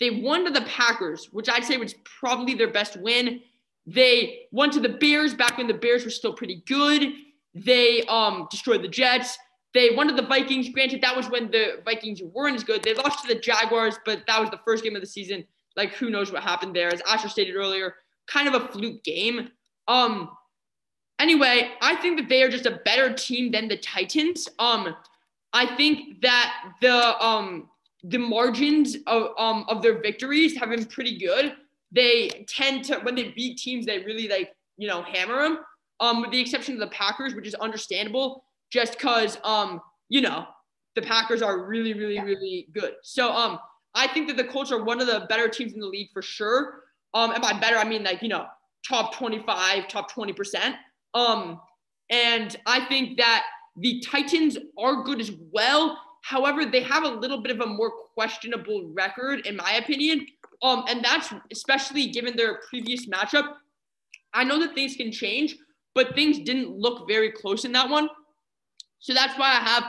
They 0.00 0.10
won 0.10 0.44
to 0.46 0.50
the 0.50 0.62
Packers, 0.62 1.28
which 1.32 1.48
I'd 1.48 1.64
say 1.64 1.76
was 1.76 1.94
probably 2.04 2.54
their 2.54 2.72
best 2.72 2.96
win. 2.96 3.40
They 3.86 4.46
won 4.50 4.70
to 4.70 4.80
the 4.80 4.88
Bears 4.88 5.34
back 5.34 5.58
when 5.58 5.66
the 5.66 5.74
Bears 5.74 6.04
were 6.04 6.10
still 6.10 6.32
pretty 6.32 6.62
good. 6.66 7.12
They 7.54 8.02
um 8.04 8.48
destroyed 8.50 8.82
the 8.82 8.88
Jets. 8.88 9.38
They 9.74 9.90
won 9.94 10.08
to 10.08 10.14
the 10.14 10.26
Vikings. 10.26 10.68
Granted, 10.70 11.02
that 11.02 11.16
was 11.16 11.28
when 11.28 11.50
the 11.50 11.80
Vikings 11.84 12.22
weren't 12.22 12.56
as 12.56 12.64
good. 12.64 12.82
They 12.82 12.94
lost 12.94 13.22
to 13.22 13.32
the 13.32 13.40
Jaguars, 13.40 13.96
but 14.04 14.24
that 14.26 14.40
was 14.40 14.50
the 14.50 14.60
first 14.64 14.82
game 14.82 14.96
of 14.96 15.00
the 15.00 15.06
season. 15.06 15.44
Like, 15.76 15.92
who 15.92 16.10
knows 16.10 16.32
what 16.32 16.42
happened 16.42 16.74
there? 16.74 16.92
As 16.92 17.00
Asher 17.08 17.28
stated 17.28 17.54
earlier, 17.54 17.94
kind 18.26 18.48
of 18.52 18.54
a 18.60 18.68
fluke 18.68 19.04
game. 19.04 19.50
Um. 19.86 20.30
Anyway, 21.20 21.70
I 21.82 21.96
think 21.96 22.18
that 22.18 22.28
they 22.30 22.42
are 22.42 22.48
just 22.48 22.64
a 22.66 22.80
better 22.84 23.12
team 23.12 23.52
than 23.52 23.68
the 23.68 23.76
Titans. 23.76 24.48
Um, 24.58 24.96
I 25.52 25.76
think 25.76 26.22
that 26.22 26.72
the 26.80 27.22
um 27.24 27.68
the 28.04 28.18
margins 28.18 28.96
of 29.06 29.32
um 29.38 29.66
of 29.68 29.82
their 29.82 30.00
victories 30.00 30.56
have 30.56 30.70
been 30.70 30.86
pretty 30.86 31.18
good. 31.18 31.54
They 31.92 32.46
tend 32.48 32.84
to 32.86 33.00
when 33.00 33.14
they 33.14 33.30
beat 33.30 33.58
teams, 33.58 33.84
they 33.84 33.98
really 33.98 34.28
like 34.28 34.52
you 34.78 34.88
know 34.88 35.02
hammer 35.02 35.42
them. 35.42 35.58
Um, 36.00 36.22
with 36.22 36.30
the 36.30 36.40
exception 36.40 36.74
of 36.74 36.80
the 36.80 36.86
Packers, 36.86 37.34
which 37.34 37.46
is 37.46 37.54
understandable, 37.56 38.42
just 38.72 38.92
because 38.92 39.38
um 39.44 39.80
you 40.08 40.22
know 40.22 40.46
the 40.94 41.02
Packers 41.02 41.42
are 41.42 41.66
really 41.66 41.92
really 41.92 42.14
Yeah. 42.14 42.22
really 42.24 42.68
good. 42.72 42.94
So 43.02 43.30
um 43.30 43.58
I 43.94 44.06
think 44.06 44.28
that 44.28 44.38
the 44.38 44.44
Colts 44.44 44.72
are 44.72 44.82
one 44.82 45.00
of 45.02 45.06
the 45.06 45.26
better 45.28 45.48
teams 45.48 45.74
in 45.74 45.80
the 45.80 45.86
league 45.86 46.10
for 46.14 46.22
sure. 46.22 46.84
Um, 47.12 47.32
and 47.32 47.42
by 47.42 47.52
better 47.52 47.76
I 47.76 47.84
mean 47.84 48.04
like 48.04 48.22
you 48.22 48.28
know 48.28 48.46
top 48.88 49.14
twenty 49.14 49.42
five, 49.44 49.88
top 49.88 50.10
twenty 50.10 50.32
percent. 50.32 50.76
Um, 51.14 51.60
and 52.10 52.56
I 52.66 52.84
think 52.86 53.18
that 53.18 53.44
the 53.76 54.00
Titans 54.00 54.58
are 54.78 55.02
good 55.02 55.20
as 55.20 55.30
well. 55.52 55.98
However, 56.22 56.66
they 56.66 56.82
have 56.82 57.04
a 57.04 57.08
little 57.08 57.40
bit 57.40 57.52
of 57.52 57.60
a 57.60 57.66
more 57.66 57.90
questionable 58.14 58.90
record, 58.92 59.46
in 59.46 59.56
my 59.56 59.72
opinion. 59.74 60.26
Um, 60.62 60.84
and 60.88 61.02
that's 61.02 61.32
especially 61.50 62.08
given 62.08 62.36
their 62.36 62.60
previous 62.68 63.06
matchup. 63.06 63.54
I 64.34 64.44
know 64.44 64.60
that 64.60 64.74
things 64.74 64.96
can 64.96 65.10
change, 65.10 65.56
but 65.94 66.14
things 66.14 66.38
didn't 66.40 66.70
look 66.70 67.08
very 67.08 67.30
close 67.32 67.64
in 67.64 67.72
that 67.72 67.88
one. 67.88 68.08
So 68.98 69.14
that's 69.14 69.38
why 69.38 69.48
I 69.48 69.60
have 69.60 69.84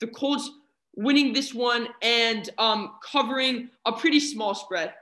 the 0.00 0.08
Colts 0.08 0.50
winning 0.96 1.32
this 1.32 1.54
one 1.54 1.88
and 2.02 2.50
um, 2.58 2.94
covering 3.04 3.68
a 3.84 3.92
pretty 3.92 4.18
small 4.18 4.54
spread. 4.54 4.92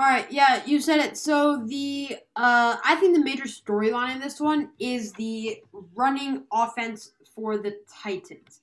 All 0.00 0.06
right, 0.06 0.32
yeah, 0.32 0.62
you 0.64 0.80
said 0.80 0.98
it. 0.98 1.18
So 1.18 1.62
the 1.66 2.16
uh, 2.34 2.76
I 2.82 2.96
think 2.96 3.14
the 3.14 3.22
major 3.22 3.44
storyline 3.44 4.14
in 4.14 4.18
this 4.18 4.40
one 4.40 4.70
is 4.78 5.12
the 5.12 5.62
running 5.94 6.44
offense 6.50 7.12
for 7.34 7.58
the 7.58 7.76
Titans. 8.02 8.62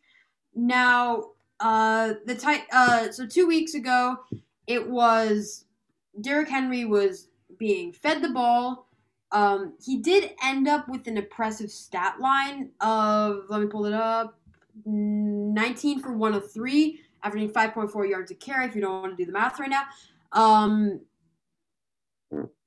Now, 0.55 1.25
uh, 1.59 2.15
the 2.25 2.33
tit- 2.33 2.65
uh, 2.73 3.11
so 3.11 3.27
two 3.27 3.45
weeks 3.45 3.75
ago, 3.75 4.17
it 4.65 4.89
was 4.89 5.65
Derrick 6.21 6.49
Henry 6.49 6.85
was 6.85 7.27
being 7.59 7.93
fed 7.93 8.23
the 8.23 8.29
ball. 8.29 8.87
Um, 9.31 9.73
he 9.79 9.97
did 9.97 10.31
end 10.43 10.67
up 10.67 10.89
with 10.89 11.05
an 11.05 11.17
impressive 11.17 11.69
stat 11.69 12.19
line 12.19 12.71
of 12.81 13.43
let 13.47 13.61
me 13.61 13.67
pull 13.67 13.85
it 13.85 13.93
up, 13.93 14.39
nineteen 14.87 15.99
for 15.99 16.13
one 16.13 16.33
of 16.33 16.51
three, 16.51 17.01
averaging 17.21 17.49
five 17.49 17.75
point 17.75 17.91
four 17.91 18.07
yards 18.07 18.31
a 18.31 18.33
carry. 18.33 18.65
If 18.65 18.73
you 18.73 18.81
don't 18.81 19.03
want 19.03 19.15
to 19.15 19.23
do 19.23 19.27
the 19.27 19.37
math 19.37 19.59
right 19.59 19.69
now. 19.69 19.83
Um, 20.33 20.99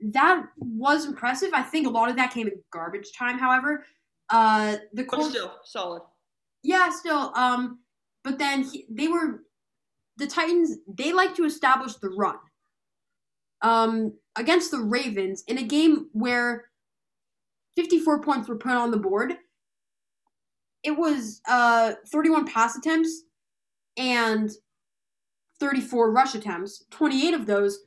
that 0.00 0.44
was 0.56 1.04
impressive. 1.06 1.50
I 1.52 1.62
think 1.62 1.86
a 1.86 1.90
lot 1.90 2.08
of 2.08 2.16
that 2.16 2.32
came 2.32 2.46
in 2.46 2.54
garbage 2.72 3.12
time. 3.16 3.38
However, 3.38 3.84
uh, 4.30 4.76
the 4.92 5.04
But 5.04 5.24
still, 5.24 5.54
solid. 5.64 6.02
yeah, 6.62 6.90
still. 6.90 7.32
Um, 7.34 7.80
but 8.24 8.38
then 8.38 8.62
he, 8.64 8.86
they 8.90 9.08
were 9.08 9.42
the 10.16 10.26
Titans. 10.26 10.76
They 10.96 11.12
like 11.12 11.34
to 11.36 11.44
establish 11.44 11.94
the 11.96 12.10
run. 12.10 12.36
Um, 13.62 14.14
against 14.36 14.70
the 14.70 14.78
Ravens 14.78 15.44
in 15.46 15.58
a 15.58 15.62
game 15.62 16.08
where 16.12 16.70
fifty-four 17.76 18.22
points 18.22 18.48
were 18.48 18.56
put 18.56 18.72
on 18.72 18.90
the 18.90 18.96
board. 18.96 19.34
It 20.82 20.92
was 20.92 21.42
uh 21.46 21.92
thirty-one 22.10 22.46
pass 22.46 22.76
attempts 22.76 23.24
and 23.98 24.50
thirty-four 25.58 26.10
rush 26.10 26.34
attempts. 26.34 26.84
Twenty-eight 26.90 27.34
of 27.34 27.44
those 27.44 27.80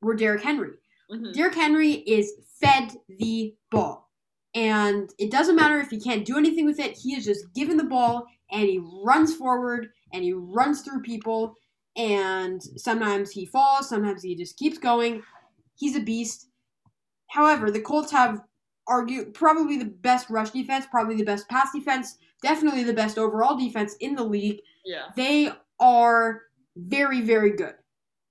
were 0.00 0.14
Derrick 0.14 0.42
Henry. 0.42 0.70
Mhm. 1.10 1.32
Derrick 1.32 1.54
Henry 1.54 1.92
is 1.92 2.32
fed 2.60 2.92
the 3.08 3.54
ball. 3.70 4.10
And 4.54 5.12
it 5.18 5.30
doesn't 5.30 5.56
matter 5.56 5.78
if 5.78 5.90
he 5.90 6.00
can't 6.00 6.24
do 6.24 6.36
anything 6.36 6.64
with 6.66 6.80
it, 6.80 6.96
he 6.96 7.14
is 7.14 7.24
just 7.24 7.52
given 7.54 7.76
the 7.76 7.84
ball 7.84 8.26
and 8.50 8.62
he 8.68 8.80
runs 9.04 9.34
forward 9.34 9.88
and 10.12 10.24
he 10.24 10.32
runs 10.32 10.82
through 10.82 11.02
people. 11.02 11.54
And 11.96 12.62
sometimes 12.76 13.30
he 13.30 13.46
falls, 13.46 13.88
sometimes 13.88 14.22
he 14.22 14.34
just 14.34 14.56
keeps 14.56 14.78
going. 14.78 15.22
He's 15.76 15.96
a 15.96 16.00
beast. 16.00 16.48
However, 17.28 17.70
the 17.70 17.80
Colts 17.80 18.10
have 18.12 18.40
argue 18.86 19.26
probably 19.32 19.76
the 19.76 19.84
best 19.84 20.30
rush 20.30 20.50
defense, 20.50 20.86
probably 20.90 21.16
the 21.16 21.24
best 21.24 21.46
pass 21.48 21.72
defense, 21.72 22.16
definitely 22.42 22.84
the 22.84 22.92
best 22.94 23.18
overall 23.18 23.56
defense 23.56 23.94
in 24.00 24.14
the 24.14 24.24
league 24.24 24.60
Yeah. 24.84 25.08
they 25.14 25.52
are 25.78 26.42
very, 26.76 27.20
very 27.20 27.50
good. 27.50 27.74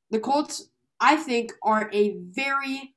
The 0.09 0.19
Colts, 0.19 0.69
I 0.99 1.15
think, 1.15 1.51
are 1.63 1.89
a 1.93 2.17
very 2.31 2.95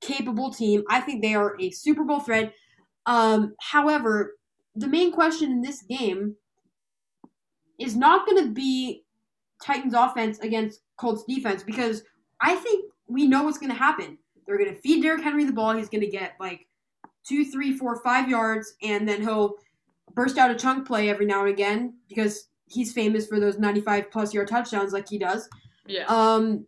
capable 0.00 0.52
team. 0.52 0.82
I 0.88 1.00
think 1.00 1.22
they 1.22 1.34
are 1.34 1.56
a 1.60 1.70
Super 1.70 2.04
Bowl 2.04 2.20
threat. 2.20 2.52
Um, 3.06 3.54
however, 3.60 4.36
the 4.74 4.88
main 4.88 5.12
question 5.12 5.50
in 5.50 5.62
this 5.62 5.82
game 5.82 6.36
is 7.78 7.96
not 7.96 8.26
going 8.26 8.44
to 8.44 8.50
be 8.50 9.04
Titans 9.62 9.94
offense 9.94 10.38
against 10.40 10.80
Colts 10.96 11.24
defense 11.24 11.62
because 11.62 12.02
I 12.40 12.56
think 12.56 12.90
we 13.06 13.26
know 13.26 13.44
what's 13.44 13.58
going 13.58 13.72
to 13.72 13.78
happen. 13.78 14.18
They're 14.46 14.58
going 14.58 14.74
to 14.74 14.80
feed 14.80 15.02
Derrick 15.02 15.22
Henry 15.22 15.44
the 15.44 15.52
ball. 15.52 15.74
He's 15.74 15.88
going 15.88 16.02
to 16.02 16.10
get 16.10 16.34
like 16.40 16.66
two, 17.24 17.44
three, 17.44 17.76
four, 17.76 18.02
five 18.02 18.28
yards, 18.28 18.74
and 18.82 19.08
then 19.08 19.22
he'll 19.22 19.54
burst 20.14 20.38
out 20.38 20.50
a 20.50 20.54
chunk 20.54 20.86
play 20.86 21.08
every 21.08 21.26
now 21.26 21.40
and 21.40 21.50
again 21.50 21.94
because 22.08 22.48
he's 22.66 22.92
famous 22.92 23.26
for 23.26 23.38
those 23.38 23.58
95 23.58 24.10
plus 24.10 24.34
yard 24.34 24.48
touchdowns 24.48 24.92
like 24.92 25.08
he 25.08 25.18
does. 25.18 25.48
Yeah. 25.86 26.04
Um, 26.06 26.66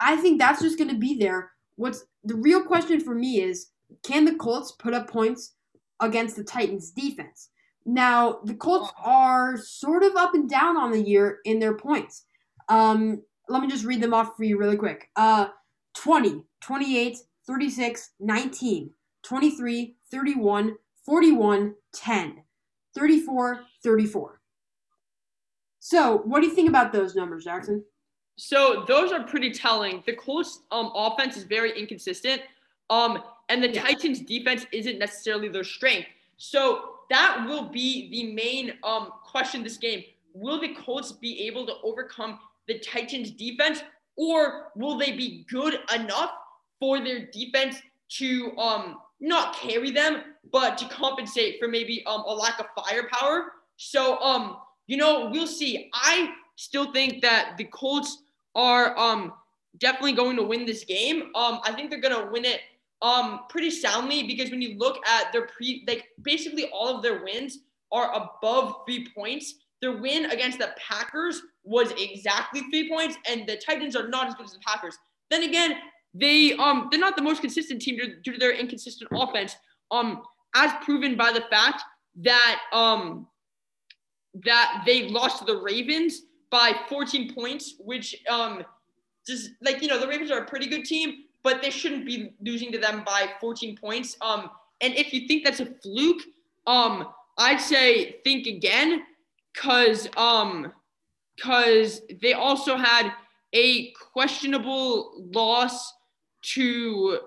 I 0.00 0.16
think 0.16 0.38
that's 0.38 0.62
just 0.62 0.78
going 0.78 0.90
to 0.90 0.96
be 0.98 1.16
there. 1.16 1.52
What's 1.76 2.04
the 2.22 2.34
real 2.34 2.62
question 2.62 3.00
for 3.00 3.14
me 3.14 3.40
is 3.40 3.70
can 4.02 4.24
the 4.24 4.34
Colts 4.34 4.72
put 4.72 4.94
up 4.94 5.08
points 5.08 5.54
against 6.00 6.36
the 6.36 6.44
Titans 6.44 6.90
defense? 6.90 7.50
Now, 7.86 8.40
the 8.44 8.54
Colts 8.54 8.92
are 9.02 9.56
sort 9.58 10.02
of 10.02 10.16
up 10.16 10.34
and 10.34 10.48
down 10.48 10.76
on 10.76 10.90
the 10.90 11.02
year 11.02 11.38
in 11.44 11.58
their 11.58 11.76
points. 11.76 12.24
Um, 12.68 13.22
let 13.48 13.60
me 13.60 13.68
just 13.68 13.84
read 13.84 14.02
them 14.02 14.14
off 14.14 14.36
for 14.36 14.44
you 14.44 14.58
really 14.58 14.76
quick. 14.76 15.10
Uh, 15.16 15.48
20, 15.96 16.44
28, 16.60 17.18
36, 17.46 18.10
19, 18.20 18.90
23, 19.22 19.96
31, 20.10 20.74
41, 21.04 21.74
10, 21.92 22.42
34, 22.94 23.60
34. 23.82 24.40
So, 25.80 26.22
what 26.24 26.40
do 26.40 26.46
you 26.46 26.54
think 26.54 26.70
about 26.70 26.92
those 26.92 27.14
numbers, 27.14 27.44
Jackson? 27.44 27.84
So 28.36 28.84
those 28.88 29.12
are 29.12 29.22
pretty 29.22 29.50
telling. 29.52 30.02
The 30.06 30.14
Colts 30.14 30.60
um, 30.72 30.90
offense 30.94 31.36
is 31.36 31.44
very 31.44 31.78
inconsistent. 31.78 32.42
Um, 32.90 33.22
and 33.48 33.62
the 33.62 33.70
Yeah. 33.70 33.82
Titans 33.82 34.20
defense 34.20 34.66
isn't 34.72 34.98
necessarily 34.98 35.48
their 35.48 35.64
strength. 35.64 36.08
So 36.36 36.96
that 37.10 37.44
will 37.46 37.64
be 37.64 38.10
the 38.10 38.32
main 38.32 38.74
um, 38.82 39.12
question 39.24 39.62
this 39.62 39.76
game. 39.76 40.04
Will 40.32 40.60
the 40.60 40.74
Colts 40.74 41.12
be 41.12 41.46
able 41.46 41.66
to 41.66 41.74
overcome 41.82 42.40
the 42.66 42.78
Titans 42.80 43.30
defense 43.30 43.82
or 44.16 44.70
will 44.74 44.96
they 44.96 45.12
be 45.12 45.44
good 45.48 45.78
enough 45.94 46.32
for 46.80 47.00
their 47.00 47.26
defense 47.26 47.76
to 48.08 48.56
um, 48.58 48.98
not 49.20 49.54
carry 49.56 49.90
them, 49.90 50.22
but 50.52 50.76
to 50.78 50.88
compensate 50.88 51.58
for 51.60 51.68
maybe 51.68 52.04
um, 52.06 52.22
a 52.26 52.34
lack 52.34 52.58
of 52.58 52.66
firepower? 52.76 53.52
So, 53.76 54.18
um, 54.20 54.58
you 54.86 54.96
know, 54.96 55.28
we'll 55.30 55.46
see. 55.46 55.90
I 55.92 56.32
still 56.56 56.92
think 56.92 57.22
that 57.22 57.56
the 57.56 57.64
Colts 57.64 58.22
are 58.54 58.96
um 58.98 59.32
definitely 59.78 60.12
going 60.12 60.36
to 60.36 60.42
win 60.42 60.64
this 60.66 60.84
game. 60.84 61.30
Um, 61.34 61.60
I 61.64 61.72
think 61.72 61.90
they're 61.90 62.00
gonna 62.00 62.30
win 62.30 62.44
it 62.44 62.60
um 63.02 63.40
pretty 63.48 63.70
soundly 63.70 64.22
because 64.22 64.50
when 64.50 64.62
you 64.62 64.78
look 64.78 65.04
at 65.06 65.32
their 65.32 65.46
pre 65.46 65.84
like 65.86 66.06
basically 66.22 66.68
all 66.72 66.96
of 66.96 67.02
their 67.02 67.22
wins 67.24 67.58
are 67.94 68.12
above 68.14 68.82
three 68.86 69.06
points. 69.14 69.54
Their 69.80 69.98
win 69.98 70.26
against 70.26 70.58
the 70.58 70.74
Packers 70.78 71.40
was 71.62 71.92
exactly 71.98 72.62
three 72.70 72.88
points, 72.88 73.16
and 73.26 73.46
the 73.46 73.56
Titans 73.56 73.94
are 73.96 74.08
not 74.08 74.26
as 74.28 74.34
good 74.34 74.46
as 74.46 74.52
the 74.52 74.58
Packers. 74.66 74.96
Then 75.30 75.42
again, 75.44 75.76
they 76.12 76.54
um 76.54 76.88
they're 76.90 77.00
not 77.00 77.16
the 77.16 77.22
most 77.22 77.40
consistent 77.40 77.80
team 77.80 77.96
due, 77.96 78.16
due 78.22 78.32
to 78.32 78.38
their 78.38 78.52
inconsistent 78.52 79.10
offense. 79.12 79.56
Um, 79.90 80.22
as 80.56 80.72
proven 80.82 81.16
by 81.16 81.32
the 81.32 81.44
fact 81.50 81.82
that 82.22 82.60
um 82.72 83.28
that 84.44 84.82
they 84.86 85.08
lost 85.08 85.38
to 85.38 85.44
the 85.44 85.60
Ravens 85.60 86.22
by 86.54 86.72
14 86.88 87.34
points, 87.34 87.74
which 87.80 88.22
um 88.30 88.64
just 89.26 89.50
like 89.60 89.82
you 89.82 89.88
know 89.88 89.98
the 89.98 90.06
Ravens 90.06 90.30
are 90.30 90.38
a 90.38 90.44
pretty 90.44 90.68
good 90.68 90.84
team, 90.84 91.24
but 91.42 91.60
they 91.60 91.70
shouldn't 91.70 92.06
be 92.06 92.32
losing 92.40 92.70
to 92.70 92.78
them 92.78 93.02
by 93.04 93.28
14 93.40 93.76
points. 93.76 94.16
Um, 94.20 94.50
and 94.80 94.94
if 94.94 95.12
you 95.12 95.26
think 95.26 95.44
that's 95.44 95.58
a 95.58 95.66
fluke, 95.82 96.22
um, 96.68 97.08
I'd 97.38 97.60
say 97.60 98.20
think 98.22 98.46
again, 98.46 99.02
cause 99.56 100.06
um, 100.16 100.72
cause 101.42 102.02
they 102.22 102.34
also 102.34 102.76
had 102.76 103.12
a 103.52 103.90
questionable 104.12 105.12
loss 105.34 105.92
to 106.54 107.18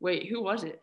wait, 0.00 0.26
who 0.28 0.42
was 0.42 0.64
it? 0.64 0.82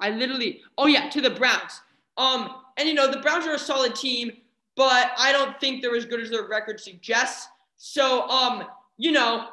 I 0.00 0.08
literally 0.08 0.62
oh 0.78 0.86
yeah, 0.86 1.10
to 1.10 1.20
the 1.20 1.30
Browns. 1.30 1.82
Um, 2.16 2.62
and 2.78 2.88
you 2.88 2.94
know 2.94 3.10
the 3.10 3.20
Browns 3.20 3.46
are 3.46 3.56
a 3.56 3.58
solid 3.58 3.94
team, 3.94 4.32
but 4.76 5.12
I 5.18 5.32
don't 5.32 5.58
think 5.60 5.82
they're 5.82 5.96
as 5.96 6.04
good 6.04 6.20
as 6.20 6.30
their 6.30 6.46
record 6.46 6.80
suggests. 6.80 7.48
So 7.76 8.28
um, 8.28 8.64
you 8.96 9.12
know, 9.12 9.48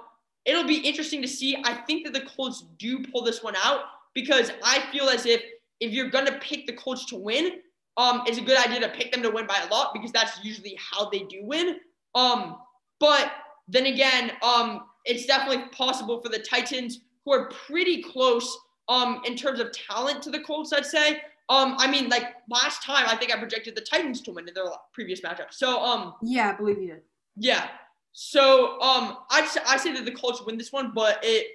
it'll 0.45 0.67
be 0.67 0.78
interesting 0.78 1.22
to 1.22 1.28
see. 1.28 1.57
I 1.63 1.74
think 1.74 2.05
that 2.05 2.13
the 2.13 2.22
Colts 2.22 2.65
do 2.78 3.03
pull 3.03 3.24
this 3.24 3.43
one 3.43 3.55
out 3.63 3.82
because 4.13 4.51
I 4.63 4.80
feel 4.91 5.09
as 5.09 5.26
if 5.26 5.41
if 5.80 5.91
you're 5.91 6.09
gonna 6.09 6.39
pick 6.39 6.67
the 6.67 6.74
Colts 6.74 7.05
to 7.05 7.15
win, 7.15 7.59
um, 7.97 8.24
it's 8.26 8.38
a 8.38 8.41
good 8.41 8.57
idea 8.57 8.80
to 8.82 8.89
pick 8.89 9.11
them 9.11 9.22
to 9.24 9.30
win 9.30 9.47
by 9.47 9.59
a 9.67 9.74
lot 9.74 9.93
because 9.93 10.11
that's 10.11 10.43
usually 10.43 10.78
how 10.80 11.09
they 11.09 11.19
do 11.19 11.39
win. 11.43 11.78
Um, 12.15 12.57
but 12.99 13.32
then 13.67 13.88
again, 13.88 14.32
um, 14.43 14.82
it's 15.05 15.26
definitely 15.26 15.65
possible 15.69 16.22
for 16.22 16.30
the 16.30 16.39
Titans, 16.39 17.01
who 17.26 17.34
are 17.34 17.49
pretty 17.49 18.03
close 18.03 18.57
um, 18.89 19.22
in 19.26 19.36
terms 19.36 19.59
of 19.59 19.72
talent 19.72 20.22
to 20.24 20.30
the 20.30 20.39
Colts, 20.39 20.74
I'd 20.74 20.86
say. 20.86 21.22
Um, 21.50 21.76
I 21.80 21.89
mean, 21.92 22.08
like 22.10 22.36
last 22.50 22.84
time, 22.84 23.06
I 23.08 23.16
think 23.16 23.34
I 23.34 23.38
projected 23.39 23.76
the 23.76 23.82
Titans 23.82 24.22
to 24.22 24.32
win 24.32 24.48
in 24.48 24.54
their 24.54 24.66
previous 24.94 25.22
matchup. 25.22 25.48
So, 25.52 25.82
um, 25.82 26.14
Yeah, 26.22 26.52
I 26.52 26.54
believe 26.58 26.82
you 26.82 26.88
did. 26.88 27.02
yeah. 27.36 27.70
So, 28.14 28.80
um, 28.82 29.18
I 29.30 29.48
I 29.68 29.78
say 29.78 29.94
that 29.94 30.04
the 30.06 30.12
Colts 30.12 30.42
win 30.46 30.58
this 30.58 30.72
one, 30.72 30.92
but 30.94 31.20
it 31.24 31.48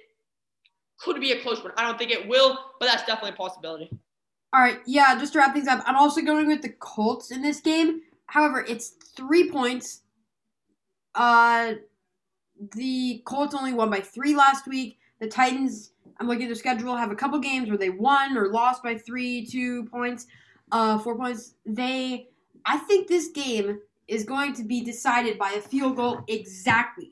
could 0.99 1.19
be 1.21 1.31
a 1.31 1.41
close 1.41 1.61
one. 1.63 1.71
I 1.77 1.83
don't 1.83 1.97
think 1.97 2.11
it 2.11 2.27
will, 2.27 2.57
but 2.79 2.87
that's 2.87 3.05
definitely 3.05 3.31
a 3.31 3.33
possibility. 3.33 3.89
All 4.53 4.61
right, 4.61 4.79
yeah, 4.87 5.17
just 5.19 5.33
to 5.33 5.39
wrap 5.39 5.53
things 5.53 5.67
up, 5.67 5.83
I'm 5.85 5.95
also 5.95 6.21
going 6.21 6.47
with 6.47 6.61
the 6.63 6.69
Colts 6.69 7.29
in 7.31 7.41
this 7.43 7.59
game. 7.59 8.01
However, 8.27 8.65
it's 8.67 8.89
three 9.15 9.51
points. 9.51 10.01
Uh, 11.13 11.73
the 12.75 13.21
Colts 13.25 13.53
only 13.53 13.73
won 13.73 13.89
by 13.89 13.99
three 13.99 14.35
last 14.35 14.67
week. 14.67 14.97
The 15.19 15.27
Titans, 15.27 15.91
I'm 16.19 16.27
looking 16.27 16.43
at 16.43 16.47
their 16.47 16.55
schedule, 16.55 16.95
have 16.95 17.11
a 17.11 17.15
couple 17.15 17.39
games 17.39 17.69
where 17.69 17.77
they 17.77 17.89
won 17.89 18.37
or 18.37 18.51
lost 18.51 18.83
by 18.83 18.97
three, 18.97 19.45
two 19.45 19.85
points, 19.85 20.27
uh, 20.71 20.97
four 20.99 21.15
points. 21.17 21.55
They, 21.65 22.29
I 22.65 22.77
think 22.79 23.07
this 23.07 23.29
game 23.29 23.79
is 24.07 24.23
going 24.23 24.53
to 24.53 24.63
be 24.63 24.83
decided 24.83 25.37
by 25.37 25.51
a 25.51 25.61
field 25.61 25.95
goal 25.95 26.23
exactly. 26.27 27.11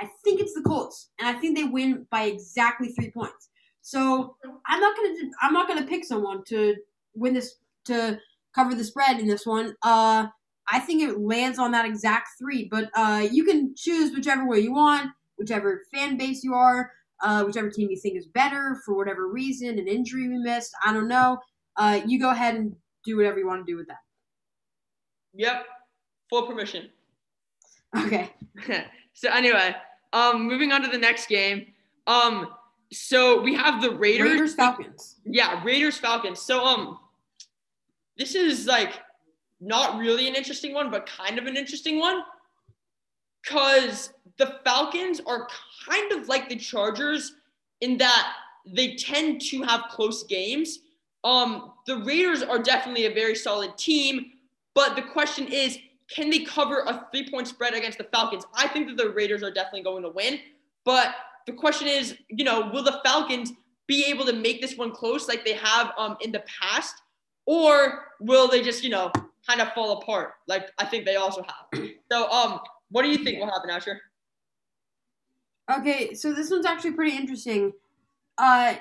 I 0.00 0.06
think 0.24 0.40
it's 0.40 0.54
the 0.54 0.62
Colts, 0.62 1.10
and 1.18 1.28
I 1.28 1.38
think 1.38 1.56
they 1.56 1.64
win 1.64 2.06
by 2.10 2.22
exactly 2.22 2.88
three 2.88 3.10
points. 3.10 3.50
So 3.82 4.36
I'm 4.66 4.80
not 4.80 4.96
gonna 4.96 5.14
I'm 5.42 5.52
not 5.52 5.68
gonna 5.68 5.86
pick 5.86 6.04
someone 6.04 6.42
to 6.44 6.76
win 7.14 7.34
this 7.34 7.56
to 7.84 8.18
cover 8.54 8.74
the 8.74 8.84
spread 8.84 9.20
in 9.20 9.26
this 9.26 9.44
one. 9.44 9.76
Uh, 9.82 10.28
I 10.72 10.78
think 10.80 11.02
it 11.02 11.20
lands 11.20 11.58
on 11.58 11.72
that 11.72 11.84
exact 11.84 12.28
three, 12.38 12.68
but 12.70 12.90
uh, 12.94 13.26
you 13.30 13.44
can 13.44 13.74
choose 13.74 14.14
whichever 14.14 14.46
way 14.46 14.60
you 14.60 14.72
want, 14.72 15.10
whichever 15.36 15.82
fan 15.92 16.16
base 16.16 16.42
you 16.44 16.54
are, 16.54 16.92
uh, 17.22 17.44
whichever 17.44 17.70
team 17.70 17.90
you 17.90 17.96
think 17.96 18.16
is 18.16 18.26
better 18.26 18.80
for 18.84 18.96
whatever 18.96 19.28
reason, 19.28 19.78
an 19.78 19.88
injury 19.88 20.28
we 20.28 20.38
missed, 20.38 20.72
I 20.84 20.92
don't 20.92 21.08
know. 21.08 21.38
Uh, 21.76 22.00
you 22.06 22.18
go 22.18 22.30
ahead 22.30 22.54
and 22.54 22.74
do 23.04 23.16
whatever 23.16 23.38
you 23.38 23.46
want 23.46 23.64
to 23.66 23.70
do 23.70 23.76
with 23.76 23.88
that. 23.88 23.98
Yep, 25.34 25.64
full 26.28 26.46
permission. 26.46 26.90
Okay. 27.96 28.30
so 29.12 29.30
anyway, 29.30 29.74
um, 30.12 30.46
moving 30.46 30.72
on 30.72 30.82
to 30.82 30.88
the 30.88 30.98
next 30.98 31.28
game. 31.28 31.66
Um, 32.06 32.48
so 32.92 33.40
we 33.40 33.54
have 33.54 33.80
the 33.80 33.90
Raiders. 33.92 34.30
Raiders 34.30 34.54
Falcons. 34.54 35.20
Yeah, 35.24 35.62
Raiders 35.64 35.96
Falcons. 35.96 36.40
So 36.40 36.64
um, 36.64 36.98
this 38.16 38.34
is 38.34 38.66
like 38.66 38.94
not 39.60 39.98
really 39.98 40.26
an 40.26 40.34
interesting 40.34 40.74
one, 40.74 40.90
but 40.90 41.06
kind 41.06 41.38
of 41.38 41.46
an 41.46 41.56
interesting 41.56 41.98
one, 41.98 42.22
because 43.42 44.12
the 44.38 44.58
Falcons 44.64 45.20
are 45.26 45.48
kind 45.88 46.12
of 46.12 46.28
like 46.28 46.48
the 46.48 46.56
Chargers 46.56 47.34
in 47.80 47.98
that 47.98 48.32
they 48.66 48.94
tend 48.96 49.40
to 49.40 49.62
have 49.62 49.84
close 49.90 50.24
games. 50.24 50.80
Um, 51.24 51.72
the 51.86 51.98
Raiders 51.98 52.42
are 52.42 52.58
definitely 52.58 53.06
a 53.06 53.14
very 53.14 53.34
solid 53.34 53.76
team, 53.76 54.32
but 54.74 54.96
the 54.96 55.02
question 55.02 55.46
is, 55.46 55.78
can 56.14 56.30
they 56.30 56.40
cover 56.40 56.80
a 56.86 57.06
three-point 57.12 57.46
spread 57.48 57.74
against 57.74 57.98
the 57.98 58.04
Falcons? 58.04 58.44
I 58.54 58.66
think 58.66 58.88
that 58.88 58.96
the 58.96 59.10
Raiders 59.10 59.42
are 59.42 59.50
definitely 59.50 59.82
going 59.82 60.02
to 60.02 60.10
win, 60.10 60.40
but 60.84 61.14
the 61.46 61.52
question 61.52 61.88
is, 61.88 62.16
you 62.28 62.44
know, 62.44 62.70
will 62.72 62.82
the 62.82 63.00
Falcons 63.04 63.52
be 63.86 64.04
able 64.06 64.24
to 64.24 64.32
make 64.32 64.60
this 64.60 64.76
one 64.76 64.92
close 64.92 65.28
like 65.28 65.44
they 65.44 65.54
have 65.54 65.92
um, 65.98 66.16
in 66.20 66.32
the 66.32 66.42
past, 66.60 66.94
or 67.46 68.06
will 68.20 68.48
they 68.48 68.62
just, 68.62 68.84
you 68.84 68.90
know, 68.90 69.10
kind 69.48 69.60
of 69.60 69.72
fall 69.72 69.98
apart 69.98 70.34
like 70.46 70.70
I 70.78 70.84
think 70.84 71.04
they 71.04 71.16
also 71.16 71.42
have? 71.42 71.82
So, 72.10 72.30
um, 72.30 72.60
what 72.90 73.02
do 73.02 73.08
you 73.08 73.18
think 73.18 73.38
will 73.38 73.46
happen, 73.46 73.70
Asher? 73.70 74.00
Okay, 75.70 76.14
so 76.14 76.32
this 76.32 76.50
one's 76.50 76.66
actually 76.66 76.92
pretty 76.92 77.16
interesting. 77.16 77.72
Uh, 78.38 78.74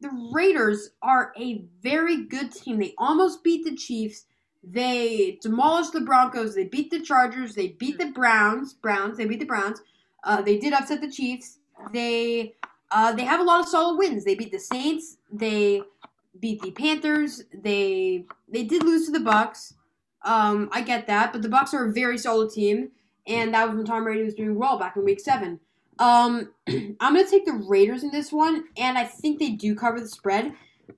the 0.00 0.10
Raiders 0.32 0.90
are 1.02 1.32
a 1.38 1.64
very 1.82 2.24
good 2.24 2.52
team. 2.52 2.78
They 2.78 2.94
almost 2.98 3.42
beat 3.42 3.64
the 3.64 3.74
Chiefs. 3.74 4.26
They 4.62 5.38
demolished 5.40 5.92
the 5.92 6.00
Broncos. 6.00 6.54
They 6.54 6.64
beat 6.64 6.90
the 6.90 7.00
Chargers. 7.00 7.54
They 7.54 7.68
beat 7.68 7.98
the 7.98 8.10
Browns. 8.12 8.74
Browns. 8.74 9.16
They 9.16 9.24
beat 9.24 9.40
the 9.40 9.46
Browns. 9.46 9.80
Uh, 10.24 10.42
they 10.42 10.58
did 10.58 10.72
upset 10.72 11.00
the 11.00 11.10
Chiefs. 11.10 11.58
They 11.92 12.54
uh, 12.90 13.12
they 13.12 13.24
have 13.24 13.40
a 13.40 13.44
lot 13.44 13.60
of 13.60 13.68
solid 13.68 13.96
wins. 13.96 14.24
They 14.24 14.34
beat 14.34 14.52
the 14.52 14.58
Saints. 14.58 15.16
They 15.32 15.82
beat 16.40 16.60
the 16.62 16.70
Panthers. 16.72 17.44
They 17.62 18.26
they 18.48 18.64
did 18.64 18.82
lose 18.82 19.06
to 19.06 19.12
the 19.12 19.18
Bucs. 19.18 19.74
Um, 20.26 20.68
I 20.72 20.82
get 20.82 21.06
that, 21.06 21.32
but 21.32 21.40
the 21.40 21.48
Bucs 21.48 21.72
are 21.72 21.88
a 21.88 21.92
very 21.92 22.18
solid 22.18 22.50
team, 22.50 22.90
and 23.26 23.54
that 23.54 23.68
was 23.68 23.76
when 23.76 23.86
Tom 23.86 24.04
Brady 24.04 24.24
was 24.24 24.34
doing 24.34 24.56
well 24.56 24.78
back 24.78 24.96
in 24.96 25.04
Week 25.04 25.20
Seven. 25.20 25.60
Um, 25.98 26.52
I'm 26.68 26.96
gonna 26.98 27.26
take 27.26 27.46
the 27.46 27.52
Raiders 27.52 28.02
in 28.02 28.10
this 28.10 28.32
one, 28.32 28.64
and 28.76 28.98
I 28.98 29.04
think 29.04 29.38
they 29.38 29.50
do 29.50 29.74
cover 29.74 30.00
the 30.00 30.08
spread. 30.08 30.52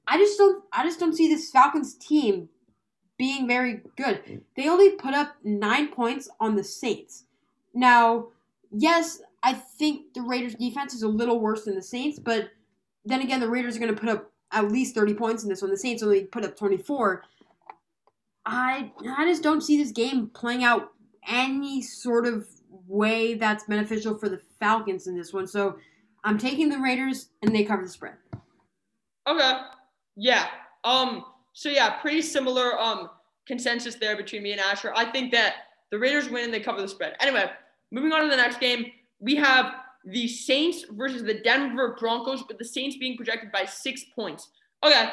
I 0.07 0.17
just 0.17 0.39
don't. 0.39 0.65
I 0.73 0.83
just 0.83 0.99
don't 0.99 1.15
see 1.15 1.29
this 1.29 1.51
Falcons 1.51 1.95
team 1.95 2.49
being 3.19 3.47
very 3.47 3.83
good. 3.97 4.43
They 4.57 4.69
only 4.69 4.93
put 4.93 5.13
up 5.13 5.37
nine 5.45 5.89
points 5.89 6.29
on 6.41 6.57
the 6.57 6.65
Saints. 6.65 7.25
Now, 7.75 8.29
yes, 8.71 9.21
I 9.43 9.53
think 9.53 10.15
the 10.15 10.23
Raiders 10.23 10.55
defense 10.55 10.95
is 10.95 11.03
a 11.03 11.09
little 11.09 11.39
worse 11.39 11.65
than 11.65 11.75
the 11.75 11.83
Saints, 11.83 12.19
but 12.19 12.51
then 13.05 13.21
again, 13.21 13.41
the 13.41 13.49
Raiders 13.49 13.77
are 13.77 13.87
to 13.87 13.93
put 13.93 14.09
up 14.09 14.31
at 14.53 14.71
least 14.71 14.95
30 14.95 15.15
points 15.15 15.43
in 15.43 15.49
this 15.49 15.61
one. 15.61 15.71
The 15.71 15.77
Saints 15.77 16.03
only 16.03 16.25
put 16.25 16.45
up 16.45 16.57
24. 16.57 17.25
I 18.49 18.91
I 19.17 19.27
just 19.27 19.43
don't 19.43 19.61
see 19.61 19.77
this 19.77 19.93
game 19.93 20.29
playing 20.29 20.65
out 20.65 20.93
any 21.29 21.83
sort 21.83 22.27
of 22.27 22.49
way 22.87 23.35
that's 23.35 23.65
beneficial 23.65 24.17
for 24.17 24.31
the 24.31 24.41
Falcons 24.59 25.07
in 25.07 25.17
this 25.17 25.35
one. 25.35 25.47
So 25.47 25.77
I'm 26.25 26.39
taking 26.39 26.71
the 26.71 26.79
Raiders 26.79 27.29
and 27.43 27.55
they 27.55 27.63
cover 27.63 27.83
the 27.83 27.91
spread. 27.91 28.15
Okay. 29.29 29.61
Yeah. 30.17 30.47
Um 30.85 31.27
so 31.53 31.69
yeah, 31.69 32.01
pretty 32.01 32.23
similar 32.23 32.81
um 32.81 33.11
consensus 33.47 33.97
there 33.97 34.17
between 34.17 34.43
me 34.43 34.53
and 34.53 34.61
Asher. 34.61 34.93
I 34.97 35.05
think 35.11 35.31
that 35.33 35.55
the 35.91 35.99
Raiders 35.99 36.31
win 36.31 36.45
and 36.45 36.55
they 36.55 36.61
cover 36.61 36.81
the 36.81 36.89
spread. 36.89 37.17
Anyway, 37.21 37.51
moving 37.91 38.13
on 38.13 38.23
to 38.23 38.29
the 38.29 38.37
next 38.37 38.61
game, 38.61 38.87
we 39.21 39.37
have 39.37 39.75
the 40.07 40.27
Saints 40.27 40.85
versus 40.93 41.23
the 41.23 41.35
Denver 41.41 41.97
Broncos, 41.99 42.45
with 42.49 42.59
the 42.59 42.65
Saints 42.65 42.97
being 42.97 43.17
projected 43.17 43.53
by 43.53 43.65
six 43.65 44.05
points. 44.15 44.51
Okay, 44.85 45.11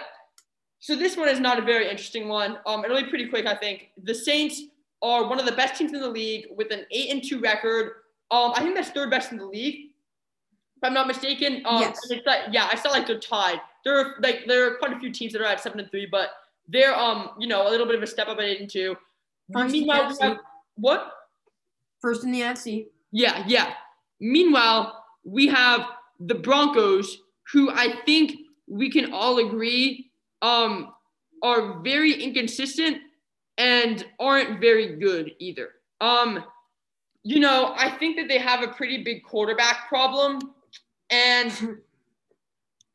so 0.85 0.95
this 0.95 1.17
one 1.17 1.27
is 1.27 1.39
not 1.39 1.57
a 1.57 1.63
very 1.63 1.89
interesting 1.89 2.27
one. 2.27 2.59
Um, 2.67 2.85
it'll 2.85 3.01
be 3.01 3.09
pretty 3.09 3.27
quick, 3.27 3.47
I 3.47 3.55
think. 3.55 3.89
The 4.03 4.13
Saints 4.13 4.61
are 5.01 5.27
one 5.27 5.39
of 5.39 5.47
the 5.47 5.51
best 5.51 5.79
teams 5.79 5.93
in 5.93 5.99
the 5.99 6.07
league 6.07 6.45
with 6.55 6.69
an 6.69 6.85
eight 6.91 7.09
and 7.09 7.27
two 7.27 7.39
record. 7.39 7.93
Um, 8.29 8.51
I 8.55 8.59
think 8.59 8.75
that's 8.75 8.91
third 8.91 9.09
best 9.09 9.31
in 9.31 9.39
the 9.39 9.47
league, 9.47 9.89
if 10.77 10.83
I'm 10.83 10.93
not 10.93 11.07
mistaken. 11.07 11.63
Um, 11.65 11.81
yes. 11.81 11.99
Like, 12.27 12.41
yeah, 12.51 12.69
I 12.71 12.75
saw 12.75 12.89
like 12.89 13.07
they're 13.07 13.19
tied. 13.19 13.61
There 13.83 13.97
are 13.97 14.13
like 14.19 14.43
there 14.45 14.67
are 14.67 14.75
quite 14.75 14.93
a 14.93 14.99
few 14.99 15.11
teams 15.11 15.33
that 15.33 15.41
are 15.41 15.45
at 15.45 15.59
seven 15.59 15.79
and 15.79 15.89
three, 15.89 16.05
but 16.05 16.29
they're 16.67 16.95
um 16.95 17.31
you 17.39 17.47
know 17.47 17.67
a 17.67 17.69
little 17.69 17.87
bit 17.87 17.95
of 17.95 18.03
a 18.03 18.07
step 18.07 18.27
up 18.27 18.37
at 18.37 18.43
eight 18.43 18.61
and 18.61 18.69
two. 18.69 18.95
First 19.51 19.71
Meanwhile, 19.71 20.09
we 20.09 20.27
have, 20.27 20.37
what? 20.75 21.13
First 21.99 22.23
in 22.23 22.31
the 22.31 22.41
NFC. 22.41 22.85
Yeah, 23.11 23.43
yeah. 23.47 23.73
Meanwhile, 24.19 25.03
we 25.23 25.47
have 25.47 25.87
the 26.19 26.35
Broncos, 26.35 27.21
who 27.51 27.71
I 27.71 28.01
think 28.05 28.33
we 28.67 28.91
can 28.91 29.11
all 29.13 29.39
agree 29.39 30.04
um, 30.45 30.93
are 31.41 31.81
very 31.81 32.13
inconsistent 32.13 32.99
and 33.57 34.05
aren't 34.19 34.61
very 34.61 34.95
good 34.97 35.31
either. 35.39 35.69
Um, 36.01 36.43
you 37.23 37.39
know, 37.39 37.73
I 37.75 37.89
think 37.89 38.15
that 38.17 38.27
they 38.27 38.37
have 38.37 38.61
a 38.61 38.67
pretty 38.67 39.03
big 39.03 39.23
quarterback 39.23 39.87
problem, 39.89 40.39
and 41.09 41.51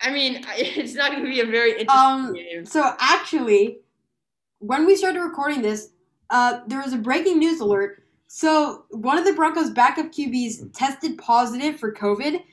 I 0.00 0.10
mean, 0.12 0.44
it's 0.56 0.94
not 0.94 1.10
going 1.10 1.24
to 1.24 1.28
be 1.30 1.40
a 1.40 1.46
very 1.46 1.72
interesting 1.72 1.88
Um, 1.90 2.32
game. 2.34 2.64
so 2.64 2.94
actually, 3.00 3.80
when 4.60 4.86
we 4.86 4.94
started 4.94 5.20
recording 5.20 5.62
this, 5.62 5.90
uh, 6.30 6.60
there 6.68 6.80
was 6.80 6.92
a 6.92 6.98
breaking 6.98 7.38
news 7.40 7.60
alert. 7.60 8.04
So 8.28 8.84
one 8.90 9.18
of 9.18 9.24
the 9.24 9.32
Broncos' 9.32 9.70
backup 9.70 10.12
QBs 10.12 10.72
tested 10.72 11.18
positive 11.18 11.80
for 11.80 11.92
COVID. 11.92 12.44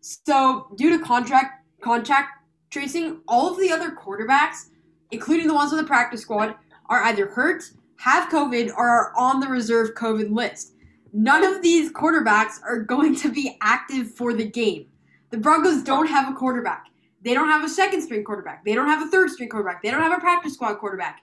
So 0.00 0.68
due 0.76 0.96
to 0.96 1.04
contract 1.04 1.64
contact 1.82 2.30
tracing, 2.70 3.20
all 3.28 3.50
of 3.50 3.58
the 3.58 3.70
other 3.70 3.90
quarterbacks, 3.90 4.70
including 5.10 5.46
the 5.46 5.54
ones 5.54 5.72
on 5.72 5.78
the 5.78 5.84
practice 5.84 6.22
squad, 6.22 6.54
are 6.88 7.02
either 7.04 7.26
hurt, 7.26 7.64
have 7.96 8.30
COVID, 8.30 8.72
or 8.76 8.88
are 8.88 9.12
on 9.16 9.40
the 9.40 9.48
reserve 9.48 9.94
COVID 9.94 10.30
list. 10.30 10.72
None 11.12 11.44
of 11.44 11.62
these 11.62 11.92
quarterbacks 11.92 12.62
are 12.62 12.80
going 12.80 13.16
to 13.16 13.30
be 13.30 13.56
active 13.62 14.10
for 14.10 14.34
the 14.34 14.44
game. 14.44 14.86
The 15.30 15.38
Broncos 15.38 15.82
don't 15.82 16.06
have 16.06 16.30
a 16.30 16.34
quarterback. 16.34 16.86
They 17.22 17.34
don't 17.34 17.48
have 17.48 17.64
a 17.64 17.68
second 17.68 18.02
string 18.02 18.22
quarterback. 18.22 18.64
They 18.64 18.74
don't 18.74 18.86
have 18.86 19.06
a 19.06 19.10
third 19.10 19.30
string 19.30 19.48
quarterback. 19.48 19.82
They 19.82 19.90
don't 19.90 20.02
have 20.02 20.16
a 20.16 20.20
practice 20.20 20.54
squad 20.54 20.74
quarterback. 20.74 21.22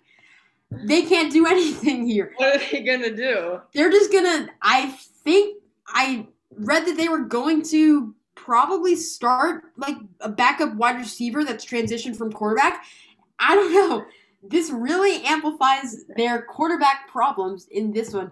They 0.72 1.04
can't 1.04 1.32
do 1.32 1.46
anything 1.50 2.06
here. 2.06 2.34
What 2.38 2.56
are 2.56 2.72
they 2.72 2.82
gonna 2.82 3.16
do? 3.16 3.62
They're 3.74 3.92
just 3.92 4.12
gonna. 4.12 4.50
I 4.62 4.88
think 5.24 5.62
I 5.88 6.28
read 6.58 6.86
that 6.88 6.98
they 6.98 7.08
were 7.08 7.26
going 7.26 7.64
to 7.70 8.14
probably 8.36 8.96
start 8.96 9.64
like 9.78 9.98
a 10.22 10.30
backup 10.30 10.74
wide 10.76 10.98
receiver 10.98 11.44
that's 11.44 11.66
transitioned 11.66 12.16
from 12.16 12.32
quarterback. 12.32 12.84
I 13.40 13.56
don't 13.56 13.74
know. 13.74 14.06
This 14.44 14.70
really 14.72 15.24
amplifies 15.24 16.04
their 16.18 16.42
quarterback 16.44 17.08
problems 17.08 17.68
in 17.72 17.94
this 17.94 18.14
one. 18.14 18.32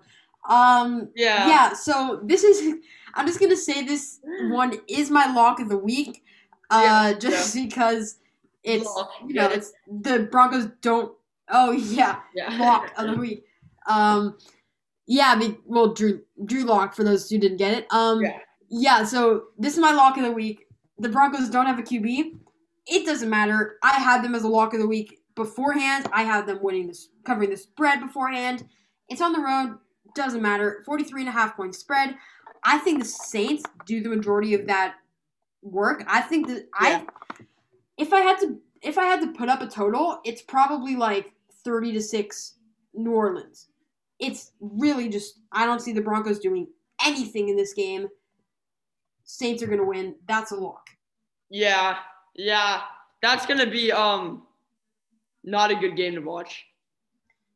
Um, 0.50 1.10
Yeah. 1.16 1.48
yeah, 1.48 1.74
so 1.74 2.20
this 2.24 2.44
is 2.44 2.76
I'm 3.14 3.28
just 3.28 3.40
gonna 3.40 3.56
say 3.56 3.84
this 3.86 4.20
one 4.50 4.74
is 4.88 5.10
my 5.10 5.32
lock 5.34 5.60
of 5.60 5.70
the 5.70 5.78
week. 5.78 6.24
Uh 6.70 6.82
Yeah, 7.14 7.14
just 7.20 7.54
because 7.54 8.18
it's 8.64 8.86
Lock, 8.86 9.12
you 9.28 9.34
know, 9.36 9.50
yeah. 9.50 9.56
it's 9.56 9.74
the 10.02 10.28
Broncos 10.32 10.68
don't 10.82 11.14
oh 11.50 11.72
yeah, 11.72 12.20
Yeah. 12.36 12.58
lock 12.60 12.92
of 12.98 13.08
the 13.12 13.18
week. 13.18 13.46
Um 13.88 14.38
yeah, 15.08 15.40
well 15.66 15.94
Drew 15.94 16.22
Drew 16.46 16.64
lock 16.64 16.96
for 16.96 17.04
those 17.04 17.30
who 17.30 17.38
didn't 17.38 17.58
get 17.58 17.78
it. 17.78 17.88
Um 17.92 18.22
Yeah. 18.22 18.40
Yeah, 18.72 19.04
so 19.06 19.46
this 19.60 19.74
is 19.74 19.80
my 19.80 19.94
lock 19.94 20.18
of 20.18 20.24
the 20.24 20.32
week. 20.32 20.68
The 20.98 21.10
Broncos 21.10 21.50
don't 21.50 21.68
have 21.68 21.80
a 21.80 21.84
QB. 21.84 22.38
It 22.88 23.06
doesn't 23.06 23.30
matter. 23.30 23.78
I 23.84 23.96
had 24.00 24.24
them 24.24 24.36
as 24.36 24.44
a 24.44 24.50
lock 24.50 24.74
of 24.74 24.80
the 24.80 24.88
week 24.88 25.20
beforehand. 25.36 26.08
I 26.14 26.24
had 26.24 26.48
them 26.48 26.60
winning 26.64 26.88
this 26.88 27.10
covering 27.26 27.52
the 27.52 27.58
spread 27.58 28.00
beforehand. 28.02 28.66
It's 29.10 29.22
on 29.22 29.34
the 29.34 29.42
road. 29.42 29.78
Doesn't 30.16 30.42
matter. 30.42 30.84
43 30.86 31.24
and 31.24 31.30
a 31.30 31.34
half 31.34 31.58
point 31.58 31.76
spread. 31.76 32.16
I 32.64 32.80
think 32.80 33.00
the 33.00 33.06
Saints 33.06 33.64
do 33.86 34.02
the 34.02 34.10
majority 34.10 34.56
of 34.56 34.68
that 34.68 34.96
work. 35.62 36.04
I 36.08 36.22
think 36.22 36.48
that 36.48 36.68
Yeah. 36.82 37.04
I 37.04 37.08
if 37.98 38.14
I 38.14 38.22
had 38.22 38.40
to 38.40 38.60
if 38.82 38.98
I 38.98 39.06
had 39.06 39.22
to 39.22 39.28
put 39.34 39.50
up 39.50 39.62
a 39.62 39.68
total, 39.68 40.22
it's 40.26 40.42
probably 40.42 40.96
like 40.96 41.34
30 41.66 41.94
to 41.94 42.02
6 42.02 42.56
New 42.96 43.12
Orleans. 43.12 43.68
It's 44.20 44.54
really 44.62 45.10
just 45.10 45.40
I 45.52 45.66
don't 45.66 45.82
see 45.82 45.94
the 45.94 46.02
Broncos 46.02 46.40
doing 46.40 46.68
anything 47.06 47.50
in 47.50 47.58
this 47.58 47.74
game. 47.74 48.08
Saints 49.32 49.64
are 49.64 49.68
going 49.68 49.80
to 49.80 49.86
win. 49.86 50.16
That's 50.28 50.52
a 50.52 50.56
lock. 50.56 50.90
Yeah, 51.50 51.98
yeah. 52.36 52.82
That's 53.22 53.46
gonna 53.46 53.70
be 53.70 53.92
um 53.92 54.44
not 55.44 55.72
a 55.72 55.76
good 55.76 55.96
game 55.96 56.16
to 56.16 56.22
watch. 56.22 56.66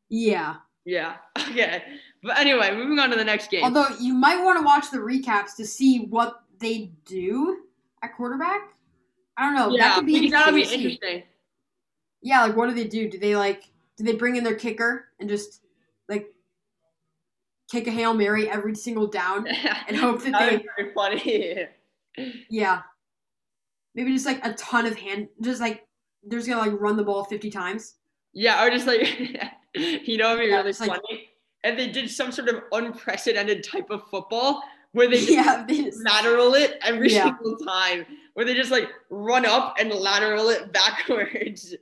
Yeah. 0.08 0.56
Yeah. 0.84 1.16
Okay. 1.50 1.82
But 2.22 2.38
anyway, 2.38 2.74
moving 2.74 2.98
on 2.98 3.08
to 3.10 3.16
the 3.16 3.24
next 3.24 3.50
game. 3.50 3.62
Although 3.62 3.86
you 4.00 4.12
might 4.12 4.42
want 4.42 4.58
to 4.58 4.64
watch 4.64 4.90
the 4.90 4.98
recaps 4.98 5.54
to 5.56 5.64
see 5.64 6.06
what 6.06 6.42
they 6.58 6.90
do 7.04 7.62
at 8.02 8.16
quarterback. 8.16 8.74
I 9.36 9.44
don't 9.44 9.54
know. 9.54 9.70
that 9.70 9.78
yeah, 9.78 9.94
could 9.94 10.06
be 10.06 10.30
that'll 10.30 10.54
be 10.54 10.64
to 10.64 10.74
interesting. 10.74 11.22
Yeah, 12.22 12.42
like 12.42 12.56
what 12.56 12.68
do 12.68 12.74
they 12.74 12.88
do? 12.88 13.08
Do 13.08 13.18
they 13.18 13.36
like 13.36 13.70
do 13.96 14.04
they 14.04 14.14
bring 14.14 14.36
in 14.36 14.44
their 14.44 14.56
kicker 14.56 15.06
and 15.20 15.28
just 15.28 15.62
like 16.08 16.34
kick 17.70 17.86
a 17.86 17.90
hail 17.90 18.14
mary 18.14 18.48
every 18.48 18.74
single 18.74 19.06
down 19.06 19.46
and 19.88 19.96
hope 19.96 20.22
that 20.22 20.32
that 20.32 20.50
they 20.50 20.56
would 20.56 20.62
be 20.62 20.68
very 20.76 20.92
funny. 20.94 21.66
yeah 22.50 22.82
maybe 23.94 24.12
just 24.12 24.26
like 24.26 24.44
a 24.44 24.52
ton 24.54 24.86
of 24.86 24.96
hand 24.96 25.28
just 25.42 25.60
like 25.60 25.86
they're 26.24 26.38
just 26.38 26.48
gonna 26.48 26.60
like 26.70 26.80
run 26.80 26.96
the 26.96 27.04
ball 27.04 27.24
fifty 27.24 27.50
times. 27.50 27.94
yeah, 28.32 28.64
or 28.64 28.70
just 28.70 28.86
like 28.86 29.00
you 29.74 30.16
know, 30.16 30.32
it'd 30.34 30.40
be 30.40 30.46
Yeah, 30.50 30.56
really 30.56 30.70
it's 30.70 30.80
like- 30.80 30.90
funny. 30.90 31.28
and 31.64 31.78
they 31.78 31.88
did 31.88 32.10
some 32.10 32.32
sort 32.32 32.48
of 32.48 32.62
unprecedented 32.72 33.62
type 33.62 33.90
of 33.90 34.02
football 34.10 34.62
where 34.92 35.08
they 35.08 35.18
just 35.18 35.30
Yeah, 35.30 35.64
they 35.68 35.84
just, 35.84 36.02
lateral 36.04 36.54
it 36.54 36.78
every 36.82 37.12
Yeah. 37.12 37.24
single 37.36 37.56
time, 37.58 38.06
where 38.34 38.44
they 38.46 38.54
just 38.54 38.70
like 38.70 38.88
run 39.10 39.44
up 39.46 39.76
and 39.78 39.92
lateral 39.92 40.48
it 40.48 40.72
backwards. 40.72 41.74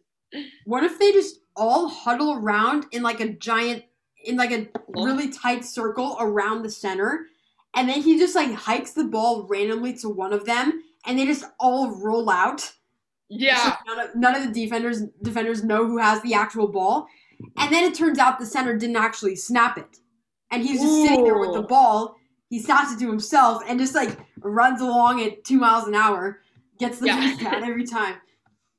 what 0.67 0.83
if 0.85 0.99
they 0.99 1.13
just 1.13 1.37
all 1.57 1.89
huddle 1.89 2.35
around 2.35 2.87
in 2.93 3.03
like 3.03 3.21
a 3.21 3.29
giant 3.35 3.85
in 4.25 4.37
like 4.37 4.51
a 4.53 4.67
really 4.89 5.31
tight 5.31 5.65
circle 5.65 6.17
around 6.21 6.63
the 6.63 6.71
center 6.71 7.27
and 7.75 7.89
then 7.89 8.01
he 8.03 8.19
just 8.19 8.35
like 8.35 8.53
hikes 8.53 8.93
the 8.93 9.05
ball 9.05 9.43
randomly 9.49 9.93
to 9.95 10.09
one 10.09 10.33
of 10.33 10.45
them 10.45 10.83
and 11.07 11.19
they 11.19 11.27
just 11.27 11.45
all 11.59 11.91
roll 11.97 12.31
out. 12.31 12.73
Yeah, 13.29 13.77
none, 13.87 14.01
of, 14.01 14.15
none 14.15 14.35
of 14.37 14.43
the 14.47 14.53
defenders 14.65 15.03
defenders 15.23 15.65
know 15.65 15.87
who 15.87 15.99
has 15.99 16.23
the 16.23 16.35
actual 16.35 16.69
ball. 16.69 17.09
And 17.57 17.73
then 17.73 17.85
it 17.85 17.95
turns 17.95 18.19
out 18.19 18.39
the 18.39 18.47
center 18.47 18.77
didn't 18.77 18.97
actually 18.97 19.35
snap 19.35 19.77
it. 19.77 19.99
And 20.51 20.63
he's 20.63 20.81
just 20.81 21.03
sitting 21.03 21.25
there 21.25 21.39
with 21.39 21.53
the 21.53 21.63
ball. 21.63 22.17
He 22.49 22.61
snaps 22.61 22.93
it 22.93 22.99
to 23.01 23.09
himself 23.09 23.63
and 23.67 23.81
just 23.81 23.95
like 23.95 24.17
runs 24.41 24.81
along 24.81 25.23
at 25.23 25.43
two 25.43 25.59
miles 25.59 25.89
an 25.89 25.95
hour 25.95 26.43
gets 26.79 27.01
the 27.01 27.07
Yeah. 27.07 27.37
down 27.41 27.65
every 27.65 27.85
time. 27.85 28.17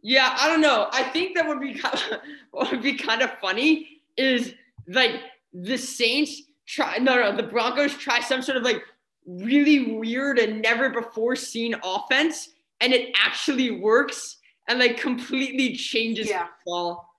Yeah. 0.02 0.38
I 0.40 0.48
don't 0.48 0.62
know. 0.62 0.88
I 0.92 1.04
think 1.04 1.36
that 1.36 1.48
would 1.48 1.60
be 1.60 1.74
kind 1.74 1.96
of, 1.96 2.20
what 2.52 2.72
would 2.72 2.82
be 2.84 2.94
kind 2.94 3.22
of 3.22 3.32
funny 3.40 4.02
is 4.16 4.54
like 4.88 5.20
the 5.64 5.78
Saints 5.78 6.42
try 6.68 6.98
no 6.98 7.16
no 7.16 7.36
the 7.36 7.44
Broncos 7.44 7.94
try 7.96 8.20
some 8.20 8.42
sort 8.42 8.58
of 8.58 8.64
like 8.64 8.82
really 9.26 9.94
weird 9.94 10.38
and 10.40 10.62
never 10.62 10.90
before 10.90 11.36
seen 11.36 11.76
offense 11.84 12.50
and 12.82 12.92
it 12.94 13.16
actually 13.24 13.72
works 13.72 14.38
and 14.68 14.80
like 14.80 14.98
completely 14.98 15.76
changes 15.76 16.28
Yeah. 16.28 16.48
football. 16.64 17.10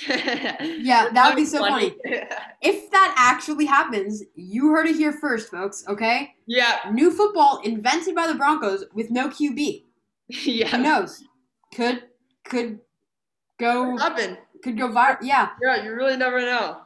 Yeah, 0.08 1.08
that 1.12 1.28
would 1.28 1.36
be 1.36 1.44
so 1.44 1.58
funny. 1.58 1.92
If 2.62 2.90
that 2.92 3.14
actually 3.18 3.66
happens, 3.66 4.22
you 4.36 4.68
heard 4.70 4.86
it 4.86 4.94
here 4.96 5.12
first, 5.12 5.50
folks, 5.50 5.84
okay? 5.88 6.34
yeah, 6.46 6.78
New 6.92 7.10
football 7.10 7.60
invented 7.64 8.14
by 8.14 8.26
the 8.28 8.34
Broncos 8.34 8.84
with 8.94 9.10
no 9.10 9.28
QB. 9.28 9.84
Yeah. 10.28 10.68
Who 10.68 10.78
knows? 10.82 11.24
Could 11.74 12.04
could 12.44 12.80
go 13.58 13.96
Happen. 13.98 14.36
could 14.62 14.76
go 14.78 14.88
viral. 14.88 15.18
Yeah. 15.22 15.48
Yeah, 15.62 15.82
you 15.84 15.94
really 15.94 16.16
never 16.16 16.40
know. 16.40 16.82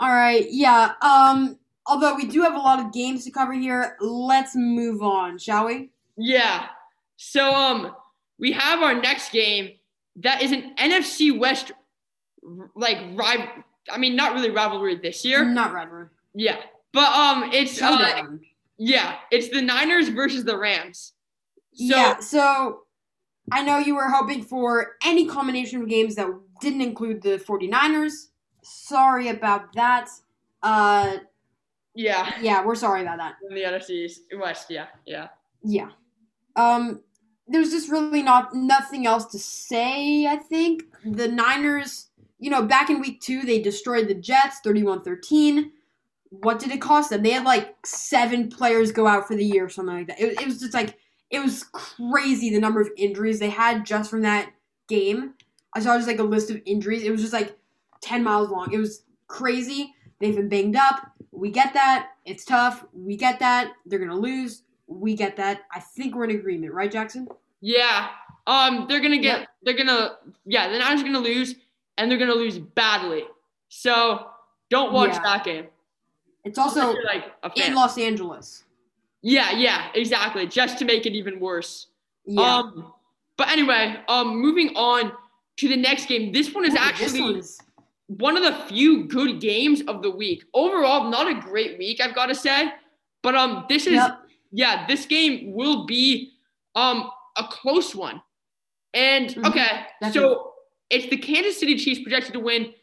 All 0.00 0.08
right. 0.08 0.46
Yeah. 0.50 0.92
Um 1.02 1.58
although 1.86 2.14
we 2.14 2.26
do 2.26 2.42
have 2.42 2.54
a 2.54 2.58
lot 2.58 2.80
of 2.80 2.92
games 2.92 3.24
to 3.24 3.30
cover 3.30 3.52
here, 3.52 3.96
let's 4.00 4.56
move 4.56 5.02
on, 5.02 5.38
shall 5.38 5.66
we? 5.66 5.90
Yeah. 6.16 6.66
So 7.16 7.54
um 7.54 7.94
we 8.38 8.52
have 8.52 8.82
our 8.82 8.94
next 8.94 9.30
game 9.30 9.72
that 10.16 10.42
is 10.42 10.52
an 10.52 10.74
NFC 10.76 11.38
West 11.38 11.72
like 12.74 12.98
rival 13.14 13.46
I 13.90 13.98
mean 13.98 14.16
not 14.16 14.32
really 14.32 14.50
rivalry 14.50 14.96
this 14.96 15.24
year. 15.24 15.44
Not 15.44 15.72
rivalry. 15.72 16.06
Yeah. 16.34 16.56
But 16.92 17.12
um 17.12 17.50
it's 17.52 17.80
uh, 17.80 18.22
yeah, 18.78 19.16
it's 19.30 19.50
the 19.50 19.60
Niners 19.60 20.08
versus 20.08 20.44
the 20.44 20.56
Rams. 20.56 21.12
So 21.74 21.84
yeah, 21.84 22.18
so 22.20 22.80
I 23.52 23.62
know 23.62 23.78
you 23.78 23.94
were 23.94 24.08
hoping 24.08 24.42
for 24.42 24.96
any 25.04 25.26
combination 25.26 25.82
of 25.82 25.88
games 25.88 26.14
that 26.14 26.28
didn't 26.60 26.80
include 26.80 27.20
the 27.20 27.36
49ers. 27.38 28.28
Sorry 28.70 29.28
about 29.28 29.72
that. 29.74 30.08
Uh 30.62 31.18
yeah, 31.94 32.34
yeah, 32.40 32.64
we're 32.64 32.76
sorry 32.76 33.02
about 33.02 33.18
that. 33.18 33.34
in 33.48 33.54
the 33.54 33.62
NFC 33.62 34.08
West, 34.38 34.66
yeah, 34.70 34.86
yeah. 35.06 35.28
Yeah. 35.62 35.90
Um 36.56 37.00
there's 37.48 37.70
just 37.70 37.90
really 37.90 38.22
not 38.22 38.54
nothing 38.54 39.06
else 39.06 39.26
to 39.26 39.38
say, 39.38 40.26
I 40.26 40.36
think. 40.36 40.84
The 41.04 41.26
Niners, 41.26 42.10
you 42.38 42.48
know, 42.48 42.62
back 42.62 42.90
in 42.90 43.00
week 43.00 43.20
2 43.20 43.42
they 43.42 43.60
destroyed 43.60 44.08
the 44.08 44.14
Jets 44.14 44.60
31-13. 44.64 45.70
What 46.30 46.60
did 46.60 46.70
it 46.70 46.80
cost 46.80 47.10
them? 47.10 47.22
They 47.24 47.30
had 47.30 47.44
like 47.44 47.74
7 47.84 48.50
players 48.50 48.92
go 48.92 49.06
out 49.08 49.26
for 49.26 49.34
the 49.34 49.44
year 49.44 49.64
or 49.64 49.68
something 49.68 49.96
like 49.96 50.06
that. 50.06 50.20
It, 50.20 50.40
it 50.40 50.46
was 50.46 50.60
just 50.60 50.74
like 50.74 50.96
it 51.30 51.40
was 51.40 51.64
crazy 51.72 52.50
the 52.50 52.60
number 52.60 52.80
of 52.80 52.90
injuries 52.96 53.38
they 53.38 53.50
had 53.50 53.86
just 53.86 54.10
from 54.10 54.22
that 54.22 54.52
game. 54.88 55.34
I 55.74 55.80
saw 55.80 55.96
just 55.96 56.08
like 56.08 56.18
a 56.18 56.24
list 56.24 56.50
of 56.50 56.60
injuries. 56.66 57.04
It 57.04 57.10
was 57.10 57.20
just 57.20 57.32
like 57.32 57.56
10 58.02 58.22
miles 58.22 58.50
long. 58.50 58.72
It 58.72 58.78
was 58.78 59.04
crazy. 59.26 59.94
They've 60.20 60.36
been 60.36 60.48
banged 60.48 60.76
up. 60.76 61.10
We 61.32 61.50
get 61.50 61.72
that. 61.74 62.10
It's 62.24 62.44
tough. 62.44 62.84
We 62.92 63.16
get 63.16 63.38
that. 63.40 63.72
They're 63.86 63.98
going 63.98 64.10
to 64.10 64.16
lose. 64.16 64.62
We 64.86 65.14
get 65.14 65.36
that. 65.36 65.62
I 65.72 65.80
think 65.80 66.14
we're 66.14 66.24
in 66.24 66.30
agreement, 66.32 66.72
right, 66.74 66.90
Jackson? 66.90 67.28
Yeah. 67.60 68.08
Um, 68.46 68.86
they're 68.88 69.00
gonna 69.00 69.18
get. 69.18 69.46
They're 69.62 69.76
gonna. 69.76 70.16
Yeah, 70.46 70.68
the 70.70 70.78
Niners 70.78 71.02
are 71.02 71.04
gonna 71.04 71.18
lose, 71.20 71.54
and 71.98 72.10
they're 72.10 72.18
gonna 72.18 72.34
lose 72.34 72.58
badly. 72.58 73.24
So 73.68 74.26
don't 74.70 74.92
watch 74.92 75.10
Yeah. 75.12 75.22
that 75.22 75.44
game. 75.44 75.66
It's 76.44 76.58
also 76.58 76.94
like 77.04 77.32
in 77.54 77.74
Los 77.74 77.98
Angeles. 77.98 78.64
yeah, 79.22 79.52
yeah, 79.52 79.88
exactly. 79.94 80.46
Just 80.46 80.78
to 80.78 80.84
make 80.84 81.06
it 81.06 81.12
even 81.12 81.38
worse. 81.38 81.88
Yeah. 82.24 82.40
Um, 82.56 82.92
but 83.36 83.48
anyway, 83.50 84.00
um, 84.08 84.36
moving 84.40 84.74
on 84.74 85.12
to 85.58 85.68
the 85.68 85.76
next 85.76 86.06
game. 86.06 86.32
This 86.32 86.52
one 86.52 86.64
is 86.64 86.74
Ooh, 86.74 86.78
actually 86.78 87.06
this 87.12 87.20
one 87.20 87.36
is 87.36 87.58
one 88.18 88.36
of 88.36 88.42
the 88.42 88.52
few 88.66 89.04
good 89.04 89.40
games 89.40 89.82
of 89.82 90.02
the 90.02 90.10
week. 90.10 90.44
Overall, 90.52 91.10
not 91.10 91.28
a 91.28 91.34
great 91.40 91.78
week, 91.78 92.00
I've 92.00 92.14
got 92.14 92.26
to 92.26 92.34
say. 92.34 92.72
But 93.22 93.34
um, 93.36 93.66
this 93.68 93.86
is 93.86 93.94
Yep. 93.94 94.18
yeah, 94.52 94.86
this 94.86 95.06
game 95.06 95.52
will 95.52 95.86
be 95.86 96.32
um 96.74 97.10
a 97.36 97.44
close 97.44 97.94
one. 97.94 98.20
And 98.94 99.30
Mhm. 99.30 99.46
okay, 99.48 99.86
Definitely. 100.00 100.12
so 100.20 100.52
it's 100.90 101.06
the 101.06 101.16
Kansas 101.18 101.58
City 101.60 101.76
Chiefs 101.76 102.00
projected 102.02 102.32
to 102.32 102.40
win 102.40 102.74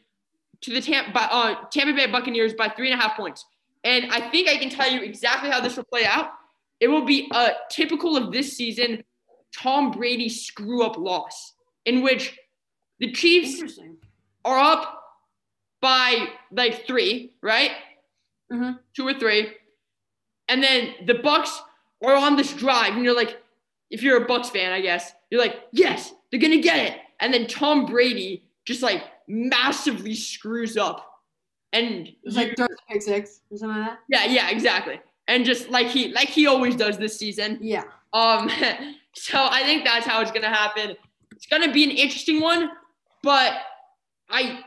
to 0.62 0.74
the 0.74 0.82
Tampa, 0.82 1.12
by, 1.12 1.24
uh, 1.30 1.66
Tampa 1.72 1.94
Bay 1.94 2.08
Buccaneers 2.08 2.54
by 2.54 2.70
three 2.70 2.90
and 2.90 3.00
a 3.00 3.04
half 3.04 3.18
points. 3.18 3.46
And 3.84 4.12
I 4.12 4.30
think 4.30 4.48
I 4.48 4.58
can 4.58 4.70
tell 4.70 4.90
you 4.90 5.02
exactly 5.02 5.50
how 5.50 5.60
this 5.60 5.76
will 5.76 5.84
play 5.84 6.06
out. 6.06 6.32
It 6.80 6.88
will 6.88 7.04
be 7.06 7.30
a 7.34 7.52
typical 7.70 8.16
of 8.16 8.32
this 8.32 8.56
season 8.56 9.04
Tom 9.56 9.92
Brady 9.92 10.30
screw 10.30 10.84
up 10.84 10.98
loss 10.98 11.54
in 11.86 12.02
which 12.02 12.38
the 13.00 13.12
Chiefs 13.12 13.78
are 14.46 14.58
up 14.60 14.97
by 15.82 16.28
like 16.52 16.86
three, 16.88 17.34
right? 17.42 17.72
Mhm. 18.52 18.80
Two 18.96 19.08
or 19.08 19.14
three, 19.14 19.52
and 20.48 20.64
then 20.64 20.94
the 21.06 21.14
Bucs 21.16 21.50
are 22.04 22.16
on 22.16 22.36
this 22.36 22.54
drive, 22.54 22.94
and 22.96 23.04
you're 23.04 23.16
like, 23.16 23.42
if 23.90 24.02
you're 24.02 24.24
a 24.24 24.28
Bucs 24.28 24.48
fan, 24.50 24.72
I 24.72 24.82
guess 24.82 25.12
you're 25.30 25.42
like, 25.42 25.56
yes, 25.72 26.14
they're 26.32 26.40
gonna 26.40 26.62
get 26.62 26.78
it, 26.80 27.00
and 27.20 27.34
then 27.34 27.48
Tom 27.48 27.86
Brady 27.86 28.44
just 28.66 28.82
like 28.82 29.04
massively 29.28 30.14
screws 30.14 30.78
up, 30.78 31.22
and 31.74 32.14
It's 32.24 32.36
like 32.38 32.56
pick 32.90 33.02
six 33.02 33.42
or 33.52 33.58
something 33.58 33.80
like 33.82 33.92
that. 33.92 34.00
yeah, 34.08 34.26
yeah, 34.26 34.50
exactly, 34.50 35.00
and 35.28 35.44
just 35.46 35.70
like 35.70 35.88
he 35.88 36.14
like 36.14 36.30
he 36.30 36.48
always 36.48 36.76
does 36.76 36.98
this 36.98 37.18
season. 37.18 37.58
Yeah. 37.62 37.84
Um, 38.14 38.50
so 39.14 39.38
I 39.52 39.64
think 39.64 39.84
that's 39.84 40.06
how 40.06 40.22
it's 40.22 40.32
gonna 40.32 40.48
happen. 40.54 40.96
It's 41.36 41.46
gonna 41.48 41.72
be 41.72 41.84
an 41.84 41.92
interesting 41.92 42.40
one, 42.40 42.70
but 43.24 43.54
I, 44.30 44.64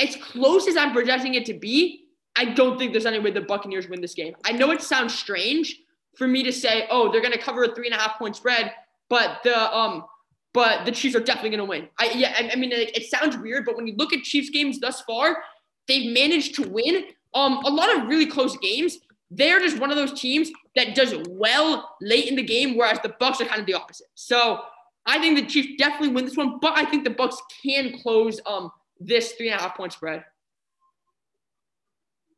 as 0.00 0.16
close 0.16 0.66
as 0.66 0.76
I'm 0.76 0.92
projecting 0.92 1.34
it 1.34 1.44
to 1.46 1.54
be, 1.54 2.06
I 2.36 2.46
don't 2.46 2.78
think 2.78 2.92
there's 2.92 3.06
any 3.06 3.18
way 3.18 3.30
the 3.30 3.42
Buccaneers 3.42 3.88
win 3.88 4.00
this 4.00 4.14
game. 4.14 4.34
I 4.44 4.52
know 4.52 4.70
it 4.70 4.82
sounds 4.82 5.16
strange 5.16 5.76
for 6.16 6.26
me 6.26 6.42
to 6.42 6.52
say, 6.52 6.86
oh, 6.90 7.10
they're 7.10 7.20
gonna 7.20 7.38
cover 7.38 7.64
a 7.64 7.74
three 7.74 7.86
and 7.86 7.94
a 7.94 7.98
half 7.98 8.18
point 8.18 8.36
spread, 8.36 8.72
but 9.08 9.40
the 9.44 9.76
um, 9.76 10.04
but 10.52 10.84
the 10.84 10.92
Chiefs 10.92 11.14
are 11.14 11.20
definitely 11.20 11.50
gonna 11.50 11.64
win. 11.64 11.88
I 11.98 12.12
yeah, 12.14 12.34
I, 12.36 12.50
I 12.52 12.56
mean, 12.56 12.70
like, 12.70 12.96
it 12.96 13.10
sounds 13.10 13.36
weird, 13.36 13.64
but 13.64 13.76
when 13.76 13.86
you 13.86 13.94
look 13.96 14.12
at 14.12 14.22
Chiefs 14.22 14.50
games 14.50 14.80
thus 14.80 15.02
far, 15.02 15.42
they've 15.86 16.12
managed 16.12 16.54
to 16.56 16.68
win 16.68 17.04
um 17.34 17.58
a 17.64 17.70
lot 17.70 17.94
of 17.94 18.08
really 18.08 18.26
close 18.26 18.56
games. 18.56 18.98
They're 19.30 19.60
just 19.60 19.78
one 19.78 19.90
of 19.90 19.96
those 19.96 20.18
teams 20.18 20.50
that 20.74 20.94
does 20.94 21.14
well 21.28 21.96
late 22.00 22.26
in 22.26 22.34
the 22.34 22.42
game, 22.42 22.76
whereas 22.76 22.98
the 23.02 23.10
Bucs 23.20 23.40
are 23.40 23.44
kind 23.44 23.60
of 23.60 23.66
the 23.66 23.74
opposite. 23.74 24.08
So 24.14 24.62
I 25.06 25.18
think 25.20 25.38
the 25.38 25.46
Chiefs 25.46 25.68
definitely 25.78 26.08
win 26.08 26.24
this 26.24 26.36
one, 26.36 26.58
but 26.60 26.76
I 26.76 26.84
think 26.84 27.04
the 27.04 27.14
Bucs 27.14 27.36
can 27.62 27.98
close 28.00 28.40
um 28.46 28.70
this 29.00 29.32
three 29.32 29.48
and 29.50 29.58
a 29.58 29.62
half 29.62 29.76
point 29.76 29.92
spread. 29.92 30.24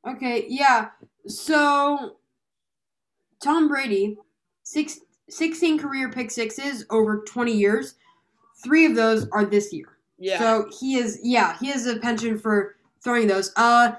Okay, 0.08 0.46
yeah. 0.48 0.90
So 1.26 2.16
Tom 3.42 3.68
Brady, 3.68 4.16
six, 4.62 5.00
16 5.28 5.78
career 5.78 6.10
pick 6.10 6.30
sixes 6.30 6.86
over 6.90 7.24
20 7.26 7.52
years. 7.52 7.96
Three 8.64 8.86
of 8.86 8.94
those 8.94 9.28
are 9.30 9.44
this 9.44 9.72
year. 9.72 9.98
Yeah. 10.18 10.38
So 10.38 10.70
he 10.78 10.96
is, 10.96 11.18
yeah, 11.22 11.58
he 11.58 11.66
has 11.70 11.86
a 11.86 11.98
penchant 11.98 12.40
for 12.40 12.76
throwing 13.02 13.26
those. 13.26 13.52
Uh, 13.56 13.92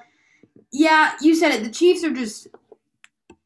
yeah, 0.72 1.14
you 1.22 1.36
said 1.36 1.51
it. 1.51 1.64
The 1.64 1.70
Chiefs 1.70 2.03
are 2.03 2.14
just, 2.14 2.47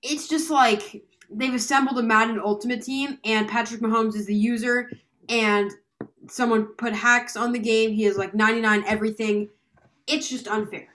it's 0.02 0.28
just 0.28 0.50
like 0.50 1.04
they've 1.30 1.54
assembled 1.54 1.98
a 2.00 2.04
Madden 2.04 2.40
Ultimate 2.40 2.84
team, 2.84 3.18
and 3.26 3.50
Patrick 3.50 3.82
Mahomes 3.82 4.16
is 4.16 4.28
the 4.28 4.36
user, 4.36 4.92
and 5.28 5.72
someone 6.30 6.66
put 6.76 6.94
hacks 6.94 7.36
on 7.36 7.52
the 7.52 7.60
game. 7.60 7.92
He 7.92 8.06
is 8.06 8.18
like 8.18 8.34
99 8.34 8.84
everything. 8.88 9.50
It's 10.08 10.30
just 10.30 10.48
unfair. 10.48 10.88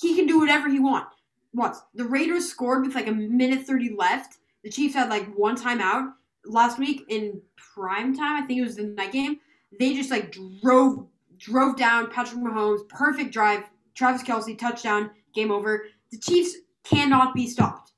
He 0.00 0.14
can 0.14 0.26
do 0.26 0.38
whatever 0.38 0.68
he 0.68 0.80
want. 0.80 1.06
wants. 1.54 1.82
The 1.94 2.04
Raiders 2.04 2.48
scored 2.48 2.86
with 2.86 2.94
like 2.94 3.06
a 3.06 3.12
minute 3.12 3.66
30 3.66 3.94
left. 3.96 4.38
The 4.64 4.70
Chiefs 4.70 4.94
had 4.94 5.10
like 5.10 5.32
one 5.34 5.56
timeout 5.56 6.12
last 6.44 6.78
week 6.78 7.04
in 7.08 7.40
prime 7.56 8.16
time. 8.16 8.42
I 8.42 8.46
think 8.46 8.60
it 8.60 8.64
was 8.64 8.76
the 8.76 8.84
night 8.84 9.12
game. 9.12 9.38
They 9.78 9.94
just 9.94 10.10
like 10.10 10.36
drove 10.60 11.06
drove 11.38 11.76
down 11.76 12.10
Patrick 12.10 12.40
Mahomes, 12.40 12.88
perfect 12.88 13.32
drive, 13.32 13.64
Travis 13.94 14.22
Kelce 14.22 14.56
touchdown, 14.56 15.10
game 15.34 15.50
over. 15.50 15.86
The 16.10 16.18
Chiefs 16.18 16.56
cannot 16.84 17.34
be 17.34 17.48
stopped. 17.48 17.92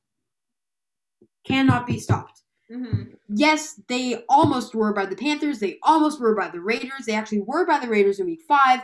Cannot 1.44 1.86
be 1.86 1.98
stopped. 1.98 2.43
Hmm 2.70 3.14
Yes, 3.28 3.80
they 3.88 4.24
almost 4.28 4.74
were 4.74 4.92
by 4.92 5.06
the 5.06 5.16
Panthers. 5.16 5.58
They 5.58 5.78
almost 5.82 6.20
were 6.20 6.34
by 6.34 6.48
the 6.48 6.60
Raiders. 6.60 7.06
They 7.06 7.14
actually 7.14 7.40
were 7.40 7.66
by 7.66 7.78
the 7.78 7.88
Raiders 7.88 8.20
in 8.20 8.26
week 8.26 8.42
five. 8.46 8.80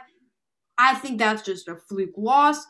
I 0.78 0.94
think 0.94 1.18
that's 1.18 1.42
just 1.42 1.68
a 1.68 1.76
fluke 1.76 2.14
loss. 2.16 2.66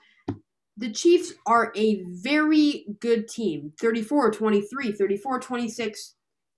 The 0.77 0.91
Chiefs 0.91 1.33
are 1.47 1.73
a 1.77 2.03
very 2.05 2.87
good 3.01 3.29
team 3.29 3.73
34 3.81 4.33
23, 4.33 4.93
34 4.93 5.41
26, 5.41 6.15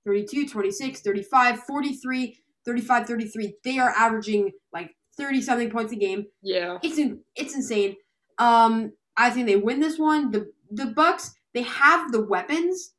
32 0.06 0.48
26, 0.48 1.00
35 1.00 1.60
43, 1.64 2.38
35 2.64 3.06
33. 3.06 3.54
They 3.64 3.78
are 3.78 3.90
averaging 3.90 4.52
like 4.72 4.96
30 5.18 5.42
something 5.42 5.70
points 5.70 5.92
a 5.92 5.96
game. 5.96 6.26
Yeah. 6.42 6.78
It's 6.82 6.98
in, 6.98 7.20
it's 7.36 7.54
insane. 7.54 7.96
Um, 8.38 8.92
I 9.16 9.30
think 9.30 9.46
they 9.46 9.56
win 9.56 9.80
this 9.80 9.98
one. 9.98 10.30
The 10.30 10.50
the 10.70 10.84
Bucs 10.84 11.32
they 11.52 11.62
have 11.62 12.12
the 12.12 12.24
weapons, 12.24 12.94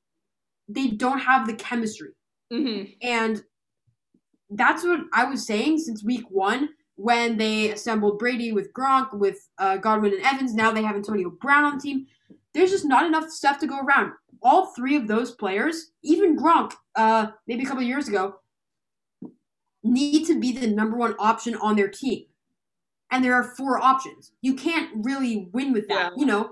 they 0.68 0.88
don't 0.90 1.20
have 1.20 1.48
the 1.48 1.56
chemistry. 1.56 2.12
hmm 2.52 2.84
And 3.02 3.44
that's 4.50 4.84
what 4.84 5.02
I 5.14 5.26
was 5.26 5.46
saying 5.46 5.80
since 5.80 6.04
week 6.04 6.26
one. 6.30 6.70
when 6.96 7.38
they 7.38 7.72
assembled 7.72 8.20
Brady 8.20 8.52
with 8.52 8.72
Gronk, 8.72 9.18
with 9.18 9.50
uh, 9.58 9.78
Godwin 9.78 10.14
and 10.14 10.24
Evans. 10.24 10.54
Now 10.54 10.72
they 10.72 10.84
have 10.84 10.96
Antonio 10.96 11.32
Brown 11.42 11.64
on 11.64 11.76
the 11.78 11.82
team. 11.82 12.06
There's 12.54 12.70
just 12.70 12.86
not 12.86 13.06
enough 13.06 13.30
stuff 13.32 13.58
to 13.60 13.68
go 13.68 13.80
around. 13.80 14.12
All 14.44 14.68
three 14.76 14.96
of 14.96 15.08
those 15.08 15.32
players, 15.32 15.92
even 16.04 16.38
Gronk, 16.38 16.74
uh, 16.96 17.28
maybe 17.48 17.64
a 17.64 17.66
couple 17.66 17.82
years 17.82 18.08
ago, 18.08 18.36
need 19.84 20.26
to 20.28 20.40
be 20.40 20.52
the 20.52 20.68
number 20.68 20.96
one 20.96 21.16
option 21.18 21.56
on 21.56 21.76
their 21.76 21.88
team. 21.90 22.26
And 23.12 23.24
there 23.24 23.34
are 23.34 23.44
four 23.44 23.84
options. 23.84 24.32
You 24.42 24.54
can't 24.54 24.90
really 25.04 25.50
win 25.52 25.74
with 25.74 25.88
that. 25.88 26.12
Yeah. 26.14 26.20
You 26.20 26.26
know, 26.28 26.52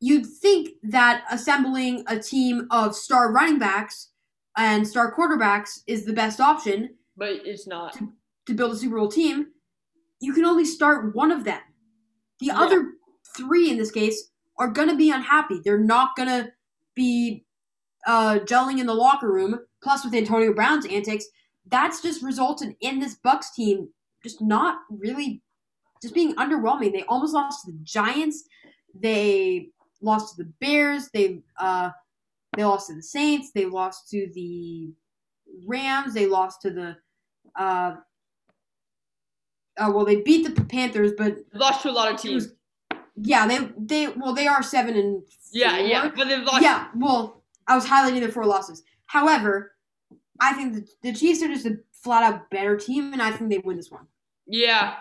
you'd 0.00 0.26
think 0.26 0.70
that 0.82 1.24
assembling 1.30 2.04
a 2.06 2.18
team 2.18 2.66
of 2.70 2.94
star 2.94 3.32
running 3.32 3.58
backs 3.58 4.10
and 4.56 4.86
star 4.86 5.14
quarterbacks 5.14 5.80
is 5.86 6.04
the 6.04 6.12
best 6.12 6.40
option 6.40 6.90
but 7.16 7.30
it's 7.44 7.66
not. 7.66 7.98
to 8.46 8.54
build 8.54 8.72
a 8.72 8.76
Super 8.76 8.96
Bowl 8.96 9.08
team. 9.10 9.46
You 10.20 10.32
can 10.32 10.44
only 10.44 10.64
start 10.64 11.14
one 11.14 11.30
of 11.32 11.44
them. 11.44 11.60
The 12.40 12.46
Yeah. 12.46 12.60
other 12.60 12.92
three 13.36 13.70
in 13.70 13.76
this 13.76 13.90
case 13.90 14.30
are 14.56 14.68
going 14.68 14.88
to 14.88 14.96
be 14.96 15.10
unhappy. 15.10 15.60
They're 15.64 15.78
not 15.78 16.14
going 16.16 16.28
to 16.28 16.52
be 16.94 17.44
uh, 18.06 18.38
gelling 18.44 18.78
in 18.78 18.86
the 18.86 18.94
locker 18.94 19.30
room. 19.32 19.58
Plus, 19.82 20.04
with 20.04 20.14
Antonio 20.14 20.52
Brown's 20.54 20.86
antics, 20.86 21.24
that's 21.66 22.00
just 22.00 22.22
resulted 22.22 22.74
in 22.80 22.98
this 23.00 23.16
Bucs 23.24 23.52
team 23.54 23.88
just 24.22 24.40
not 24.40 24.78
really 24.90 25.42
just 26.00 26.14
being 26.14 26.34
underwhelming. 26.36 26.92
They 26.92 27.02
almost 27.04 27.34
lost 27.34 27.64
to 27.66 27.72
the 27.72 27.78
Giants. 27.82 28.44
They 28.94 29.68
lost 30.00 30.36
to 30.36 30.44
the 30.44 30.50
Bears. 30.60 31.08
They 31.12 31.40
uh, 31.58 31.90
they 32.56 32.64
lost 32.64 32.88
to 32.88 32.94
the 32.94 33.02
Saints. 33.02 33.50
They 33.52 33.64
lost 33.66 34.08
to 34.10 34.30
the 34.34 34.90
Rams. 35.66 36.14
They 36.14 36.26
lost 36.26 36.62
to 36.62 36.70
the 36.70 36.96
uh, 37.58 37.96
uh 39.78 39.90
well, 39.94 40.04
they 40.04 40.22
beat 40.22 40.54
the 40.54 40.64
Panthers, 40.64 41.12
but 41.16 41.36
Lost 41.54 41.82
to 41.82 41.90
a 41.90 41.92
lot 41.92 42.12
of 42.12 42.20
teams. 42.20 42.48
yeah, 43.16 43.46
they 43.46 43.58
they 43.78 44.08
well 44.08 44.34
they 44.34 44.46
are 44.46 44.62
seven 44.62 44.96
and 44.96 45.22
Yeah, 45.52 45.76
four. 45.76 45.86
yeah. 45.86 46.10
But 46.14 46.28
they've 46.28 46.42
lost. 46.44 46.62
Yeah, 46.62 46.88
well, 46.96 47.42
I 47.66 47.74
was 47.74 47.86
highlighting 47.86 48.20
their 48.20 48.30
four 48.32 48.44
losses. 48.46 48.82
However, 49.06 49.72
I 50.40 50.52
think 50.52 50.74
the, 50.74 50.88
the 51.02 51.12
Chiefs 51.12 51.42
are 51.42 51.48
just 51.48 51.66
a 51.66 51.78
flat 51.92 52.22
out 52.22 52.50
better 52.50 52.76
team, 52.76 53.12
and 53.12 53.22
I 53.22 53.30
think 53.32 53.50
they 53.50 53.58
win 53.58 53.76
this 53.76 53.90
one. 53.90 54.06
Yeah, 54.46 54.94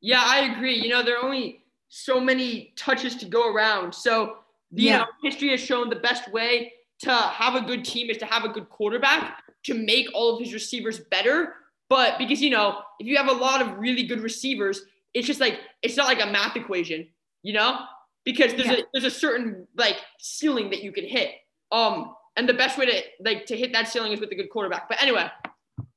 yeah, 0.00 0.22
I 0.24 0.52
agree. 0.52 0.76
You 0.76 0.88
know, 0.90 1.02
there 1.02 1.18
are 1.18 1.24
only 1.24 1.64
so 1.88 2.20
many 2.20 2.72
touches 2.76 3.16
to 3.16 3.26
go 3.26 3.52
around. 3.52 3.94
So, 3.94 4.38
you 4.74 4.90
Yeah. 4.90 4.98
know, 4.98 5.06
history 5.22 5.50
has 5.50 5.60
shown 5.60 5.88
the 5.88 5.96
best 5.96 6.30
way 6.32 6.72
to 7.00 7.12
have 7.12 7.54
a 7.54 7.60
good 7.60 7.84
team 7.84 8.10
is 8.10 8.16
to 8.18 8.26
have 8.26 8.44
a 8.44 8.48
good 8.48 8.68
quarterback 8.68 9.42
to 9.64 9.74
make 9.74 10.06
all 10.14 10.34
of 10.34 10.40
his 10.42 10.52
receivers 10.52 11.00
better. 11.10 11.54
But 11.88 12.18
because, 12.18 12.40
you 12.40 12.50
know, 12.50 12.82
if 12.98 13.06
you 13.06 13.16
have 13.16 13.28
a 13.28 13.32
lot 13.32 13.60
of 13.60 13.78
really 13.78 14.04
good 14.04 14.20
receivers, 14.20 14.82
it's 15.12 15.26
just 15.26 15.40
like, 15.40 15.60
it's 15.82 15.96
not 15.96 16.06
like 16.06 16.22
a 16.22 16.26
math 16.26 16.56
equation, 16.56 17.08
you 17.42 17.52
know? 17.52 17.80
Because 18.24 18.54
there's 18.54 18.66
Yeah. 18.66 18.78
a 18.78 18.84
there's 18.92 19.04
a 19.04 19.10
certain 19.10 19.66
like 19.76 19.98
ceiling 20.18 20.70
that 20.70 20.82
you 20.82 20.92
can 20.92 21.04
hit. 21.04 21.32
Um, 21.72 22.14
and 22.36 22.48
the 22.48 22.54
best 22.54 22.78
way 22.78 22.86
to 22.86 23.02
like 23.20 23.46
to 23.46 23.56
hit 23.56 23.72
that 23.74 23.88
ceiling 23.88 24.12
is 24.12 24.20
with 24.20 24.30
a 24.32 24.34
good 24.34 24.50
quarterback. 24.50 24.88
But 24.88 25.00
anyway, 25.02 25.30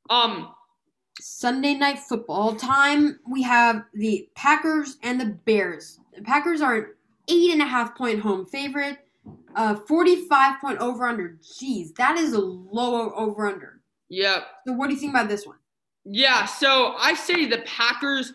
um, 0.10 0.54
Sunday 1.20 1.74
night 1.74 2.00
football 2.00 2.56
time, 2.56 3.20
we 3.32 3.42
have 3.44 3.86
the 3.94 4.30
Packers 4.36 4.98
and 5.04 5.20
the 5.20 5.26
Bears. 5.46 6.00
The 6.16 6.22
Packers 6.22 6.62
are 6.62 6.76
an 6.76 6.86
eight 7.30 7.52
and 7.52 7.62
a 7.62 7.66
half 7.66 7.96
point 7.96 8.20
home 8.20 8.46
favorite. 8.46 9.00
Uh, 9.56 9.76
45 9.76 10.62
point 10.62 10.78
over 10.80 11.06
under. 11.06 11.38
Jeez, 11.42 11.94
that 11.96 12.18
is 12.18 12.34
a 12.34 12.40
low 12.40 13.12
over 13.14 13.48
under. 13.48 13.82
Yep. 14.10 14.44
So, 14.66 14.74
what 14.74 14.88
do 14.88 14.94
you 14.94 15.00
think 15.00 15.14
about 15.14 15.28
this 15.28 15.46
one? 15.46 15.58
Yeah, 16.06 16.46
so 16.46 16.96
I 16.98 17.14
say 17.14 17.46
the 17.46 17.58
Packers 17.60 18.34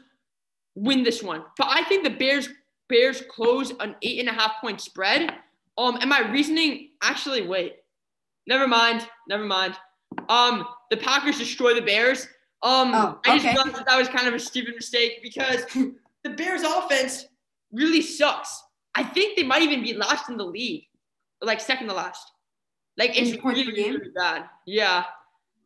win 0.75 1.03
this 1.03 1.23
one, 1.23 1.43
but 1.57 1.69
I 1.71 1.85
think 1.85 2.05
the 2.05 2.11
Bears 2.11 2.49
Bears 2.89 3.23
close 3.31 3.73
an 3.81 3.95
eight 4.03 4.21
and 4.21 4.29
a 4.29 4.33
half 4.33 4.61
point 4.61 4.81
spread. 4.81 5.33
Um, 5.79 5.97
and 6.01 6.11
my 6.11 6.21
reasoning 6.31 6.91
actually 7.03 7.47
wait, 7.47 7.77
never 8.47 8.69
mind, 8.69 9.09
never 9.29 9.45
mind. 9.45 9.75
Um, 10.29 10.67
the 10.91 10.99
Packers 10.99 11.39
destroy 11.39 11.75
the 11.75 11.81
Bears. 11.81 12.27
Um, 12.63 12.93
Oh, 12.95 13.19
I 13.25 13.39
just 13.39 13.47
okay. 13.47 13.57
thought 13.57 13.73
that, 13.75 13.87
that 13.87 13.99
was 13.99 14.09
kind 14.09 14.29
of 14.29 14.35
a 14.35 14.39
stupid 14.39 14.75
mistake 14.75 15.21
because 15.23 15.65
the 16.25 16.31
Bears 16.31 16.63
offense 16.63 17.27
really 17.73 18.03
sucks. 18.03 18.63
I 18.95 19.03
think 19.03 19.37
they 19.37 19.43
might 19.43 19.63
even 19.63 19.83
be 19.83 19.95
last 19.95 20.29
in 20.29 20.37
the 20.37 20.45
league, 20.45 20.85
like 21.41 21.61
second 21.61 21.89
to 21.89 21.95
last. 21.95 22.33
Like 22.97 23.19
it's 23.19 23.33
In 23.33 23.45
really, 23.45 23.67
really 23.73 24.11
bad. 24.15 24.45
Yeah. 24.67 25.05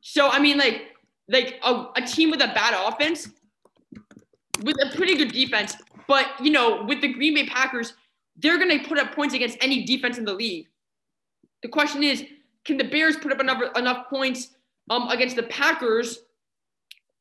So 0.01 0.29
I 0.29 0.39
mean, 0.39 0.59
like, 0.59 0.95
like 1.29 1.59
a, 1.65 1.87
a 1.97 2.03
team 2.03 2.31
with 2.31 2.41
a 2.41 2.49
bad 2.49 2.75
offense, 2.87 3.29
with 4.63 4.77
a 4.83 4.95
pretty 4.95 5.17
good 5.17 5.33
defense, 5.33 5.77
but 6.07 6.29
you 6.41 6.51
know, 6.51 6.85
with 6.85 7.01
the 7.01 7.13
Green 7.13 7.35
Bay 7.35 7.47
Packers, 7.47 7.95
they're 8.37 8.59
gonna 8.59 8.79
put 8.85 8.99
up 8.99 9.15
points 9.15 9.35
against 9.35 9.59
any 9.61 9.85
defense 9.85 10.19
in 10.19 10.25
the 10.25 10.35
league. 10.35 10.69
The 11.63 11.69
question 11.69 12.03
is, 12.03 12.25
can 12.65 12.77
the 12.77 12.85
Bears 12.85 13.17
put 13.17 13.33
up 13.33 13.41
enough 13.41 13.61
enough 13.77 14.09
points 14.09 14.51
um 14.89 15.09
against 15.09 15.35
the 15.35 15.43
Packers 15.45 16.21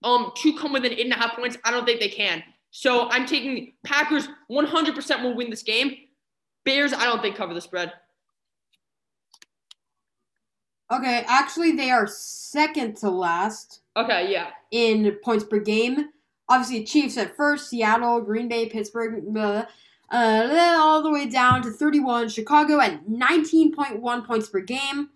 um 0.03 0.31
to 0.37 0.55
come 0.57 0.73
within 0.73 0.93
eight 0.93 1.05
and 1.05 1.13
a 1.13 1.17
half 1.17 1.35
points? 1.35 1.57
I 1.63 1.71
don't 1.71 1.85
think 1.85 1.99
they 1.99 2.09
can. 2.09 2.43
So 2.77 3.09
I'm 3.09 3.25
taking 3.25 3.71
Packers 3.85 4.27
100% 4.51 5.23
will 5.23 5.33
win 5.33 5.49
this 5.49 5.63
game. 5.63 5.95
Bears, 6.65 6.91
I 6.91 7.05
don't 7.05 7.21
think 7.21 7.37
cover 7.37 7.53
the 7.53 7.61
spread. 7.61 7.93
Okay, 10.91 11.23
actually, 11.25 11.71
they 11.71 11.89
are 11.89 12.05
second 12.05 12.97
to 12.97 13.09
last 13.09 13.79
Okay, 13.95 14.29
yeah. 14.29 14.49
in 14.71 15.09
points 15.23 15.45
per 15.45 15.59
game. 15.59 16.09
Obviously, 16.49 16.83
Chiefs 16.83 17.15
at 17.17 17.37
first, 17.37 17.69
Seattle, 17.69 18.19
Green 18.19 18.49
Bay, 18.49 18.67
Pittsburgh, 18.67 19.23
blah, 19.25 19.63
uh, 20.09 20.47
then 20.47 20.75
all 20.77 21.01
the 21.01 21.09
way 21.09 21.29
down 21.29 21.61
to 21.61 21.71
31. 21.71 22.27
Chicago 22.27 22.81
at 22.81 23.07
19.1 23.07 24.27
points 24.27 24.49
per 24.49 24.59
game. 24.59 25.11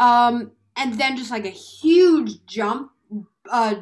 Um, 0.00 0.50
and 0.74 0.98
then 0.98 1.16
just 1.16 1.30
like 1.30 1.46
a 1.46 1.50
huge 1.50 2.44
jump, 2.46 2.90
uh, 3.48 3.76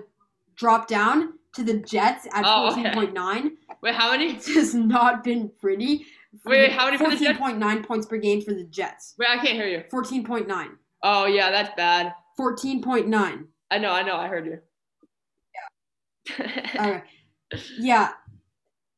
drop 0.56 0.88
down 0.88 1.38
to 1.54 1.62
the 1.64 1.78
Jets 1.78 2.26
at 2.34 2.44
Oh, 2.46 2.70
okay. 2.72 2.84
14.9. 2.90 3.50
Wait, 3.82 3.94
how 3.94 4.10
many? 4.10 4.34
It 4.36 4.44
has 4.54 4.74
not 4.74 5.22
been 5.24 5.50
pretty. 5.60 6.06
Wait, 6.44 6.60
wait, 6.60 6.72
how 6.72 6.86
many 6.86 6.98
for 6.98 7.04
14.9 7.04 7.86
points 7.86 8.06
per 8.06 8.16
game 8.16 8.40
for 8.42 8.54
the 8.54 8.64
Jets. 8.64 9.14
Wait, 9.18 9.28
I 9.28 9.36
can't 9.36 9.52
hear 9.54 9.68
you. 9.68 9.84
14.9. 9.92 10.68
Oh 11.02 11.26
yeah, 11.26 11.50
that's 11.50 11.74
bad. 11.76 12.12
14.9. 12.38 13.44
I 13.70 13.78
know, 13.78 13.90
I 13.92 14.02
know, 14.02 14.16
I 14.16 14.26
heard 14.28 14.46
you. 14.46 14.58
Okay. 16.40 17.02
Yeah. 17.78 18.10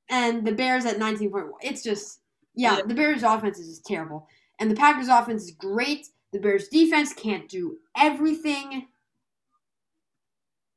And 0.09 0.47
the 0.47 0.53
Bears 0.53 0.87
at 0.87 0.97
19.1. 0.99 1.51
It's 1.61 1.83
just, 1.83 2.21
yeah, 2.55 2.77
Yeah. 2.77 2.83
the 2.87 2.95
Bears' 2.95 3.23
offense 3.23 3.59
is 3.59 3.69
just 3.69 3.85
terrible. 3.85 4.27
And 4.61 4.71
the 4.71 4.75
Packers' 4.77 5.09
offense 5.09 5.45
is 5.45 5.51
great. 5.51 6.07
The 6.33 6.39
Bears' 6.39 6.69
defense 6.69 7.13
can't 7.13 7.49
do 7.51 7.77
everything. 7.99 8.87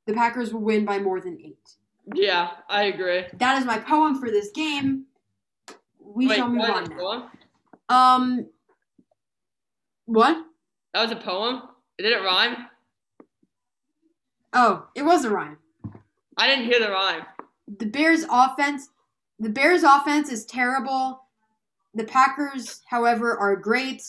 The 0.05 0.13
Packers 0.13 0.53
will 0.53 0.61
win 0.61 0.85
by 0.85 0.99
more 0.99 1.21
than 1.21 1.39
eight. 1.43 1.75
yeah, 2.15 2.51
I 2.67 2.83
agree. 2.83 3.25
That 3.37 3.59
is 3.59 3.65
my 3.65 3.77
poem 3.77 4.19
for 4.19 4.29
this 4.29 4.49
game. 4.51 5.05
We 5.99 6.27
Wait, 6.27 6.37
shall 6.37 6.49
move 6.49 6.69
on 6.69 6.89
now. 6.89 7.31
Um, 7.89 8.47
what? 10.05 10.43
That 10.93 11.03
was 11.03 11.11
a 11.11 11.15
poem. 11.15 11.63
Did 11.97 12.13
it 12.13 12.23
rhyme? 12.23 12.67
Oh, 14.53 14.87
it 14.95 15.03
was 15.03 15.25
a 15.25 15.29
rhyme. 15.29 15.57
I 16.37 16.47
didn't 16.47 16.65
hear 16.65 16.79
the 16.79 16.89
rhyme. 16.89 17.23
the 17.77 17.85
Bears 17.85 18.25
offense 18.31 18.89
the 19.39 19.49
Bears 19.49 19.83
offense 19.83 20.29
is 20.29 20.45
terrible. 20.45 21.23
The 21.95 22.03
Packers, 22.03 22.81
however, 22.87 23.37
are 23.37 23.55
great. 23.55 24.03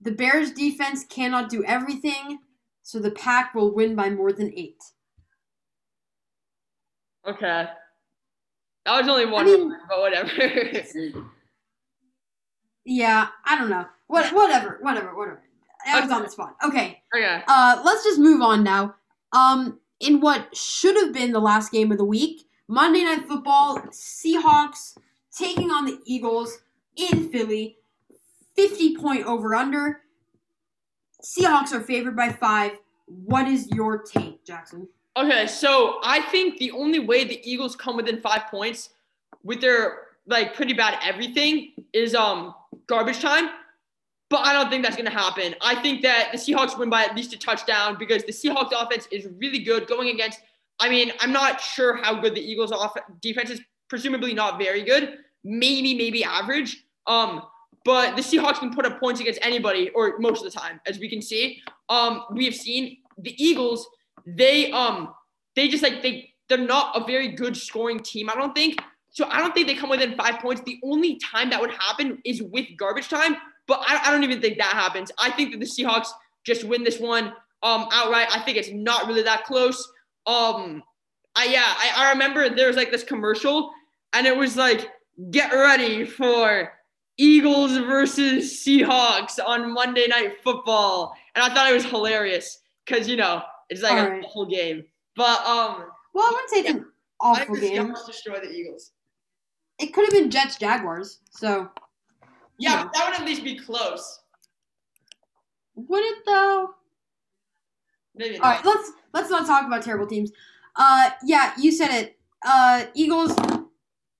The 0.00 0.12
Bears 0.12 0.52
defense 0.52 1.04
cannot 1.04 1.50
do 1.50 1.62
everything, 1.64 2.38
so 2.86 3.00
the 3.00 3.10
Pack 3.10 3.52
will 3.52 3.74
win 3.74 3.96
by 3.96 4.08
more 4.10 4.32
than 4.32 4.52
8. 4.56 4.76
Okay. 7.26 7.68
That 8.84 9.00
was 9.00 9.08
only 9.08 9.26
one, 9.26 9.44
I 9.44 9.50
mean- 9.50 9.76
but 9.88 9.98
whatever. 9.98 10.30
Yeah, 12.88 13.26
I 13.44 13.58
don't 13.58 13.68
know. 13.68 13.84
What 14.06 14.32
whatever, 14.32 14.78
whatever, 14.80 15.12
whatever. 15.16 15.42
I 15.84 16.00
was 16.00 16.12
on 16.12 16.22
the 16.22 16.28
spot. 16.28 16.54
Okay. 16.64 17.02
okay. 17.12 17.42
Uh 17.48 17.82
let's 17.84 18.04
just 18.04 18.20
move 18.20 18.40
on 18.42 18.62
now. 18.62 18.94
Um 19.32 19.80
in 19.98 20.20
what 20.20 20.56
should 20.56 20.94
have 20.94 21.12
been 21.12 21.32
the 21.32 21.40
last 21.40 21.72
game 21.72 21.90
of 21.90 21.98
the 21.98 22.04
week, 22.04 22.46
Monday 22.68 23.02
Night 23.02 23.26
Football, 23.26 23.80
Seahawks 23.90 24.96
taking 25.36 25.72
on 25.72 25.84
the 25.84 25.98
Eagles 26.06 26.58
in 26.94 27.28
Philly. 27.30 27.78
50 28.54 28.96
point 28.98 29.26
over 29.26 29.56
under. 29.56 30.02
Seahawks 31.26 31.72
are 31.72 31.80
favored 31.80 32.14
by 32.14 32.30
5. 32.30 32.72
What 33.06 33.48
is 33.48 33.68
your 33.70 33.98
take, 33.98 34.44
Jackson? 34.44 34.88
Okay, 35.16 35.46
so 35.46 35.98
I 36.04 36.20
think 36.22 36.58
the 36.58 36.70
only 36.70 37.00
way 37.00 37.24
the 37.24 37.40
Eagles 37.42 37.74
come 37.74 37.96
within 37.96 38.20
five 38.20 38.42
points 38.50 38.90
with 39.42 39.60
their 39.60 39.98
like 40.26 40.54
pretty 40.54 40.72
bad 40.72 40.98
everything 41.02 41.72
is 41.92 42.14
um 42.14 42.54
garbage 42.86 43.20
time. 43.20 43.48
But 44.28 44.44
I 44.44 44.52
don't 44.52 44.68
think 44.68 44.84
that's 44.84 44.96
gonna 44.96 45.10
happen. 45.10 45.54
I 45.62 45.74
think 45.76 46.02
that 46.02 46.30
the 46.32 46.38
Seahawks 46.38 46.78
win 46.78 46.90
by 46.90 47.04
at 47.04 47.16
least 47.16 47.32
a 47.32 47.38
touchdown 47.38 47.96
because 47.98 48.24
the 48.24 48.32
Seahawks 48.32 48.72
offense 48.72 49.08
is 49.10 49.26
really 49.38 49.60
good 49.60 49.86
going 49.86 50.08
against 50.08 50.40
I 50.78 50.90
mean, 50.90 51.12
I'm 51.20 51.32
not 51.32 51.60
sure 51.60 51.96
how 51.96 52.20
good 52.20 52.34
the 52.34 52.40
Eagles' 52.40 52.70
off 52.70 52.94
defense 53.22 53.50
is. 53.50 53.60
Presumably 53.88 54.34
not 54.34 54.58
very 54.58 54.82
good. 54.82 55.18
Maybe, 55.44 55.94
maybe 55.94 56.24
average. 56.24 56.84
Um, 57.06 57.42
but 57.86 58.16
the 58.16 58.22
Seahawks 58.22 58.58
can 58.58 58.74
put 58.74 58.84
up 58.84 58.98
points 58.98 59.20
against 59.20 59.38
anybody, 59.42 59.90
or 59.90 60.18
most 60.18 60.44
of 60.44 60.52
the 60.52 60.58
time, 60.58 60.80
as 60.86 60.98
we 60.98 61.08
can 61.08 61.22
see. 61.22 61.62
Um, 61.88 62.24
we 62.32 62.44
have 62.44 62.54
seen 62.54 62.98
the 63.16 63.32
Eagles. 63.42 63.88
They 64.26 64.72
um, 64.72 65.14
they 65.54 65.68
just 65.68 65.84
like 65.84 66.02
they 66.02 66.34
they're 66.48 66.58
not 66.58 67.00
a 67.00 67.06
very 67.06 67.28
good 67.28 67.56
scoring 67.56 68.00
team. 68.00 68.28
I 68.28 68.34
don't 68.34 68.54
think. 68.54 68.80
So 69.10 69.26
I 69.30 69.38
don't 69.38 69.54
think 69.54 69.68
they 69.68 69.74
come 69.74 69.88
within 69.88 70.16
five 70.16 70.40
points. 70.40 70.62
The 70.62 70.78
only 70.82 71.18
time 71.18 71.48
that 71.50 71.60
would 71.60 71.70
happen 71.70 72.20
is 72.24 72.42
with 72.42 72.66
garbage 72.76 73.08
time. 73.08 73.36
But 73.68 73.80
I, 73.86 74.00
I 74.04 74.10
don't 74.10 74.24
even 74.24 74.40
think 74.40 74.58
that 74.58 74.72
happens. 74.72 75.10
I 75.18 75.30
think 75.30 75.52
that 75.52 75.60
the 75.60 75.66
Seahawks 75.66 76.08
just 76.44 76.64
win 76.64 76.82
this 76.82 76.98
one 76.98 77.32
um, 77.62 77.88
outright. 77.92 78.28
I 78.32 78.40
think 78.40 78.58
it's 78.58 78.70
not 78.72 79.06
really 79.06 79.22
that 79.22 79.44
close. 79.44 79.80
Um, 80.26 80.82
I 81.36 81.46
yeah, 81.46 81.64
I, 81.64 81.92
I 81.96 82.10
remember 82.10 82.50
there 82.50 82.66
was 82.66 82.76
like 82.76 82.90
this 82.90 83.04
commercial, 83.04 83.70
and 84.12 84.26
it 84.26 84.36
was 84.36 84.56
like, 84.56 84.90
get 85.30 85.52
ready 85.52 86.04
for 86.04 86.72
Eagles 87.18 87.76
versus 87.78 88.52
Seahawks 88.52 89.38
on 89.44 89.72
Monday 89.72 90.06
Night 90.06 90.34
Football, 90.42 91.16
and 91.34 91.44
I 91.44 91.54
thought 91.54 91.70
it 91.70 91.74
was 91.74 91.84
hilarious 91.84 92.60
because 92.84 93.08
you 93.08 93.16
know 93.16 93.42
it's 93.70 93.82
like 93.82 93.92
All 93.92 94.06
a 94.06 94.10
right. 94.10 94.24
awful 94.24 94.46
game. 94.46 94.84
But 95.16 95.40
um, 95.46 95.86
well, 96.12 96.26
I 96.26 96.30
wouldn't 96.30 96.50
say 96.50 96.58
it's 96.60 96.68
yeah, 96.68 96.74
an 96.76 96.86
awful 97.20 97.56
game. 97.56 97.94
Destroy 98.06 98.40
the 98.40 98.50
Eagles. 98.50 98.92
It 99.78 99.92
could 99.92 100.04
have 100.04 100.12
been 100.12 100.30
Jets 100.30 100.56
Jaguars. 100.56 101.20
So 101.30 101.70
yeah, 102.58 102.82
know. 102.84 102.90
that 102.94 103.10
would 103.10 103.20
at 103.20 103.26
least 103.26 103.44
be 103.44 103.58
close. 103.58 104.20
Would 105.74 106.04
it 106.04 106.18
though? 106.26 106.70
Maybe. 108.14 108.38
All 108.38 108.50
right, 108.50 108.64
let's 108.64 108.92
let's 109.12 109.30
not 109.30 109.46
talk 109.46 109.66
about 109.66 109.82
terrible 109.82 110.06
teams. 110.06 110.32
Uh, 110.74 111.10
yeah, 111.24 111.52
you 111.58 111.72
said 111.72 111.90
it. 111.90 112.18
Uh, 112.44 112.84
Eagles. 112.94 113.34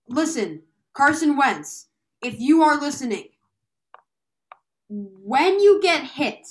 Listen, 0.08 0.62
Carson 0.92 1.36
Wentz. 1.36 1.88
If 2.22 2.40
you 2.40 2.62
are 2.62 2.80
listening, 2.80 3.28
when 4.88 5.60
you 5.60 5.80
get 5.82 6.04
hit, 6.04 6.46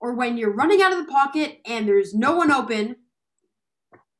or 0.00 0.12
when 0.12 0.36
you're 0.36 0.52
running 0.52 0.82
out 0.82 0.92
of 0.92 0.98
the 0.98 1.10
pocket 1.10 1.60
and 1.64 1.88
there's 1.88 2.12
no 2.12 2.36
one 2.36 2.52
open, 2.52 2.96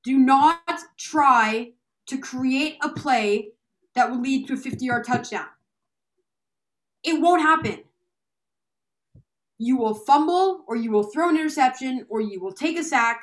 do 0.03 0.17
not 0.17 0.81
try 0.99 1.73
to 2.07 2.19
create 2.19 2.79
a 2.83 2.89
play 2.89 3.49
that 3.95 4.11
will 4.11 4.21
lead 4.21 4.47
to 4.47 4.55
a 4.55 4.57
50 4.57 4.85
yard 4.85 5.05
touchdown. 5.05 5.47
It 7.03 7.21
won't 7.21 7.43
happen. 7.43 7.85
You 9.59 9.77
will 9.77 9.95
fumble, 9.95 10.65
or 10.67 10.77
you 10.77 10.91
will 10.91 11.05
throw 11.05 11.29
an 11.29 11.37
interception, 11.37 12.07
or 12.09 12.21
you 12.21 12.41
will 12.41 12.53
take 12.53 12.79
a 12.79 12.83
sack. 12.83 13.21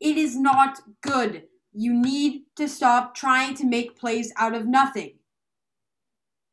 It 0.00 0.16
is 0.16 0.34
not 0.34 0.80
good. 1.02 1.44
You 1.72 1.92
need 1.92 2.44
to 2.56 2.68
stop 2.68 3.14
trying 3.14 3.54
to 3.56 3.66
make 3.66 3.98
plays 3.98 4.32
out 4.36 4.54
of 4.54 4.66
nothing. 4.66 5.17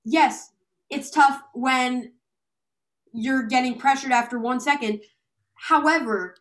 Yes, 0.05 0.51
it's 0.89 1.09
tough 1.09 1.41
when 1.53 2.13
you're 3.11 3.43
getting 3.43 3.77
pressured 3.77 4.11
after 4.11 4.39
one 4.39 4.59
second. 4.59 5.01
However, 5.55 6.35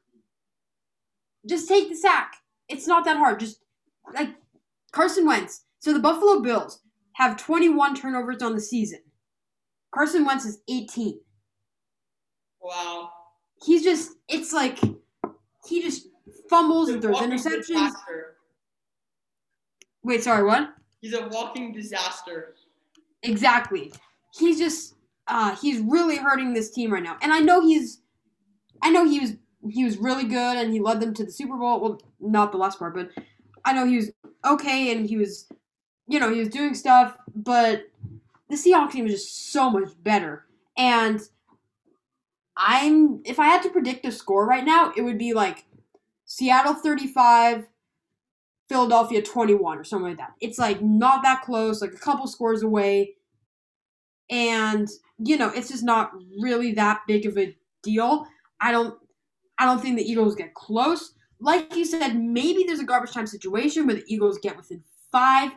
just 1.48 1.66
take 1.66 1.88
the 1.88 1.96
sack. 1.96 2.36
It's 2.68 2.86
not 2.86 3.04
that 3.06 3.16
hard. 3.16 3.40
Just 3.40 3.60
like 4.12 4.30
Carson 4.92 5.26
Wentz. 5.26 5.64
So 5.78 5.92
the 5.92 5.98
Buffalo 5.98 6.40
Bills 6.40 6.80
have 7.12 7.36
21 7.36 7.94
turnovers 7.94 8.42
on 8.42 8.54
the 8.54 8.60
season. 8.60 9.00
Carson 9.92 10.24
Wentz 10.24 10.44
is 10.44 10.60
18. 10.68 11.20
Wow. 12.60 13.10
He's 13.64 13.82
just, 13.82 14.12
it's 14.28 14.52
like, 14.52 14.78
he 15.66 15.80
just 15.80 16.08
fumbles 16.50 16.88
and 16.88 17.00
throws 17.00 17.18
interceptions. 17.18 17.66
Disaster. 17.66 18.36
Wait, 20.02 20.22
sorry, 20.22 20.42
what? 20.42 20.74
He's 21.00 21.14
a 21.14 21.28
walking 21.28 21.72
disaster. 21.72 22.54
Exactly. 23.24 23.92
He's 24.34 24.58
just, 24.58 24.94
uh, 25.28 25.56
he's 25.56 25.80
really 25.80 26.16
hurting 26.16 26.54
this 26.54 26.70
team 26.70 26.92
right 26.92 27.02
now. 27.02 27.16
And 27.22 27.32
I 27.32 27.40
know 27.40 27.60
he's, 27.62 28.00
I 28.82 28.90
know 28.90 29.06
he 29.08 29.20
was, 29.20 29.34
he 29.70 29.84
was 29.84 29.98
really 29.98 30.24
good 30.24 30.58
and 30.58 30.72
he 30.72 30.80
led 30.80 31.00
them 31.00 31.14
to 31.14 31.24
the 31.24 31.32
Super 31.32 31.56
Bowl. 31.56 31.80
Well, 31.80 32.02
not 32.20 32.52
the 32.52 32.58
last 32.58 32.78
part, 32.78 32.94
but 32.94 33.10
I 33.64 33.72
know 33.74 33.86
he 33.86 33.96
was 33.96 34.12
okay 34.44 34.92
and 34.92 35.06
he 35.08 35.16
was, 35.18 35.48
you 36.08 36.20
know, 36.20 36.32
he 36.32 36.40
was 36.40 36.48
doing 36.50 36.74
stuff, 36.74 37.16
but 37.34 37.84
the 38.50 38.56
Seahawks 38.56 38.92
team 38.92 39.06
is 39.06 39.14
just 39.14 39.52
so 39.52 39.70
much 39.70 39.90
better. 40.02 40.46
And 40.78 41.20
I'm 42.56 43.20
if 43.24 43.40
I 43.40 43.46
had 43.46 43.62
to 43.62 43.70
predict 43.70 44.06
a 44.06 44.12
score 44.12 44.46
right 44.46 44.64
now, 44.64 44.92
it 44.96 45.02
would 45.02 45.18
be 45.18 45.34
like 45.34 45.64
Seattle 46.26 46.74
35, 46.74 47.66
Philadelphia 48.68 49.22
21 49.22 49.78
or 49.78 49.84
something 49.84 50.08
like 50.08 50.18
that. 50.18 50.32
It's 50.40 50.58
like 50.58 50.82
not 50.82 51.22
that 51.22 51.42
close, 51.42 51.80
like 51.80 51.92
a 51.92 51.98
couple 51.98 52.26
scores 52.26 52.62
away. 52.62 53.14
And 54.30 54.88
you 55.18 55.36
know, 55.36 55.50
it's 55.50 55.68
just 55.68 55.84
not 55.84 56.12
really 56.40 56.72
that 56.72 57.02
big 57.06 57.26
of 57.26 57.38
a 57.38 57.56
deal. 57.82 58.26
I 58.60 58.72
don't 58.72 58.98
I 59.58 59.66
don't 59.66 59.80
think 59.80 59.96
the 59.96 60.10
Eagles 60.10 60.34
get 60.34 60.54
close. 60.54 61.12
Like 61.40 61.74
you 61.76 61.84
said, 61.84 62.16
maybe 62.18 62.64
there's 62.66 62.80
a 62.80 62.84
garbage 62.84 63.12
time 63.12 63.26
situation 63.26 63.86
where 63.86 63.96
the 63.96 64.04
Eagles 64.06 64.38
get 64.38 64.56
within 64.56 64.82
5, 65.12 65.52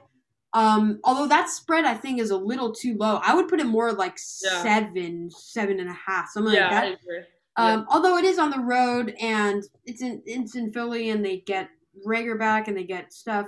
um, 0.53 0.99
although 1.03 1.27
that 1.27 1.49
spread 1.49 1.85
I 1.85 1.93
think 1.93 2.19
is 2.19 2.29
a 2.29 2.37
little 2.37 2.73
too 2.73 2.95
low. 2.97 3.19
I 3.23 3.33
would 3.33 3.47
put 3.47 3.59
it 3.59 3.65
more 3.65 3.93
like 3.93 4.17
yeah. 4.43 4.61
seven, 4.61 5.31
seven 5.31 5.79
and 5.79 5.89
a 5.89 5.93
half, 5.93 6.29
something 6.29 6.53
yeah, 6.53 6.81
like 6.81 6.99
that. 6.99 7.27
Um, 7.55 7.79
yeah. 7.79 7.85
although 7.89 8.17
it 8.17 8.25
is 8.25 8.37
on 8.37 8.51
the 8.51 8.59
road 8.59 9.15
and 9.19 9.63
it's 9.85 10.01
in 10.01 10.21
it's 10.25 10.55
in 10.55 10.71
Philly 10.71 11.09
and 11.09 11.25
they 11.25 11.37
get 11.37 11.69
Reagor 12.05 12.37
back 12.37 12.67
and 12.67 12.75
they 12.75 12.83
get 12.83 13.13
stuff. 13.13 13.47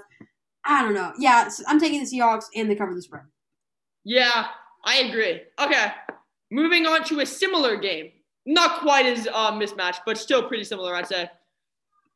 I 0.65 0.83
don't 0.83 0.93
know. 0.93 1.13
Yeah, 1.17 1.49
I'm 1.67 1.79
taking 1.79 1.99
the 1.99 2.05
Seahawks 2.05 2.45
and 2.55 2.69
they 2.69 2.75
cover 2.75 2.93
the 2.93 3.01
spread. 3.01 3.23
Yeah, 4.03 4.47
I 4.85 4.99
agree. 4.99 5.41
Okay, 5.59 5.87
moving 6.51 6.85
on 6.85 7.03
to 7.05 7.19
a 7.19 7.25
similar 7.25 7.77
game. 7.77 8.11
Not 8.45 8.81
quite 8.81 9.05
as 9.05 9.27
uh, 9.33 9.51
mismatched, 9.51 10.01
but 10.05 10.17
still 10.17 10.47
pretty 10.47 10.63
similar, 10.63 10.95
I'd 10.95 11.07
say. 11.07 11.29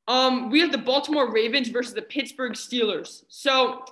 Um, 0.07 0.49
we 0.49 0.59
have 0.59 0.71
the 0.71 0.77
Baltimore 0.77 1.31
Ravens 1.31 1.69
versus 1.69 1.93
the 1.93 2.01
Pittsburgh 2.01 2.53
Steelers. 2.53 3.23
So 3.27 3.85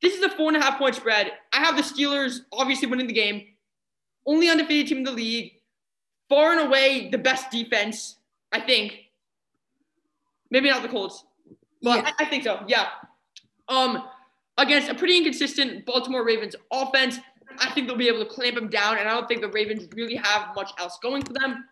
this 0.00 0.14
is 0.14 0.22
a 0.22 0.30
four 0.30 0.48
and 0.48 0.56
a 0.56 0.60
half 0.60 0.78
point 0.78 0.94
spread. 0.94 1.32
I 1.52 1.58
have 1.58 1.76
the 1.76 1.82
Steelers 1.82 2.40
obviously 2.52 2.88
winning 2.88 3.06
the 3.06 3.12
game. 3.12 3.46
Only 4.26 4.48
undefeated 4.48 4.88
team 4.88 4.98
in 4.98 5.04
the 5.04 5.12
league. 5.12 5.52
Far 6.28 6.52
and 6.52 6.66
away 6.66 7.08
the 7.10 7.18
best 7.18 7.50
defense, 7.50 8.16
I 8.52 8.60
think. 8.60 8.98
Maybe 10.50 10.68
not 10.68 10.82
the 10.82 10.88
Colts, 10.88 11.24
but 11.86 12.02
yeah. 12.02 12.10
I, 12.18 12.24
I 12.24 12.28
think 12.28 12.42
so. 12.42 12.64
Yeah. 12.66 12.88
Um, 13.68 14.02
against 14.58 14.90
a 14.90 14.94
pretty 14.94 15.18
inconsistent 15.18 15.86
Baltimore 15.86 16.24
Ravens 16.24 16.56
offense, 16.72 17.20
I 17.60 17.70
think 17.70 17.86
they'll 17.86 17.96
be 17.96 18.08
able 18.08 18.24
to 18.24 18.28
clamp 18.28 18.56
them 18.56 18.68
down, 18.68 18.98
and 18.98 19.08
I 19.08 19.14
don't 19.14 19.28
think 19.28 19.40
the 19.40 19.50
Ravens 19.50 19.86
really 19.94 20.16
have 20.16 20.54
much 20.56 20.72
else 20.80 20.98
going 21.00 21.22
for 21.24 21.32
them. 21.32 21.64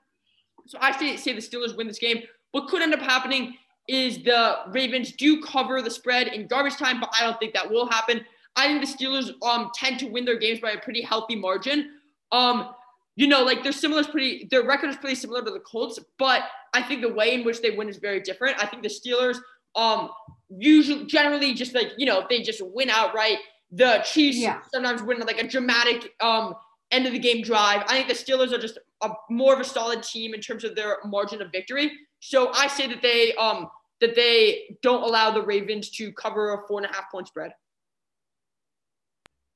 So 0.66 0.78
I 0.80 0.96
say, 0.96 1.16
say 1.16 1.32
the 1.32 1.40
Steelers 1.40 1.76
win 1.76 1.88
this 1.88 1.98
game. 1.98 2.22
What 2.52 2.68
could 2.68 2.80
end 2.80 2.94
up 2.94 3.00
happening 3.00 3.56
is 3.88 4.22
the 4.22 4.58
Ravens 4.68 5.12
do 5.12 5.42
cover 5.42 5.82
the 5.82 5.90
spread 5.90 6.28
in 6.28 6.46
garbage 6.46 6.76
time, 6.76 7.00
but 7.00 7.12
I 7.20 7.24
don't 7.24 7.38
think 7.40 7.52
that 7.54 7.68
will 7.68 7.90
happen. 7.90 8.24
I 8.54 8.68
think 8.68 8.86
the 8.86 9.04
Steelers 9.04 9.32
um 9.42 9.72
tend 9.74 9.98
to 9.98 10.06
win 10.06 10.24
their 10.24 10.38
games 10.38 10.60
by 10.60 10.70
a 10.70 10.78
pretty 10.78 11.02
healthy 11.02 11.34
margin. 11.34 11.90
Um, 12.30 12.70
you 13.16 13.26
know, 13.26 13.42
like 13.42 13.64
their 13.64 13.72
similar 13.72 14.00
is 14.00 14.06
pretty 14.06 14.46
their 14.50 14.64
record 14.64 14.90
is 14.90 14.96
pretty 14.96 15.16
similar 15.16 15.44
to 15.44 15.50
the 15.50 15.60
Colts, 15.60 15.98
but 16.18 16.42
I 16.72 16.82
think 16.82 17.02
the 17.02 17.12
way 17.12 17.34
in 17.34 17.44
which 17.44 17.60
they 17.62 17.72
win 17.72 17.88
is 17.88 17.96
very 17.96 18.20
different. 18.20 18.62
I 18.62 18.66
think 18.66 18.84
the 18.84 18.88
Steelers 18.88 19.38
um 19.76 20.10
usually 20.48 21.06
generally 21.06 21.54
just 21.54 21.74
like, 21.74 21.92
you 21.96 22.06
know, 22.06 22.24
they 22.28 22.42
just 22.42 22.62
win 22.64 22.90
outright. 22.90 23.38
The 23.72 24.04
Chiefs 24.04 24.38
yeah. 24.38 24.60
sometimes 24.72 25.02
win 25.02 25.18
like 25.20 25.42
a 25.42 25.46
dramatic 25.46 26.12
um 26.20 26.54
end 26.90 27.06
of 27.06 27.12
the 27.12 27.18
game 27.18 27.42
drive. 27.42 27.82
I 27.88 28.02
think 28.02 28.08
the 28.08 28.14
Steelers 28.14 28.52
are 28.52 28.58
just 28.58 28.78
a 29.02 29.10
more 29.30 29.54
of 29.54 29.60
a 29.60 29.64
solid 29.64 30.02
team 30.02 30.34
in 30.34 30.40
terms 30.40 30.64
of 30.64 30.74
their 30.76 30.98
margin 31.04 31.42
of 31.42 31.50
victory. 31.50 31.92
So 32.20 32.52
I 32.52 32.68
say 32.68 32.86
that 32.86 33.02
they 33.02 33.34
um 33.34 33.68
that 34.00 34.14
they 34.14 34.76
don't 34.82 35.02
allow 35.02 35.30
the 35.30 35.42
Ravens 35.42 35.90
to 35.90 36.12
cover 36.12 36.54
a 36.54 36.66
four 36.66 36.78
and 36.78 36.90
a 36.90 36.94
half 36.94 37.10
point 37.10 37.28
spread. 37.28 37.52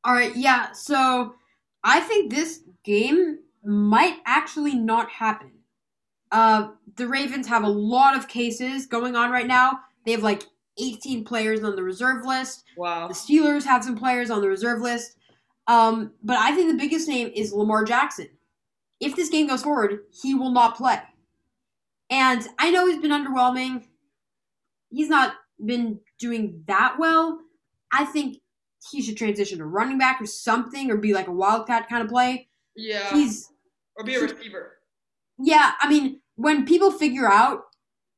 All 0.05 0.15
right, 0.15 0.35
yeah. 0.35 0.73
So 0.73 1.35
I 1.85 2.01
think 2.01 2.33
this 2.33 2.61
game 2.85 3.41
might 3.65 4.17
actually 4.27 4.75
not 4.75 5.11
happen. 5.11 5.53
Uh, 6.31 6.71
the 6.97 7.07
Ravens 7.07 7.47
have 7.47 7.65
a 7.65 7.69
lot 7.69 8.17
of 8.17 8.29
cases 8.29 8.87
going 8.87 9.17
on 9.17 9.31
right 9.31 9.47
now. 9.47 9.81
They 10.05 10.13
have 10.13 10.23
like 10.23 10.45
18 10.79 11.25
players 11.25 11.63
on 11.63 11.77
the 11.77 11.83
reserve 11.83 12.25
list. 12.25 12.65
Wow. 12.77 13.09
The 13.09 13.15
Steelers 13.15 13.65
have 13.65 13.85
some 13.85 13.97
players 13.97 14.31
on 14.31 14.41
the 14.41 14.49
reserve 14.49 14.81
list. 14.81 15.17
Um, 15.67 16.13
but 16.23 16.39
I 16.39 16.53
think 16.53 16.71
the 16.71 16.79
biggest 16.79 17.09
name 17.09 17.31
is 17.35 17.53
Lamar 17.53 17.85
Jackson. 17.85 18.29
If 19.01 19.15
this 19.15 19.29
game 19.29 19.47
goes 19.47 19.63
forward, 19.63 20.01
he 20.23 20.35
will 20.35 20.51
not 20.51 20.77
play. 20.77 20.99
And 22.11 22.47
I 22.59 22.71
know 22.71 22.87
he's 22.87 23.01
been 23.01 23.11
underwhelming. 23.11 23.85
He's 24.91 25.09
not 25.09 25.35
been 25.65 26.01
doing 26.19 26.63
that 26.67 26.97
well. 26.99 27.41
I 27.93 28.05
think 28.07 28.39
he 28.91 29.03
should 29.03 29.17
transition 29.17 29.59
to 29.59 29.67
running 29.67 29.99
back 29.99 30.21
or 30.21 30.27
something, 30.27 30.91
or 30.91 30.97
be 30.97 31.13
like 31.13 31.29
a 31.29 31.33
wildcat 31.33 31.89
kind 31.89 32.03
of 32.03 32.09
play. 32.09 32.49
Yeah. 32.77 33.13
He's 33.13 33.51
or 33.97 34.05
be 34.05 34.15
a 34.15 34.21
receiver. 34.21 34.79
Yeah, 35.39 35.73
I 35.81 35.89
mean, 35.89 36.21
when 36.37 36.65
people 36.65 36.91
figure 36.91 37.31
out 37.31 37.65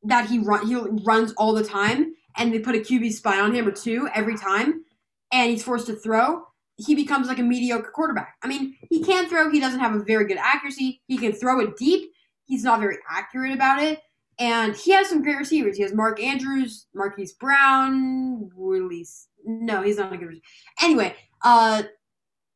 that 0.04 0.28
he 0.28 0.38
run 0.38 0.66
he 0.66 0.76
runs 1.04 1.32
all 1.32 1.52
the 1.52 1.64
time 1.64 2.14
and 2.36 2.52
they 2.52 2.58
put 2.58 2.74
a 2.74 2.78
QB 2.78 3.12
spy 3.12 3.40
on 3.40 3.54
him 3.54 3.66
or 3.66 3.72
two 3.72 4.08
every 4.14 4.36
time, 4.36 4.84
and 5.32 5.50
he's 5.50 5.62
forced 5.62 5.86
to 5.86 5.94
throw, 5.94 6.44
he 6.76 6.94
becomes 6.94 7.28
like 7.28 7.38
a 7.38 7.42
mediocre 7.42 7.90
quarterback. 7.90 8.36
I 8.42 8.48
mean, 8.48 8.76
he 8.88 9.02
can 9.02 9.28
throw. 9.28 9.50
He 9.50 9.60
doesn't 9.60 9.80
have 9.80 9.94
a 9.94 10.02
very 10.02 10.26
good 10.26 10.38
accuracy. 10.38 11.02
He 11.06 11.18
can 11.18 11.32
throw 11.32 11.60
it 11.60 11.76
deep. 11.76 12.10
He's 12.46 12.64
not 12.64 12.80
very 12.80 12.98
accurate 13.08 13.52
about 13.52 13.82
it. 13.82 14.00
And 14.38 14.74
he 14.74 14.92
has 14.92 15.08
some 15.08 15.22
great 15.22 15.36
receivers. 15.36 15.76
He 15.76 15.82
has 15.82 15.92
Mark 15.92 16.20
Andrews, 16.22 16.86
Marquise 16.94 17.32
Brown, 17.34 18.50
release. 18.56 19.28
No, 19.44 19.82
he's 19.82 19.98
not 19.98 20.12
a 20.12 20.16
good 20.16 20.28
receiver. 20.28 20.44
Anyway, 20.82 21.14
uh, 21.44 21.82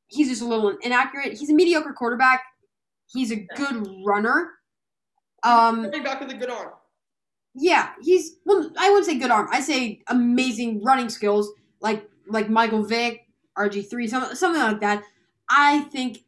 he's 0.06 0.28
just 0.28 0.40
a 0.40 0.46
little 0.46 0.70
inaccurate. 0.82 1.34
He's 1.34 1.50
a 1.50 1.54
mediocre 1.54 1.92
quarterback. 1.92 2.42
He's 3.06 3.30
a 3.30 3.46
good 3.56 3.86
runner. 4.06 4.52
Um, 5.42 5.90
back 5.90 6.20
with 6.20 6.30
a 6.30 6.34
good 6.34 6.48
arm. 6.48 6.70
Yeah, 7.54 7.90
he's 8.02 8.36
well. 8.44 8.70
I 8.78 8.88
wouldn't 8.90 9.06
say 9.06 9.18
good 9.18 9.30
arm. 9.30 9.48
I 9.52 9.60
say 9.60 10.02
amazing 10.08 10.82
running 10.82 11.08
skills, 11.08 11.50
like 11.80 12.08
like 12.28 12.50
Michael 12.50 12.84
Vick, 12.84 13.26
RG 13.56 13.88
three, 13.88 14.08
something 14.08 14.34
something 14.36 14.62
like 14.62 14.80
that. 14.80 15.02
I 15.48 15.80
think 15.92 16.24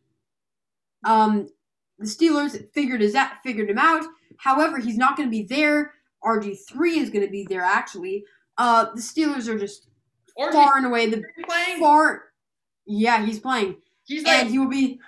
um, 1.04 1.48
the 1.98 2.06
Steelers 2.06 2.70
figured 2.72 3.00
his 3.00 3.12
that 3.12 3.38
figured 3.42 3.70
him 3.70 3.78
out. 3.78 4.04
However, 4.38 4.78
he's 4.78 4.96
not 4.98 5.16
going 5.16 5.28
to 5.28 5.30
be 5.30 5.42
there. 5.42 5.94
RG 6.24 6.56
three 6.68 6.98
is 6.98 7.10
going 7.10 7.24
to 7.24 7.30
be 7.30 7.46
there. 7.48 7.62
Actually, 7.62 8.24
uh, 8.58 8.86
the 8.94 9.00
Steelers 9.00 9.48
are 9.48 9.58
just 9.58 9.88
Or 10.36 10.52
far 10.52 10.76
and 10.76 10.86
away 10.86 11.06
the 11.08 11.22
playing. 11.44 11.80
far. 11.80 12.24
Yeah, 12.86 13.24
he's 13.24 13.40
playing, 13.40 13.76
He's 14.04 14.22
like 14.24 14.42
and 14.42 14.50
he 14.50 14.58
will 14.58 14.68
be. 14.68 15.00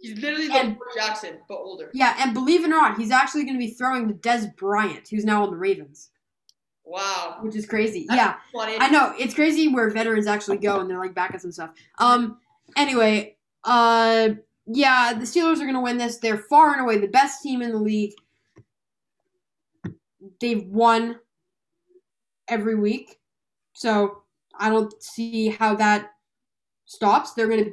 He's 0.00 0.18
literally 0.18 0.46
the 0.48 0.54
and- 0.54 0.78
Jackson, 0.94 1.38
but 1.48 1.56
older. 1.56 1.90
Yeah, 1.92 2.14
and 2.18 2.32
believe 2.34 2.62
it 2.62 2.66
or 2.66 2.68
not, 2.68 2.98
he's 2.98 3.10
actually 3.10 3.44
going 3.44 3.54
to 3.54 3.58
be 3.58 3.72
throwing 3.72 4.08
to 4.08 4.14
Dez 4.14 4.54
Bryant, 4.56 5.08
who's 5.08 5.24
now 5.24 5.42
on 5.44 5.50
the 5.50 5.56
Ravens, 5.56 6.10
Wow. 6.84 7.38
which 7.42 7.56
is 7.56 7.66
crazy. 7.66 8.06
That's 8.08 8.16
yeah, 8.16 8.34
Funny. 8.52 8.76
I 8.78 8.88
know 8.90 9.12
it's 9.18 9.34
crazy 9.34 9.68
where 9.68 9.90
veterans 9.90 10.26
actually 10.26 10.58
go 10.58 10.80
and 10.80 10.88
they're 10.88 10.98
like 10.98 11.14
backups 11.14 11.44
and 11.44 11.52
stuff. 11.52 11.70
Um. 11.98 12.38
Anyway, 12.76 13.36
uh, 13.64 14.28
yeah, 14.66 15.14
the 15.14 15.24
Steelers 15.24 15.60
are 15.60 15.66
gonna 15.66 15.80
win 15.80 15.96
this. 15.98 16.18
They're 16.18 16.36
far 16.38 16.72
and 16.72 16.82
away 16.82 16.98
the 16.98 17.08
best 17.08 17.42
team 17.42 17.62
in 17.62 17.70
the 17.72 17.78
league. 17.78 18.12
They've 20.40 20.64
won 20.66 21.18
every 22.46 22.74
week, 22.74 23.18
so 23.72 24.22
I 24.58 24.68
don't 24.68 24.92
see 25.02 25.48
how 25.48 25.74
that 25.76 26.10
stops. 26.86 27.32
They're 27.32 27.48
gonna. 27.48 27.70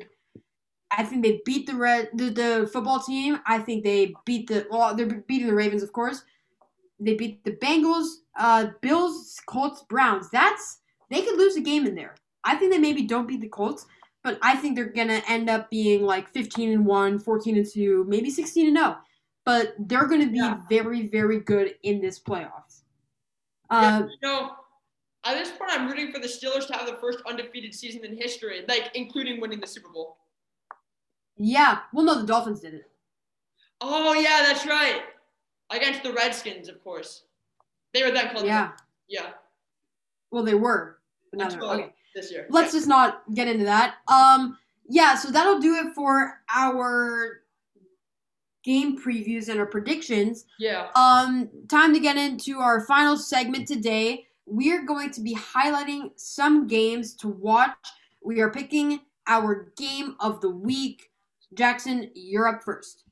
I 0.98 1.04
think 1.04 1.24
they 1.24 1.42
beat 1.46 1.68
the 1.68 1.76
red 1.76 2.10
the, 2.14 2.30
the 2.30 2.70
football 2.72 3.00
team. 3.02 3.40
I 3.46 3.60
think 3.60 3.84
they 3.84 4.14
beat 4.26 4.48
the 4.48 4.68
well. 4.70 4.96
They're 4.96 5.08
beating 5.08 5.48
the 5.48 5.54
Ravens, 5.54 5.84
of 5.84 5.92
course. 5.92 6.24
They 7.00 7.16
beat 7.16 7.44
the 7.44 7.52
Bengals, 7.52 8.08
uh, 8.38 8.68
Bills, 8.82 9.42
Colts, 9.46 9.84
Browns. 9.90 10.30
That's 10.30 10.80
they 11.10 11.22
could 11.22 11.38
lose 11.38 11.56
a 11.58 11.62
game 11.62 11.86
in 11.86 11.96
there. 11.96 12.16
I 12.44 12.56
think 12.56 12.72
they 12.72 12.78
maybe 12.80 13.04
don't 13.04 13.28
beat 13.28 13.42
the 13.42 13.50
Colts, 13.50 13.86
but 14.24 14.38
I 14.42 14.56
think 14.56 14.76
they're 14.76 14.86
gonna 14.86 15.22
end 15.28 15.50
up 15.50 15.70
being 15.70 16.04
like 16.04 16.30
15 16.30 16.72
and 16.72 16.86
1, 16.86 17.20
14 17.20 17.58
and 17.58 17.66
2, 17.70 18.06
maybe 18.08 18.30
16 18.30 18.68
and 18.68 18.78
0. 18.78 18.98
But 19.46 19.76
they're 19.80 20.08
gonna 20.08 20.28
be 20.28 20.38
Yeah. 20.38 20.62
very, 20.70 21.08
very 21.08 21.40
good 21.40 21.76
in 21.84 22.02
this 22.02 22.20
playoffs. 22.20 22.84
Yeah, 23.72 24.00
Uh, 24.00 24.08
you 24.08 24.18
know, 24.22 24.56
at 25.26 25.34
this 25.36 25.50
point, 25.52 25.72
I'm 25.72 25.88
rooting 25.88 26.12
for 26.12 26.20
the 26.20 26.28
Steelers 26.28 26.68
to 26.68 26.74
have 26.74 26.86
the 26.86 26.98
first 26.98 27.20
undefeated 27.28 27.74
season 27.74 28.06
in 28.06 28.16
history, 28.16 28.64
like 28.68 28.92
including 28.96 29.42
winning 29.42 29.60
the 29.60 29.68
Super 29.68 29.90
Bowl. 29.90 30.18
Yeah. 31.38 31.80
Well, 31.94 32.06
no, 32.06 32.20
the 32.20 32.28
Dolphins 32.28 32.62
did 32.62 32.74
it. 32.74 32.90
Oh 33.82 34.14
yeah, 34.14 34.44
that's 34.48 34.66
right. 34.66 35.02
Against 35.72 36.04
the 36.04 36.14
Redskins, 36.14 36.70
of 36.70 36.84
course. 36.84 37.24
They 37.94 38.04
were 38.04 38.12
then 38.12 38.32
called. 38.32 38.46
Yeah. 38.46 38.72
Yeah. 39.08 39.32
Well, 40.32 40.44
they 40.44 40.56
were. 40.56 41.00
But 41.32 41.40
now 41.40 41.74
okay. 41.74 41.94
This 42.14 42.32
year. 42.32 42.48
let's 42.50 42.72
just 42.72 42.88
not 42.88 43.24
get 43.34 43.48
into 43.48 43.66
that. 43.66 43.96
Um, 44.08 44.58
yeah, 44.88 45.16
so 45.16 45.32
that'll 45.32 45.60
do 45.60 45.76
it 45.76 45.94
for 45.94 46.40
our 46.54 47.42
game 48.64 48.98
previews 49.00 49.50
and 49.50 49.60
our 49.60 49.66
predictions. 49.66 50.46
Yeah. 50.60 50.88
Um, 50.96 51.50
time 51.70 51.94
to 51.94 52.00
get 52.00 52.18
into 52.18 52.60
our 52.60 52.86
final 52.86 53.18
segment 53.18 53.68
today. 53.68 54.28
We're 54.46 54.86
going 54.86 55.12
to 55.12 55.22
be 55.22 55.36
highlighting 55.36 56.12
some 56.16 56.68
games 56.68 57.14
to 57.16 57.28
watch. 57.28 57.76
We 58.24 58.42
are 58.42 58.50
picking 58.50 59.02
our 59.28 59.72
game 59.78 60.16
of 60.20 60.42
the 60.42 60.50
week. 60.50 61.12
Jackson, 61.54 62.10
you're 62.14 62.48
up 62.48 62.64
first. 62.64 63.04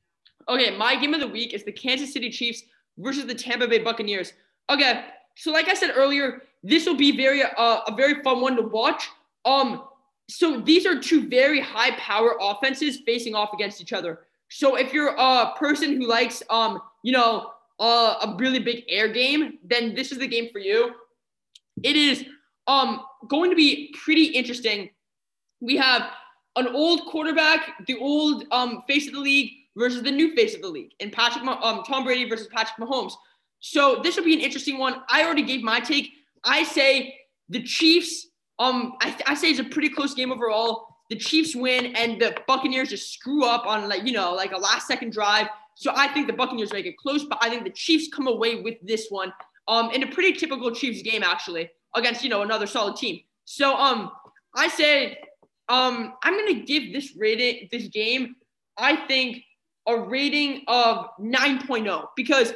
Okay, 0.49 0.75
my 0.75 0.95
game 0.95 1.13
of 1.13 1.19
the 1.19 1.27
week 1.27 1.53
is 1.53 1.63
the 1.63 1.71
Kansas 1.71 2.11
City 2.11 2.29
Chiefs 2.29 2.63
versus 2.97 3.25
the 3.25 3.35
Tampa 3.35 3.67
Bay 3.67 3.79
Buccaneers. 3.79 4.33
Okay, 4.69 5.05
so 5.35 5.51
like 5.51 5.69
I 5.69 5.73
said 5.73 5.91
earlier, 5.95 6.41
this 6.63 6.85
will 6.85 6.95
be 6.95 7.15
very 7.15 7.43
uh, 7.43 7.81
a 7.87 7.95
very 7.95 8.21
fun 8.23 8.41
one 8.41 8.55
to 8.55 8.61
watch. 8.61 9.09
Um, 9.45 9.83
so 10.29 10.59
these 10.59 10.85
are 10.85 10.99
two 10.99 11.27
very 11.27 11.59
high 11.59 11.91
power 11.97 12.37
offenses 12.39 12.99
facing 13.05 13.35
off 13.35 13.53
against 13.53 13.81
each 13.81 13.93
other. 13.93 14.21
So 14.49 14.75
if 14.75 14.93
you're 14.93 15.15
a 15.17 15.53
person 15.57 15.97
who 15.97 16.07
likes 16.07 16.43
um, 16.49 16.79
you 17.03 17.11
know, 17.11 17.51
uh, 17.79 18.15
a 18.21 18.35
really 18.37 18.59
big 18.59 18.83
air 18.87 19.07
game, 19.07 19.59
then 19.63 19.93
this 19.95 20.11
is 20.11 20.19
the 20.19 20.27
game 20.27 20.49
for 20.51 20.59
you. 20.59 20.93
It 21.83 21.95
is 21.95 22.25
um 22.67 23.03
going 23.27 23.49
to 23.49 23.55
be 23.55 23.93
pretty 24.03 24.25
interesting. 24.25 24.89
We 25.59 25.75
have 25.77 26.03
an 26.55 26.67
old 26.67 27.05
quarterback, 27.05 27.85
the 27.87 27.97
old 27.97 28.45
um 28.51 28.83
face 28.87 29.07
of 29.07 29.13
the 29.13 29.19
league 29.19 29.51
versus 29.75 30.03
the 30.03 30.11
new 30.11 30.35
face 30.35 30.55
of 30.55 30.61
the 30.61 30.67
league, 30.67 30.91
and 30.99 31.11
Patrick 31.11 31.45
um 31.45 31.83
Tom 31.83 32.03
Brady 32.03 32.29
versus 32.29 32.47
Patrick 32.47 32.77
Mahomes. 32.77 33.13
So 33.59 34.01
this 34.03 34.17
will 34.17 34.25
be 34.25 34.33
an 34.33 34.41
interesting 34.41 34.77
one. 34.77 35.01
I 35.09 35.23
already 35.23 35.43
gave 35.43 35.63
my 35.63 35.79
take. 35.79 36.11
I 36.43 36.63
say 36.63 37.15
the 37.49 37.63
Chiefs. 37.63 38.27
Um, 38.59 38.93
I, 39.01 39.15
I 39.25 39.33
say 39.35 39.49
it's 39.49 39.59
a 39.59 39.63
pretty 39.63 39.89
close 39.89 40.13
game 40.13 40.31
overall. 40.31 40.87
The 41.09 41.15
Chiefs 41.15 41.55
win, 41.55 41.95
and 41.95 42.21
the 42.21 42.35
Buccaneers 42.45 42.89
just 42.89 43.13
screw 43.13 43.45
up 43.45 43.65
on 43.65 43.87
like 43.87 44.05
you 44.05 44.11
know 44.11 44.33
like 44.33 44.51
a 44.51 44.57
last 44.57 44.87
second 44.87 45.13
drive. 45.13 45.47
So 45.75 45.91
I 45.95 46.07
think 46.09 46.27
the 46.27 46.33
Buccaneers 46.33 46.71
make 46.71 46.85
it 46.85 46.97
close, 46.97 47.23
but 47.23 47.39
I 47.41 47.49
think 47.49 47.63
the 47.63 47.71
Chiefs 47.71 48.09
come 48.13 48.27
away 48.27 48.61
with 48.61 48.75
this 48.83 49.07
one. 49.09 49.33
Um, 49.69 49.91
in 49.91 50.03
a 50.03 50.07
pretty 50.07 50.33
typical 50.33 50.71
Chiefs 50.71 51.01
game 51.01 51.23
actually 51.23 51.69
against 51.95 52.23
you 52.23 52.29
know 52.29 52.41
another 52.41 52.67
solid 52.67 52.97
team. 52.97 53.21
So 53.45 53.75
um, 53.75 54.11
I 54.55 54.67
say 54.67 55.17
um 55.69 56.13
I'm 56.23 56.37
gonna 56.37 56.61
give 56.61 56.93
this 56.93 57.15
rating 57.15 57.67
this 57.71 57.87
game 57.87 58.35
I 58.77 58.95
think 59.07 59.43
a 59.87 59.97
rating 59.97 60.63
of 60.67 61.07
9.0 61.19 62.07
because 62.15 62.53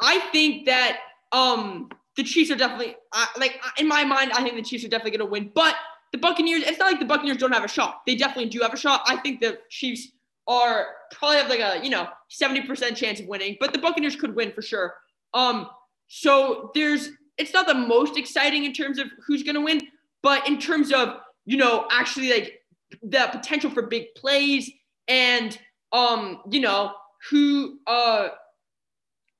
I 0.00 0.18
think 0.32 0.66
that 0.66 0.98
um 1.32 1.88
the 2.16 2.22
Chiefs 2.22 2.50
are 2.50 2.56
definitely 2.56 2.96
uh, 3.12 3.26
like 3.38 3.60
in 3.78 3.86
my 3.88 4.04
mind 4.04 4.32
I 4.32 4.42
think 4.42 4.56
the 4.56 4.62
Chiefs 4.62 4.84
are 4.84 4.88
definitely 4.88 5.18
gonna 5.18 5.30
win, 5.30 5.50
but 5.54 5.76
the 6.12 6.18
Buccaneers 6.18 6.62
it's 6.62 6.78
not 6.78 6.90
like 6.90 7.00
the 7.00 7.06
Buccaneers 7.06 7.36
don't 7.36 7.52
have 7.52 7.64
a 7.64 7.68
shot. 7.68 8.02
They 8.06 8.16
definitely 8.16 8.50
do 8.50 8.60
have 8.60 8.74
a 8.74 8.76
shot. 8.76 9.02
I 9.06 9.16
think 9.16 9.40
the 9.40 9.58
Chiefs 9.70 10.08
are 10.46 10.88
probably 11.12 11.36
have 11.38 11.48
like 11.48 11.60
a 11.60 11.84
you 11.84 11.90
know 11.90 12.08
70% 12.30 12.96
chance 12.96 13.20
of 13.20 13.26
winning, 13.26 13.56
but 13.60 13.72
the 13.72 13.78
Buccaneers 13.78 14.16
could 14.16 14.34
win 14.34 14.52
for 14.52 14.62
sure. 14.62 14.94
Um, 15.34 15.68
so 16.08 16.70
there's 16.74 17.10
it's 17.38 17.54
not 17.54 17.66
the 17.66 17.74
most 17.74 18.18
exciting 18.18 18.64
in 18.64 18.72
terms 18.72 18.98
of 18.98 19.06
who's 19.26 19.42
gonna 19.42 19.60
win, 19.60 19.80
but 20.22 20.46
in 20.48 20.58
terms 20.58 20.92
of 20.92 21.20
you 21.44 21.56
know 21.56 21.86
actually 21.90 22.30
like 22.30 22.62
the 23.02 23.28
potential 23.30 23.70
for 23.70 23.82
big 23.82 24.14
plays 24.14 24.70
and 25.08 25.58
um 25.92 26.40
you 26.50 26.60
know 26.60 26.92
who 27.30 27.78
uh 27.86 28.28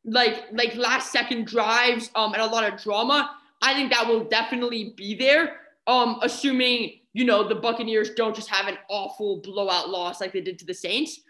like 0.05 0.45
like 0.53 0.75
last 0.77 1.13
second 1.13 1.47
drives 1.47 2.11
um 2.15 2.33
and 2.33 2.43
a 2.43 2.47
lot 2.47 2.71
of 2.71 2.81
drama 2.81 3.37
i 3.63 3.75
think 3.75 3.93
that 3.93 4.07
will 4.07 4.25
definitely 4.25 4.95
be 4.97 5.15
there 5.15 5.57
um 5.87 6.19
assuming 6.23 7.01
you 7.13 7.25
know 7.25 7.47
the 7.47 7.55
buccaneers 7.55 8.11
don't 8.11 8.35
just 8.35 8.49
have 8.49 8.69
an 8.69 8.79
awful 8.89 9.41
blowout 9.41 9.91
loss 9.91 10.21
like 10.21 10.33
they 10.33 10.41
did 10.41 10.59
to 10.59 10.65
the 10.65 10.75
saints. 10.75 11.21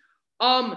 Um 0.41 0.77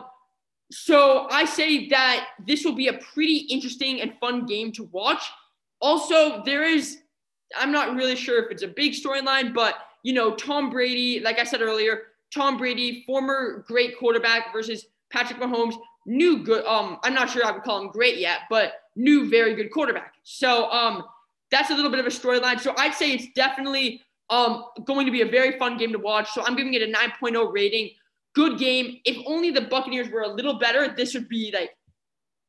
so 0.72 1.28
i 1.30 1.46
say 1.46 1.88
that 1.89 2.30
this 2.48 2.66
will 2.66 2.74
be 2.74 2.88
a 2.88 2.94
pretty 2.94 3.38
interesting 3.50 4.02
and 4.02 4.14
fun 4.20 4.46
game 4.46 4.72
to 4.74 4.84
watch. 4.86 5.24
Also 5.82 6.44
there 6.44 6.64
is 6.64 7.00
i'm 7.58 7.72
not 7.72 7.95
really 7.95 8.16
sure 8.16 8.43
if 8.43 8.51
it's 8.51 8.64
a 8.64 8.68
big 8.68 8.93
storyline 8.93 9.54
but 9.54 9.76
you 10.04 10.14
know 10.14 10.36
tom 10.36 10.70
brady 10.70 11.20
like 11.20 11.39
i 11.39 11.43
said 11.43 11.62
earlier 11.62 12.04
tom 12.34 12.58
brady 12.58 13.04
former 13.06 13.64
great 13.68 13.97
quarterback 13.97 14.51
versus 14.54 14.88
patrick 15.12 15.39
mahomes 15.39 15.76
new 16.06 16.43
good 16.43 16.66
um 16.66 16.97
i'm 17.04 17.14
not 17.14 17.30
sure 17.30 17.45
i 17.45 17.51
would 17.51 17.64
call 17.64 17.82
him 17.82 17.88
great 17.89 18.18
yet 18.18 18.41
but 18.49 18.74
new 18.95 19.28
very 19.30 19.56
good 19.56 19.72
quarterback. 19.72 20.14
So 20.24 20.70
um 20.70 21.04
that's 21.49 21.72
a 21.72 21.76
little 21.76 21.89
bit 21.89 21.99
of 21.99 22.06
a 22.06 22.10
storyline. 22.10 22.60
So 22.60 22.74
i'd 22.78 22.93
say 22.93 23.12
it's 23.12 23.28
definitely 23.36 24.01
um 24.30 24.66
going 24.86 25.06
to 25.08 25.12
be 25.12 25.22
a 25.22 25.26
very 25.26 25.58
fun 25.58 25.78
game 25.78 25.91
to 25.93 25.97
watch. 25.99 26.30
So 26.32 26.43
i'm 26.45 26.56
giving 26.56 26.74
it 26.76 26.82
a 26.84 26.88
9.0 26.88 27.51
rating. 27.51 27.89
Good 28.36 28.60
game. 28.60 28.99
If 29.06 29.18
only 29.26 29.49
the 29.51 29.62
buccaneers 29.62 30.10
were 30.10 30.22
a 30.22 30.28
little 30.28 30.60
better 30.60 30.93
this 30.95 31.14
would 31.16 31.28
be 31.28 31.51
like 31.54 31.72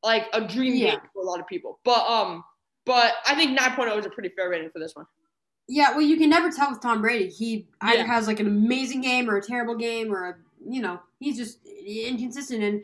like 0.03 0.27
a 0.35 0.41
dream 0.47 0.75
Yeah. 0.75 0.91
game 0.91 1.01
for 1.15 1.23
a 1.23 1.27
lot 1.27 1.41
of 1.41 1.47
people. 1.47 1.81
But 1.85 2.07
um 2.07 2.45
but 2.85 3.15
i 3.27 3.35
think 3.35 3.59
9.0 3.59 3.99
is 3.99 4.07
a 4.07 4.11
pretty 4.11 4.29
fair 4.31 4.49
rating 4.51 4.71
for 4.71 4.79
this 4.79 4.95
one 4.95 5.07
Yeah, 5.67 5.93
well, 5.93 6.03
you 6.03 6.19
can 6.19 6.29
never 6.29 6.51
tell 6.51 6.71
with 6.71 6.83
Tom 6.83 7.01
Brady. 7.01 7.29
He 7.31 7.67
either 7.81 8.01
Yeah. 8.01 8.07
has 8.15 8.27
like 8.27 8.39
an 8.41 8.47
amazing 8.47 9.01
game 9.01 9.31
or 9.31 9.37
a 9.39 9.43
terrible 9.43 9.75
game, 9.77 10.13
or 10.13 10.29
a 10.29 10.35
you 10.69 10.83
know 10.83 11.01
he's 11.21 11.39
just 11.39 11.65
inconsistent. 11.67 12.63
And 12.63 12.83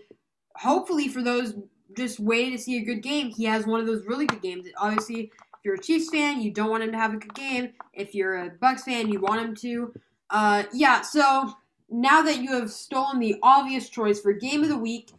hopefully, 0.56 1.06
for 1.08 1.22
those 1.22 1.54
just 1.94 2.18
waiting 2.20 2.52
to 2.56 2.62
see 2.62 2.78
a 2.78 2.84
good 2.84 3.02
game, 3.02 3.28
he 3.28 3.44
has 3.44 3.66
one 3.66 3.80
of 3.80 3.86
those 3.86 4.06
really 4.06 4.26
good 4.26 4.40
games. 4.40 4.66
Obviously, 4.78 5.20
If 5.24 5.64
you're 5.64 5.74
a 5.74 5.78
Chiefs 5.82 6.08
fan, 6.08 6.40
you 6.40 6.50
don't 6.52 6.70
want 6.70 6.82
him 6.82 6.92
to 6.92 6.96
have 6.98 7.12
a 7.12 7.18
good 7.18 7.34
game. 7.34 7.74
If 7.92 8.14
you're 8.14 8.36
a 8.44 8.50
Bucs 8.62 8.80
fan, 8.88 9.10
you 9.12 9.20
want 9.20 9.42
him 9.42 9.54
to. 9.56 9.92
Uh, 10.30 10.62
yeah, 10.72 11.02
so 11.02 11.52
now 11.90 12.22
that 12.22 12.38
you 12.40 12.50
have 12.58 12.70
stolen 12.70 13.18
the 13.20 13.36
obvious 13.42 13.90
choice 13.90 14.22
for 14.22 14.32
game 14.32 14.62
of 14.62 14.70
the 14.70 14.78
week, 14.78 15.12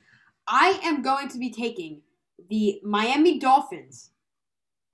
I 0.48 0.80
am 0.84 1.04
going 1.04 1.28
to 1.30 1.38
be 1.38 1.52
taking 1.52 2.02
the 2.50 2.80
Miami 2.84 3.38
Dolphins 3.38 4.10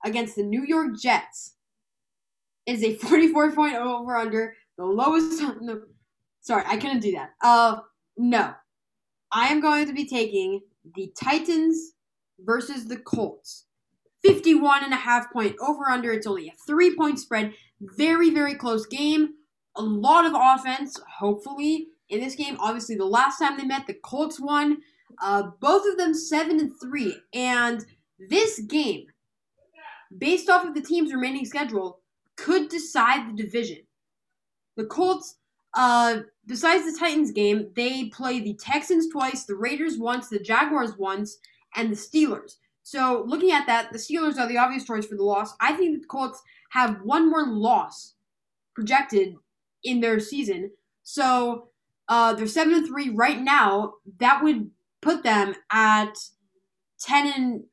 against 0.04 0.36
the 0.36 0.42
New 0.42 0.64
York 0.64 0.98
Jets. 1.00 1.54
is 2.66 2.82
a 2.82 2.94
44 2.98 3.52
point 3.52 3.74
over 3.76 4.16
under, 4.16 4.54
the 4.76 4.84
lowest. 4.84 5.42
Sorry, 6.40 6.64
I 6.66 6.76
couldn't 6.76 7.00
do 7.00 7.12
that. 7.12 7.30
Uh, 7.42 7.80
no. 8.16 8.54
I 9.32 9.48
am 9.48 9.60
going 9.60 9.86
to 9.86 9.92
be 9.92 10.06
taking 10.06 10.60
the 10.96 11.12
Titans 11.20 11.92
versus 12.40 12.86
the 12.86 12.96
Colts. 12.96 13.66
51 14.24 14.84
and 14.84 14.92
a 14.92 14.96
half 14.96 15.32
point 15.32 15.54
over 15.60 15.88
under. 15.88 16.12
It's 16.12 16.26
only 16.26 16.48
a 16.48 16.52
three 16.66 16.96
point 16.96 17.18
spread. 17.18 17.54
Very, 17.80 18.30
very 18.30 18.54
close 18.54 18.86
game. 18.86 19.34
A 19.76 19.82
lot 19.82 20.26
of 20.26 20.32
offense, 20.34 20.98
hopefully, 21.18 21.88
in 22.08 22.20
this 22.20 22.34
game. 22.34 22.56
Obviously, 22.58 22.96
the 22.96 23.04
last 23.04 23.38
time 23.38 23.56
they 23.56 23.64
met, 23.64 23.86
the 23.86 23.94
Colts 23.94 24.40
won. 24.40 24.78
Uh, 25.22 25.50
both 25.60 25.86
of 25.86 25.96
them 25.96 26.14
seven 26.14 26.58
and 26.58 26.72
three. 26.80 27.14
And 27.32 27.84
this 28.28 28.60
game, 28.60 29.06
based 30.16 30.48
off 30.48 30.64
of 30.64 30.74
the 30.74 30.80
team's 30.80 31.12
remaining 31.12 31.44
schedule, 31.44 32.00
could 32.36 32.68
decide 32.68 33.28
the 33.28 33.42
division. 33.42 33.78
The 34.76 34.86
Colts, 34.86 35.36
uh, 35.74 36.20
besides 36.46 36.84
the 36.84 36.98
Titans 36.98 37.32
game, 37.32 37.70
they 37.74 38.06
play 38.06 38.40
the 38.40 38.54
Texans 38.54 39.08
twice, 39.08 39.44
the 39.44 39.56
Raiders 39.56 39.98
once, 39.98 40.28
the 40.28 40.38
Jaguars 40.38 40.96
once, 40.96 41.38
and 41.74 41.90
the 41.90 41.96
Steelers. 41.96 42.56
So 42.82 43.24
looking 43.26 43.50
at 43.50 43.66
that, 43.66 43.92
the 43.92 43.98
Steelers 43.98 44.38
are 44.38 44.48
the 44.48 44.56
obvious 44.56 44.84
choice 44.84 45.04
for 45.04 45.16
the 45.16 45.24
loss. 45.24 45.52
I 45.60 45.74
think 45.74 46.00
the 46.00 46.06
Colts 46.06 46.40
have 46.70 47.02
one 47.02 47.28
more 47.28 47.46
loss 47.46 48.14
projected 48.74 49.34
in 49.82 50.00
their 50.00 50.20
season. 50.20 50.70
So 51.02 51.68
uh, 52.08 52.32
they're 52.34 52.46
seven 52.46 52.74
and 52.74 52.86
three 52.86 53.10
right 53.10 53.40
now. 53.40 53.94
That 54.18 54.42
would 54.42 54.70
put 55.00 55.22
them 55.22 55.54
at 55.70 56.14
ten 57.00 57.26
and 57.26 57.64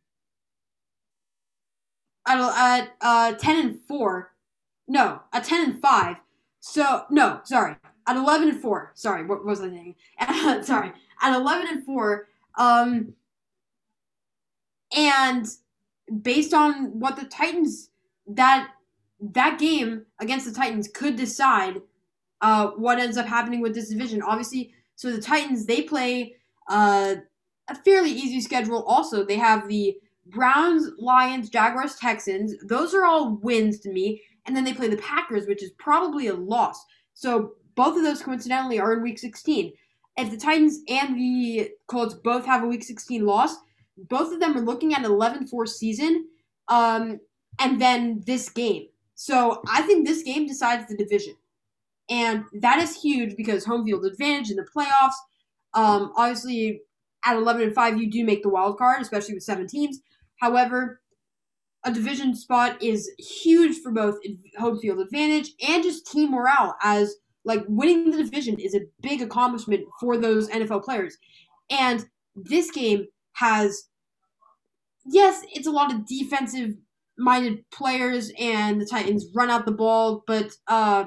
at, 2.25 2.39
at 2.39 2.95
uh, 3.01 3.33
ten 3.33 3.65
and 3.65 3.79
four. 3.87 4.33
No, 4.87 5.21
at 5.33 5.43
ten 5.43 5.69
and 5.69 5.81
five. 5.81 6.17
So 6.59 7.05
no, 7.09 7.41
sorry, 7.43 7.75
at 8.07 8.15
eleven 8.15 8.49
and 8.49 8.61
four. 8.61 8.91
Sorry, 8.95 9.25
what 9.25 9.45
was 9.45 9.61
I 9.61 9.69
saying? 9.69 9.95
sorry, 10.63 10.91
at 11.21 11.35
eleven 11.35 11.67
and 11.67 11.85
four. 11.85 12.27
Um, 12.57 13.13
and 14.95 15.47
based 16.21 16.53
on 16.53 16.99
what 16.99 17.15
the 17.15 17.25
Titans 17.25 17.89
that 18.27 18.69
that 19.19 19.59
game 19.59 20.05
against 20.19 20.45
the 20.45 20.53
Titans 20.53 20.87
could 20.87 21.15
decide 21.15 21.81
uh, 22.41 22.67
what 22.71 22.99
ends 22.99 23.17
up 23.17 23.25
happening 23.25 23.61
with 23.61 23.73
this 23.73 23.89
division. 23.89 24.21
Obviously, 24.21 24.73
so 24.95 25.11
the 25.11 25.21
Titans 25.21 25.65
they 25.65 25.81
play 25.81 26.35
uh, 26.69 27.15
a 27.67 27.75
fairly 27.75 28.11
easy 28.11 28.41
schedule. 28.41 28.83
Also, 28.83 29.25
they 29.25 29.37
have 29.37 29.67
the 29.67 29.97
Browns, 30.25 30.89
Lions, 30.97 31.49
Jaguars, 31.49 31.95
Texans. 31.95 32.55
Those 32.65 32.93
are 32.93 33.05
all 33.05 33.35
wins 33.41 33.79
to 33.79 33.91
me. 33.91 34.21
And 34.45 34.55
then 34.55 34.63
they 34.63 34.73
play 34.73 34.87
the 34.87 34.97
Packers, 34.97 35.47
which 35.47 35.63
is 35.63 35.71
probably 35.71 36.27
a 36.27 36.33
loss. 36.33 36.83
So 37.13 37.53
both 37.75 37.97
of 37.97 38.03
those 38.03 38.21
coincidentally 38.21 38.79
are 38.79 38.93
in 38.93 39.03
Week 39.03 39.19
16. 39.19 39.73
If 40.17 40.31
the 40.31 40.37
Titans 40.37 40.79
and 40.87 41.15
the 41.15 41.71
Colts 41.87 42.13
both 42.13 42.45
have 42.45 42.63
a 42.63 42.67
Week 42.67 42.83
16 42.83 43.25
loss, 43.25 43.57
both 43.97 44.33
of 44.33 44.39
them 44.39 44.57
are 44.57 44.61
looking 44.61 44.93
at 44.93 45.05
an 45.05 45.11
11-4 45.11 45.67
season, 45.67 46.27
um, 46.67 47.19
and 47.59 47.81
then 47.81 48.21
this 48.25 48.49
game. 48.49 48.87
So 49.15 49.61
I 49.69 49.81
think 49.83 50.05
this 50.05 50.23
game 50.23 50.45
decides 50.45 50.87
the 50.87 50.97
division, 50.97 51.35
and 52.09 52.43
that 52.53 52.81
is 52.81 53.01
huge 53.01 53.37
because 53.37 53.63
home 53.63 53.85
field 53.85 54.05
advantage 54.05 54.51
in 54.51 54.57
the 54.57 54.67
playoffs. 54.75 55.15
Um, 55.73 56.11
obviously, 56.15 56.81
at 57.23 57.37
11 57.37 57.61
and 57.63 57.75
5, 57.75 57.97
you 57.97 58.09
do 58.09 58.25
make 58.25 58.43
the 58.43 58.49
wild 58.49 58.77
card, 58.77 59.01
especially 59.01 59.33
with 59.33 59.43
seven 59.43 59.67
teams. 59.67 59.99
However, 60.37 61.01
a 61.83 61.91
division 61.91 62.35
spot 62.35 62.81
is 62.81 63.11
huge 63.19 63.77
for 63.81 63.91
both 63.91 64.17
home 64.57 64.79
field 64.79 64.99
advantage 64.99 65.51
and 65.67 65.83
just 65.83 66.11
team 66.11 66.31
morale, 66.31 66.75
as 66.81 67.15
like 67.45 67.63
winning 67.67 68.09
the 68.09 68.17
division 68.17 68.59
is 68.59 68.73
a 68.73 68.81
big 69.01 69.21
accomplishment 69.21 69.85
for 69.99 70.17
those 70.17 70.49
NFL 70.49 70.83
players. 70.83 71.15
And 71.69 72.05
this 72.35 72.71
game 72.71 73.05
has, 73.33 73.87
yes, 75.05 75.43
it's 75.53 75.67
a 75.67 75.71
lot 75.71 75.93
of 75.93 76.07
defensive 76.07 76.71
minded 77.17 77.63
players, 77.71 78.31
and 78.39 78.81
the 78.81 78.85
Titans 78.85 79.27
run 79.33 79.49
out 79.49 79.65
the 79.65 79.71
ball, 79.71 80.23
but, 80.27 80.51
uh, 80.67 81.05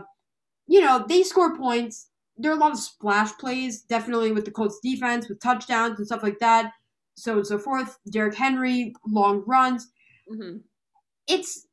you 0.66 0.81
know, 0.81 1.05
they 1.09 1.22
score 1.22 1.57
points. 1.57 2.09
There 2.37 2.53
are 2.53 2.57
a 2.57 2.61
lot 2.61 2.72
of 2.72 2.79
splash 2.79 3.33
plays, 3.33 3.83
definitely 3.83 4.31
with 4.33 4.45
the 4.45 4.53
Colts 4.53 4.79
defense, 4.83 5.29
with 5.29 5.41
touchdowns 5.41 5.99
and 5.99 6.07
stuff 6.07 6.22
like 6.22 6.39
that, 6.39 6.72
so 7.19 7.37
and 7.37 7.47
so 7.47 7.59
forth. 7.59 7.99
Derrick 8.11 8.35
Henry, 8.35 8.95
long 9.07 9.43
runs. 9.47 9.89
Mm-hmm. 10.31 10.59
It's 11.27 11.66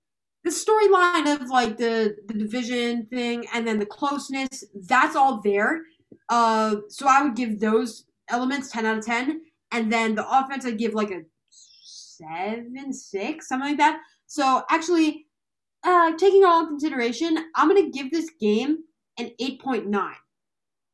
the 0.43 0.49
storyline 0.51 1.33
of 1.33 1.49
like 1.49 1.77
the 1.77 2.15
the 2.27 2.33
division 2.33 3.05
thing 3.07 3.45
and 3.53 3.67
then 3.67 3.79
the 3.79 3.85
closeness 3.85 4.63
that's 4.87 5.15
all 5.15 5.41
there 5.41 5.81
uh 6.29 6.75
so 6.87 7.07
i 7.07 7.23
would 7.23 7.35
give 7.35 7.59
those 7.59 8.05
elements 8.29 8.69
10 8.69 8.85
out 8.85 8.99
of 8.99 9.05
10 9.05 9.41
and 9.71 9.91
then 9.91 10.15
the 10.15 10.25
offense, 10.27 10.65
I'd 10.65 10.77
give 10.77 10.93
like 10.93 11.11
a 11.11 11.23
seven, 11.49 12.93
six, 12.93 13.49
something 13.49 13.69
like 13.69 13.77
that. 13.77 13.99
So 14.25 14.63
actually, 14.69 15.25
uh, 15.83 16.15
taking 16.17 16.45
all 16.45 16.61
in 16.61 16.67
consideration, 16.67 17.37
I'm 17.55 17.67
gonna 17.67 17.89
give 17.89 18.09
this 18.09 18.29
game 18.39 18.77
an 19.19 19.31
8.9 19.41 20.13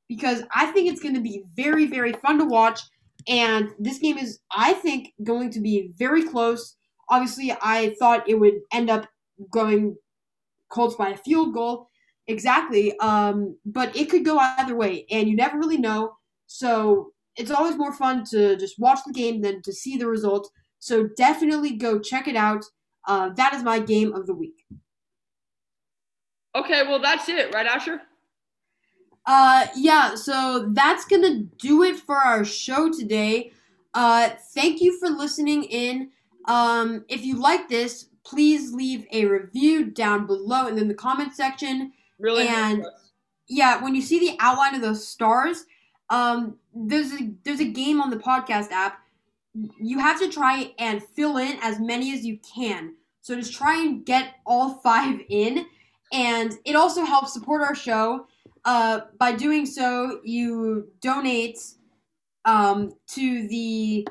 because 0.10 0.42
I 0.54 0.68
think 0.68 0.90
it's 0.92 1.02
gonna 1.02 1.22
be 1.22 1.44
very, 1.56 1.86
very 1.86 2.14
fun 2.14 2.40
to 2.40 2.46
watch. 2.46 2.82
And 3.28 3.70
this 3.80 4.00
game 4.00 4.18
is, 4.18 4.40
I 4.52 4.74
think, 4.74 5.14
going 5.24 5.52
to 5.52 5.60
be 5.60 5.92
very 5.98 6.24
close. 6.24 6.76
Obviously, 7.10 7.56
I 7.62 7.96
thought 8.00 8.28
it 8.30 8.40
would 8.40 8.60
end 8.72 8.90
up 8.90 9.08
going 9.52 9.96
Colts 10.70 10.96
by 10.96 11.10
a 11.10 11.18
field 11.18 11.54
goal. 11.54 11.90
Exactly. 12.28 12.98
Um, 13.00 13.58
but 13.66 13.96
it 13.96 14.10
could 14.10 14.24
go 14.24 14.38
either 14.38 14.76
way, 14.76 15.06
and 15.12 15.28
you 15.28 15.36
never 15.36 15.58
really 15.58 15.78
know. 15.78 16.14
So 16.48 17.12
it's 17.36 17.52
always 17.52 17.78
more 17.78 17.94
fun 17.94 18.26
to 18.32 18.56
just 18.58 18.80
watch 18.80 19.00
the 19.06 19.14
game 19.14 19.42
than 19.42 19.62
to 19.64 19.74
see 19.74 19.98
the 19.98 20.08
result. 20.08 20.50
So 20.80 21.10
definitely 21.18 21.78
go 21.78 22.00
check 22.00 22.28
it 22.28 22.36
out. 22.36 22.64
Uh, 23.08 23.30
that 23.36 23.54
is 23.54 23.64
my 23.64 23.80
game 23.80 24.14
of 24.14 24.28
the 24.28 24.34
week. 24.34 24.66
Okay, 26.56 26.84
well 26.84 27.02
that's 27.02 27.30
it, 27.30 27.54
right, 27.54 27.66
Asher? 27.66 28.02
Uh, 29.26 29.68
yeah. 29.76 30.16
So 30.16 30.70
that's 30.74 31.06
gonna 31.06 31.40
do 31.60 31.84
it 31.84 31.98
for 31.98 32.16
our 32.16 32.44
show 32.44 32.92
today. 32.92 33.52
Uh, 33.94 34.30
thank 34.54 34.82
you 34.82 34.98
for 35.00 35.10
listening 35.10 35.64
in. 35.66 36.10
Um, 36.46 37.06
if 37.08 37.24
you 37.24 37.40
like 37.40 37.70
this, 37.70 38.08
please 38.24 38.74
leave 38.74 39.06
a 39.12 39.26
review 39.26 39.86
down 39.86 40.26
below 40.26 40.68
and 40.68 40.78
in 40.78 40.88
the 40.88 40.94
comment 40.94 41.36
section. 41.36 41.92
Really? 42.20 42.48
And 42.48 42.86
yeah, 43.48 43.82
when 43.84 43.96
you 43.96 44.02
see 44.02 44.20
the 44.20 44.38
outline 44.40 44.76
of 44.76 44.82
those 44.82 45.06
stars, 45.08 45.66
um, 46.10 46.58
there's 46.74 47.14
a 47.14 47.32
there's 47.44 47.60
a 47.60 47.66
game 47.66 48.02
on 48.02 48.10
the 48.10 48.18
podcast 48.18 48.72
app. 48.72 49.00
You 49.54 50.00
have 50.00 50.20
to 50.20 50.30
try 50.30 50.74
and 50.80 51.04
fill 51.04 51.38
in 51.38 51.58
as 51.62 51.80
many 51.80 52.14
as 52.14 52.26
you 52.26 52.40
can. 52.40 52.96
So 53.22 53.36
just 53.36 53.54
try 53.54 53.82
and 53.82 54.06
get 54.06 54.36
all 54.46 54.76
five 54.84 55.20
in, 55.30 55.66
and 56.12 56.54
it 56.66 56.76
also 56.76 57.04
helps 57.04 57.34
support 57.34 57.62
our 57.62 57.76
show. 57.76 58.28
Uh, 58.64 59.02
by 59.18 59.32
doing 59.32 59.66
so, 59.66 60.20
you 60.24 60.88
donate 61.02 61.58
um, 62.46 62.92
to 63.08 63.48
the 63.48 64.08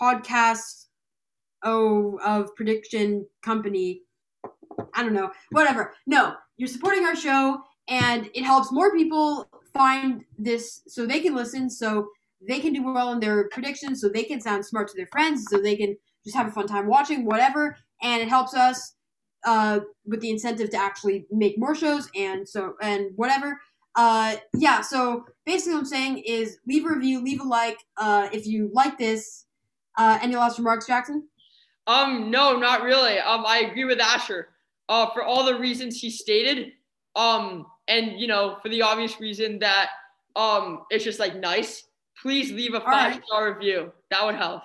podcast 0.00 0.86
oh 1.62 2.18
of 2.24 2.54
prediction 2.56 3.26
company. 3.42 4.02
I 4.94 5.02
don't 5.02 5.12
know, 5.12 5.30
whatever. 5.50 5.94
No, 6.06 6.34
you're 6.56 6.68
supporting 6.68 7.04
our 7.04 7.14
show, 7.14 7.62
and 7.88 8.30
it 8.34 8.44
helps 8.44 8.72
more 8.72 8.96
people 8.96 9.48
find 9.72 10.24
this 10.38 10.82
so 10.88 11.06
they 11.06 11.20
can 11.20 11.34
listen, 11.34 11.68
so 11.70 12.08
they 12.48 12.60
can 12.60 12.72
do 12.72 12.82
well 12.82 13.12
in 13.12 13.20
their 13.20 13.48
predictions, 13.50 14.00
so 14.00 14.08
they 14.08 14.24
can 14.24 14.40
sound 14.40 14.64
smart 14.64 14.88
to 14.88 14.94
their 14.96 15.08
friends, 15.08 15.44
so 15.50 15.60
they 15.60 15.76
can 15.76 15.96
just 16.24 16.36
have 16.36 16.48
a 16.48 16.50
fun 16.50 16.66
time 16.66 16.86
watching, 16.86 17.24
whatever. 17.24 17.76
And 18.02 18.22
it 18.22 18.28
helps 18.28 18.54
us 18.54 18.94
uh, 19.44 19.80
with 20.06 20.20
the 20.20 20.30
incentive 20.30 20.70
to 20.70 20.76
actually 20.76 21.26
make 21.30 21.58
more 21.58 21.74
shows 21.74 22.08
and 22.14 22.48
so 22.48 22.74
and 22.82 23.10
whatever. 23.16 23.60
Uh, 23.96 24.36
yeah, 24.54 24.80
so 24.80 25.24
basically, 25.44 25.74
what 25.74 25.80
I'm 25.80 25.86
saying 25.86 26.18
is 26.18 26.58
leave 26.66 26.84
a 26.84 26.88
review, 26.88 27.22
leave 27.22 27.40
a 27.40 27.44
like 27.44 27.78
uh, 27.96 28.28
if 28.32 28.46
you 28.46 28.70
like 28.72 28.98
this. 28.98 29.46
Uh, 29.98 30.18
any 30.22 30.36
last 30.36 30.58
remarks, 30.58 30.86
Jackson? 30.86 31.28
Um, 31.86 32.30
no, 32.30 32.56
not 32.56 32.82
really. 32.82 33.18
Um, 33.18 33.44
I 33.46 33.60
agree 33.60 33.84
with 33.84 34.00
Asher. 34.00 34.48
Uh, 34.88 35.10
for 35.10 35.22
all 35.22 35.44
the 35.44 35.58
reasons 35.58 36.00
he 36.00 36.10
stated. 36.10 36.72
Um, 37.16 37.66
and 37.88 38.18
you 38.18 38.26
know, 38.26 38.56
for 38.62 38.68
the 38.68 38.82
obvious 38.82 39.20
reason 39.20 39.58
that 39.58 39.90
um 40.36 40.84
it's 40.90 41.04
just 41.04 41.18
like 41.18 41.36
nice, 41.36 41.84
please 42.22 42.52
leave 42.52 42.74
a 42.74 42.80
five 42.80 43.20
star 43.26 43.52
review. 43.52 43.92
That 44.10 44.24
would 44.24 44.36
help. 44.36 44.62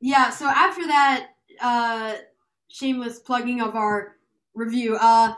Yeah, 0.00 0.30
so 0.30 0.46
after 0.46 0.86
that 0.86 1.28
uh 1.60 2.14
shameless 2.74 3.20
plugging 3.20 3.60
of 3.60 3.76
our 3.76 4.16
review. 4.54 4.96
Uh, 4.96 5.32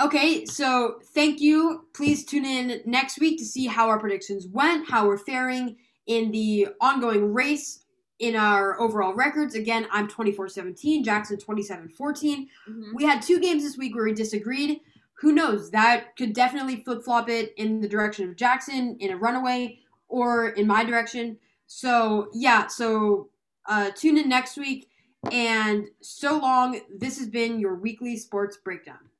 okay, 0.00 0.44
so 0.44 1.00
thank 1.12 1.40
you. 1.40 1.86
Please 1.94 2.24
tune 2.24 2.44
in 2.44 2.80
next 2.86 3.18
week 3.18 3.38
to 3.38 3.44
see 3.44 3.66
how 3.66 3.88
our 3.88 3.98
predictions 3.98 4.46
went, 4.46 4.88
how 4.88 5.04
we're 5.04 5.18
faring 5.18 5.76
in 6.06 6.30
the 6.30 6.68
ongoing 6.80 7.32
race 7.32 7.80
in 8.20 8.36
our 8.36 8.80
overall 8.80 9.14
records. 9.14 9.56
Again, 9.56 9.88
I'm 9.90 10.06
24 10.06 10.48
17, 10.48 11.02
Jackson 11.02 11.38
27 11.38 11.88
14. 11.88 12.48
Mhm. 12.68 12.94
We 12.94 13.04
had 13.04 13.20
two 13.20 13.40
games 13.40 13.64
this 13.64 13.76
week 13.76 13.96
where 13.96 14.04
we 14.04 14.12
disagreed. 14.12 14.80
Who 15.14 15.32
knows? 15.32 15.72
That 15.72 16.16
could 16.16 16.34
definitely 16.34 16.84
flip 16.84 17.02
flop 17.02 17.28
it 17.28 17.52
in 17.56 17.80
the 17.80 17.88
direction 17.88 18.28
of 18.28 18.36
Jackson 18.36 18.96
in 19.00 19.10
a 19.10 19.16
runaway 19.16 19.80
or 20.06 20.50
in 20.50 20.68
my 20.68 20.84
direction. 20.84 21.36
So, 21.66 22.28
yeah, 22.32 22.68
so 22.68 23.30
uh, 23.66 23.90
tune 23.96 24.18
in 24.18 24.28
next 24.28 24.56
week. 24.56 24.88
And 25.32 25.88
so 26.00 26.38
long. 26.38 26.80
This 26.96 27.18
has 27.18 27.28
been 27.28 27.58
your 27.60 27.74
weekly 27.74 28.16
sports 28.16 28.56
breakdown. 28.56 29.10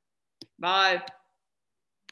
Bye. 0.59 1.01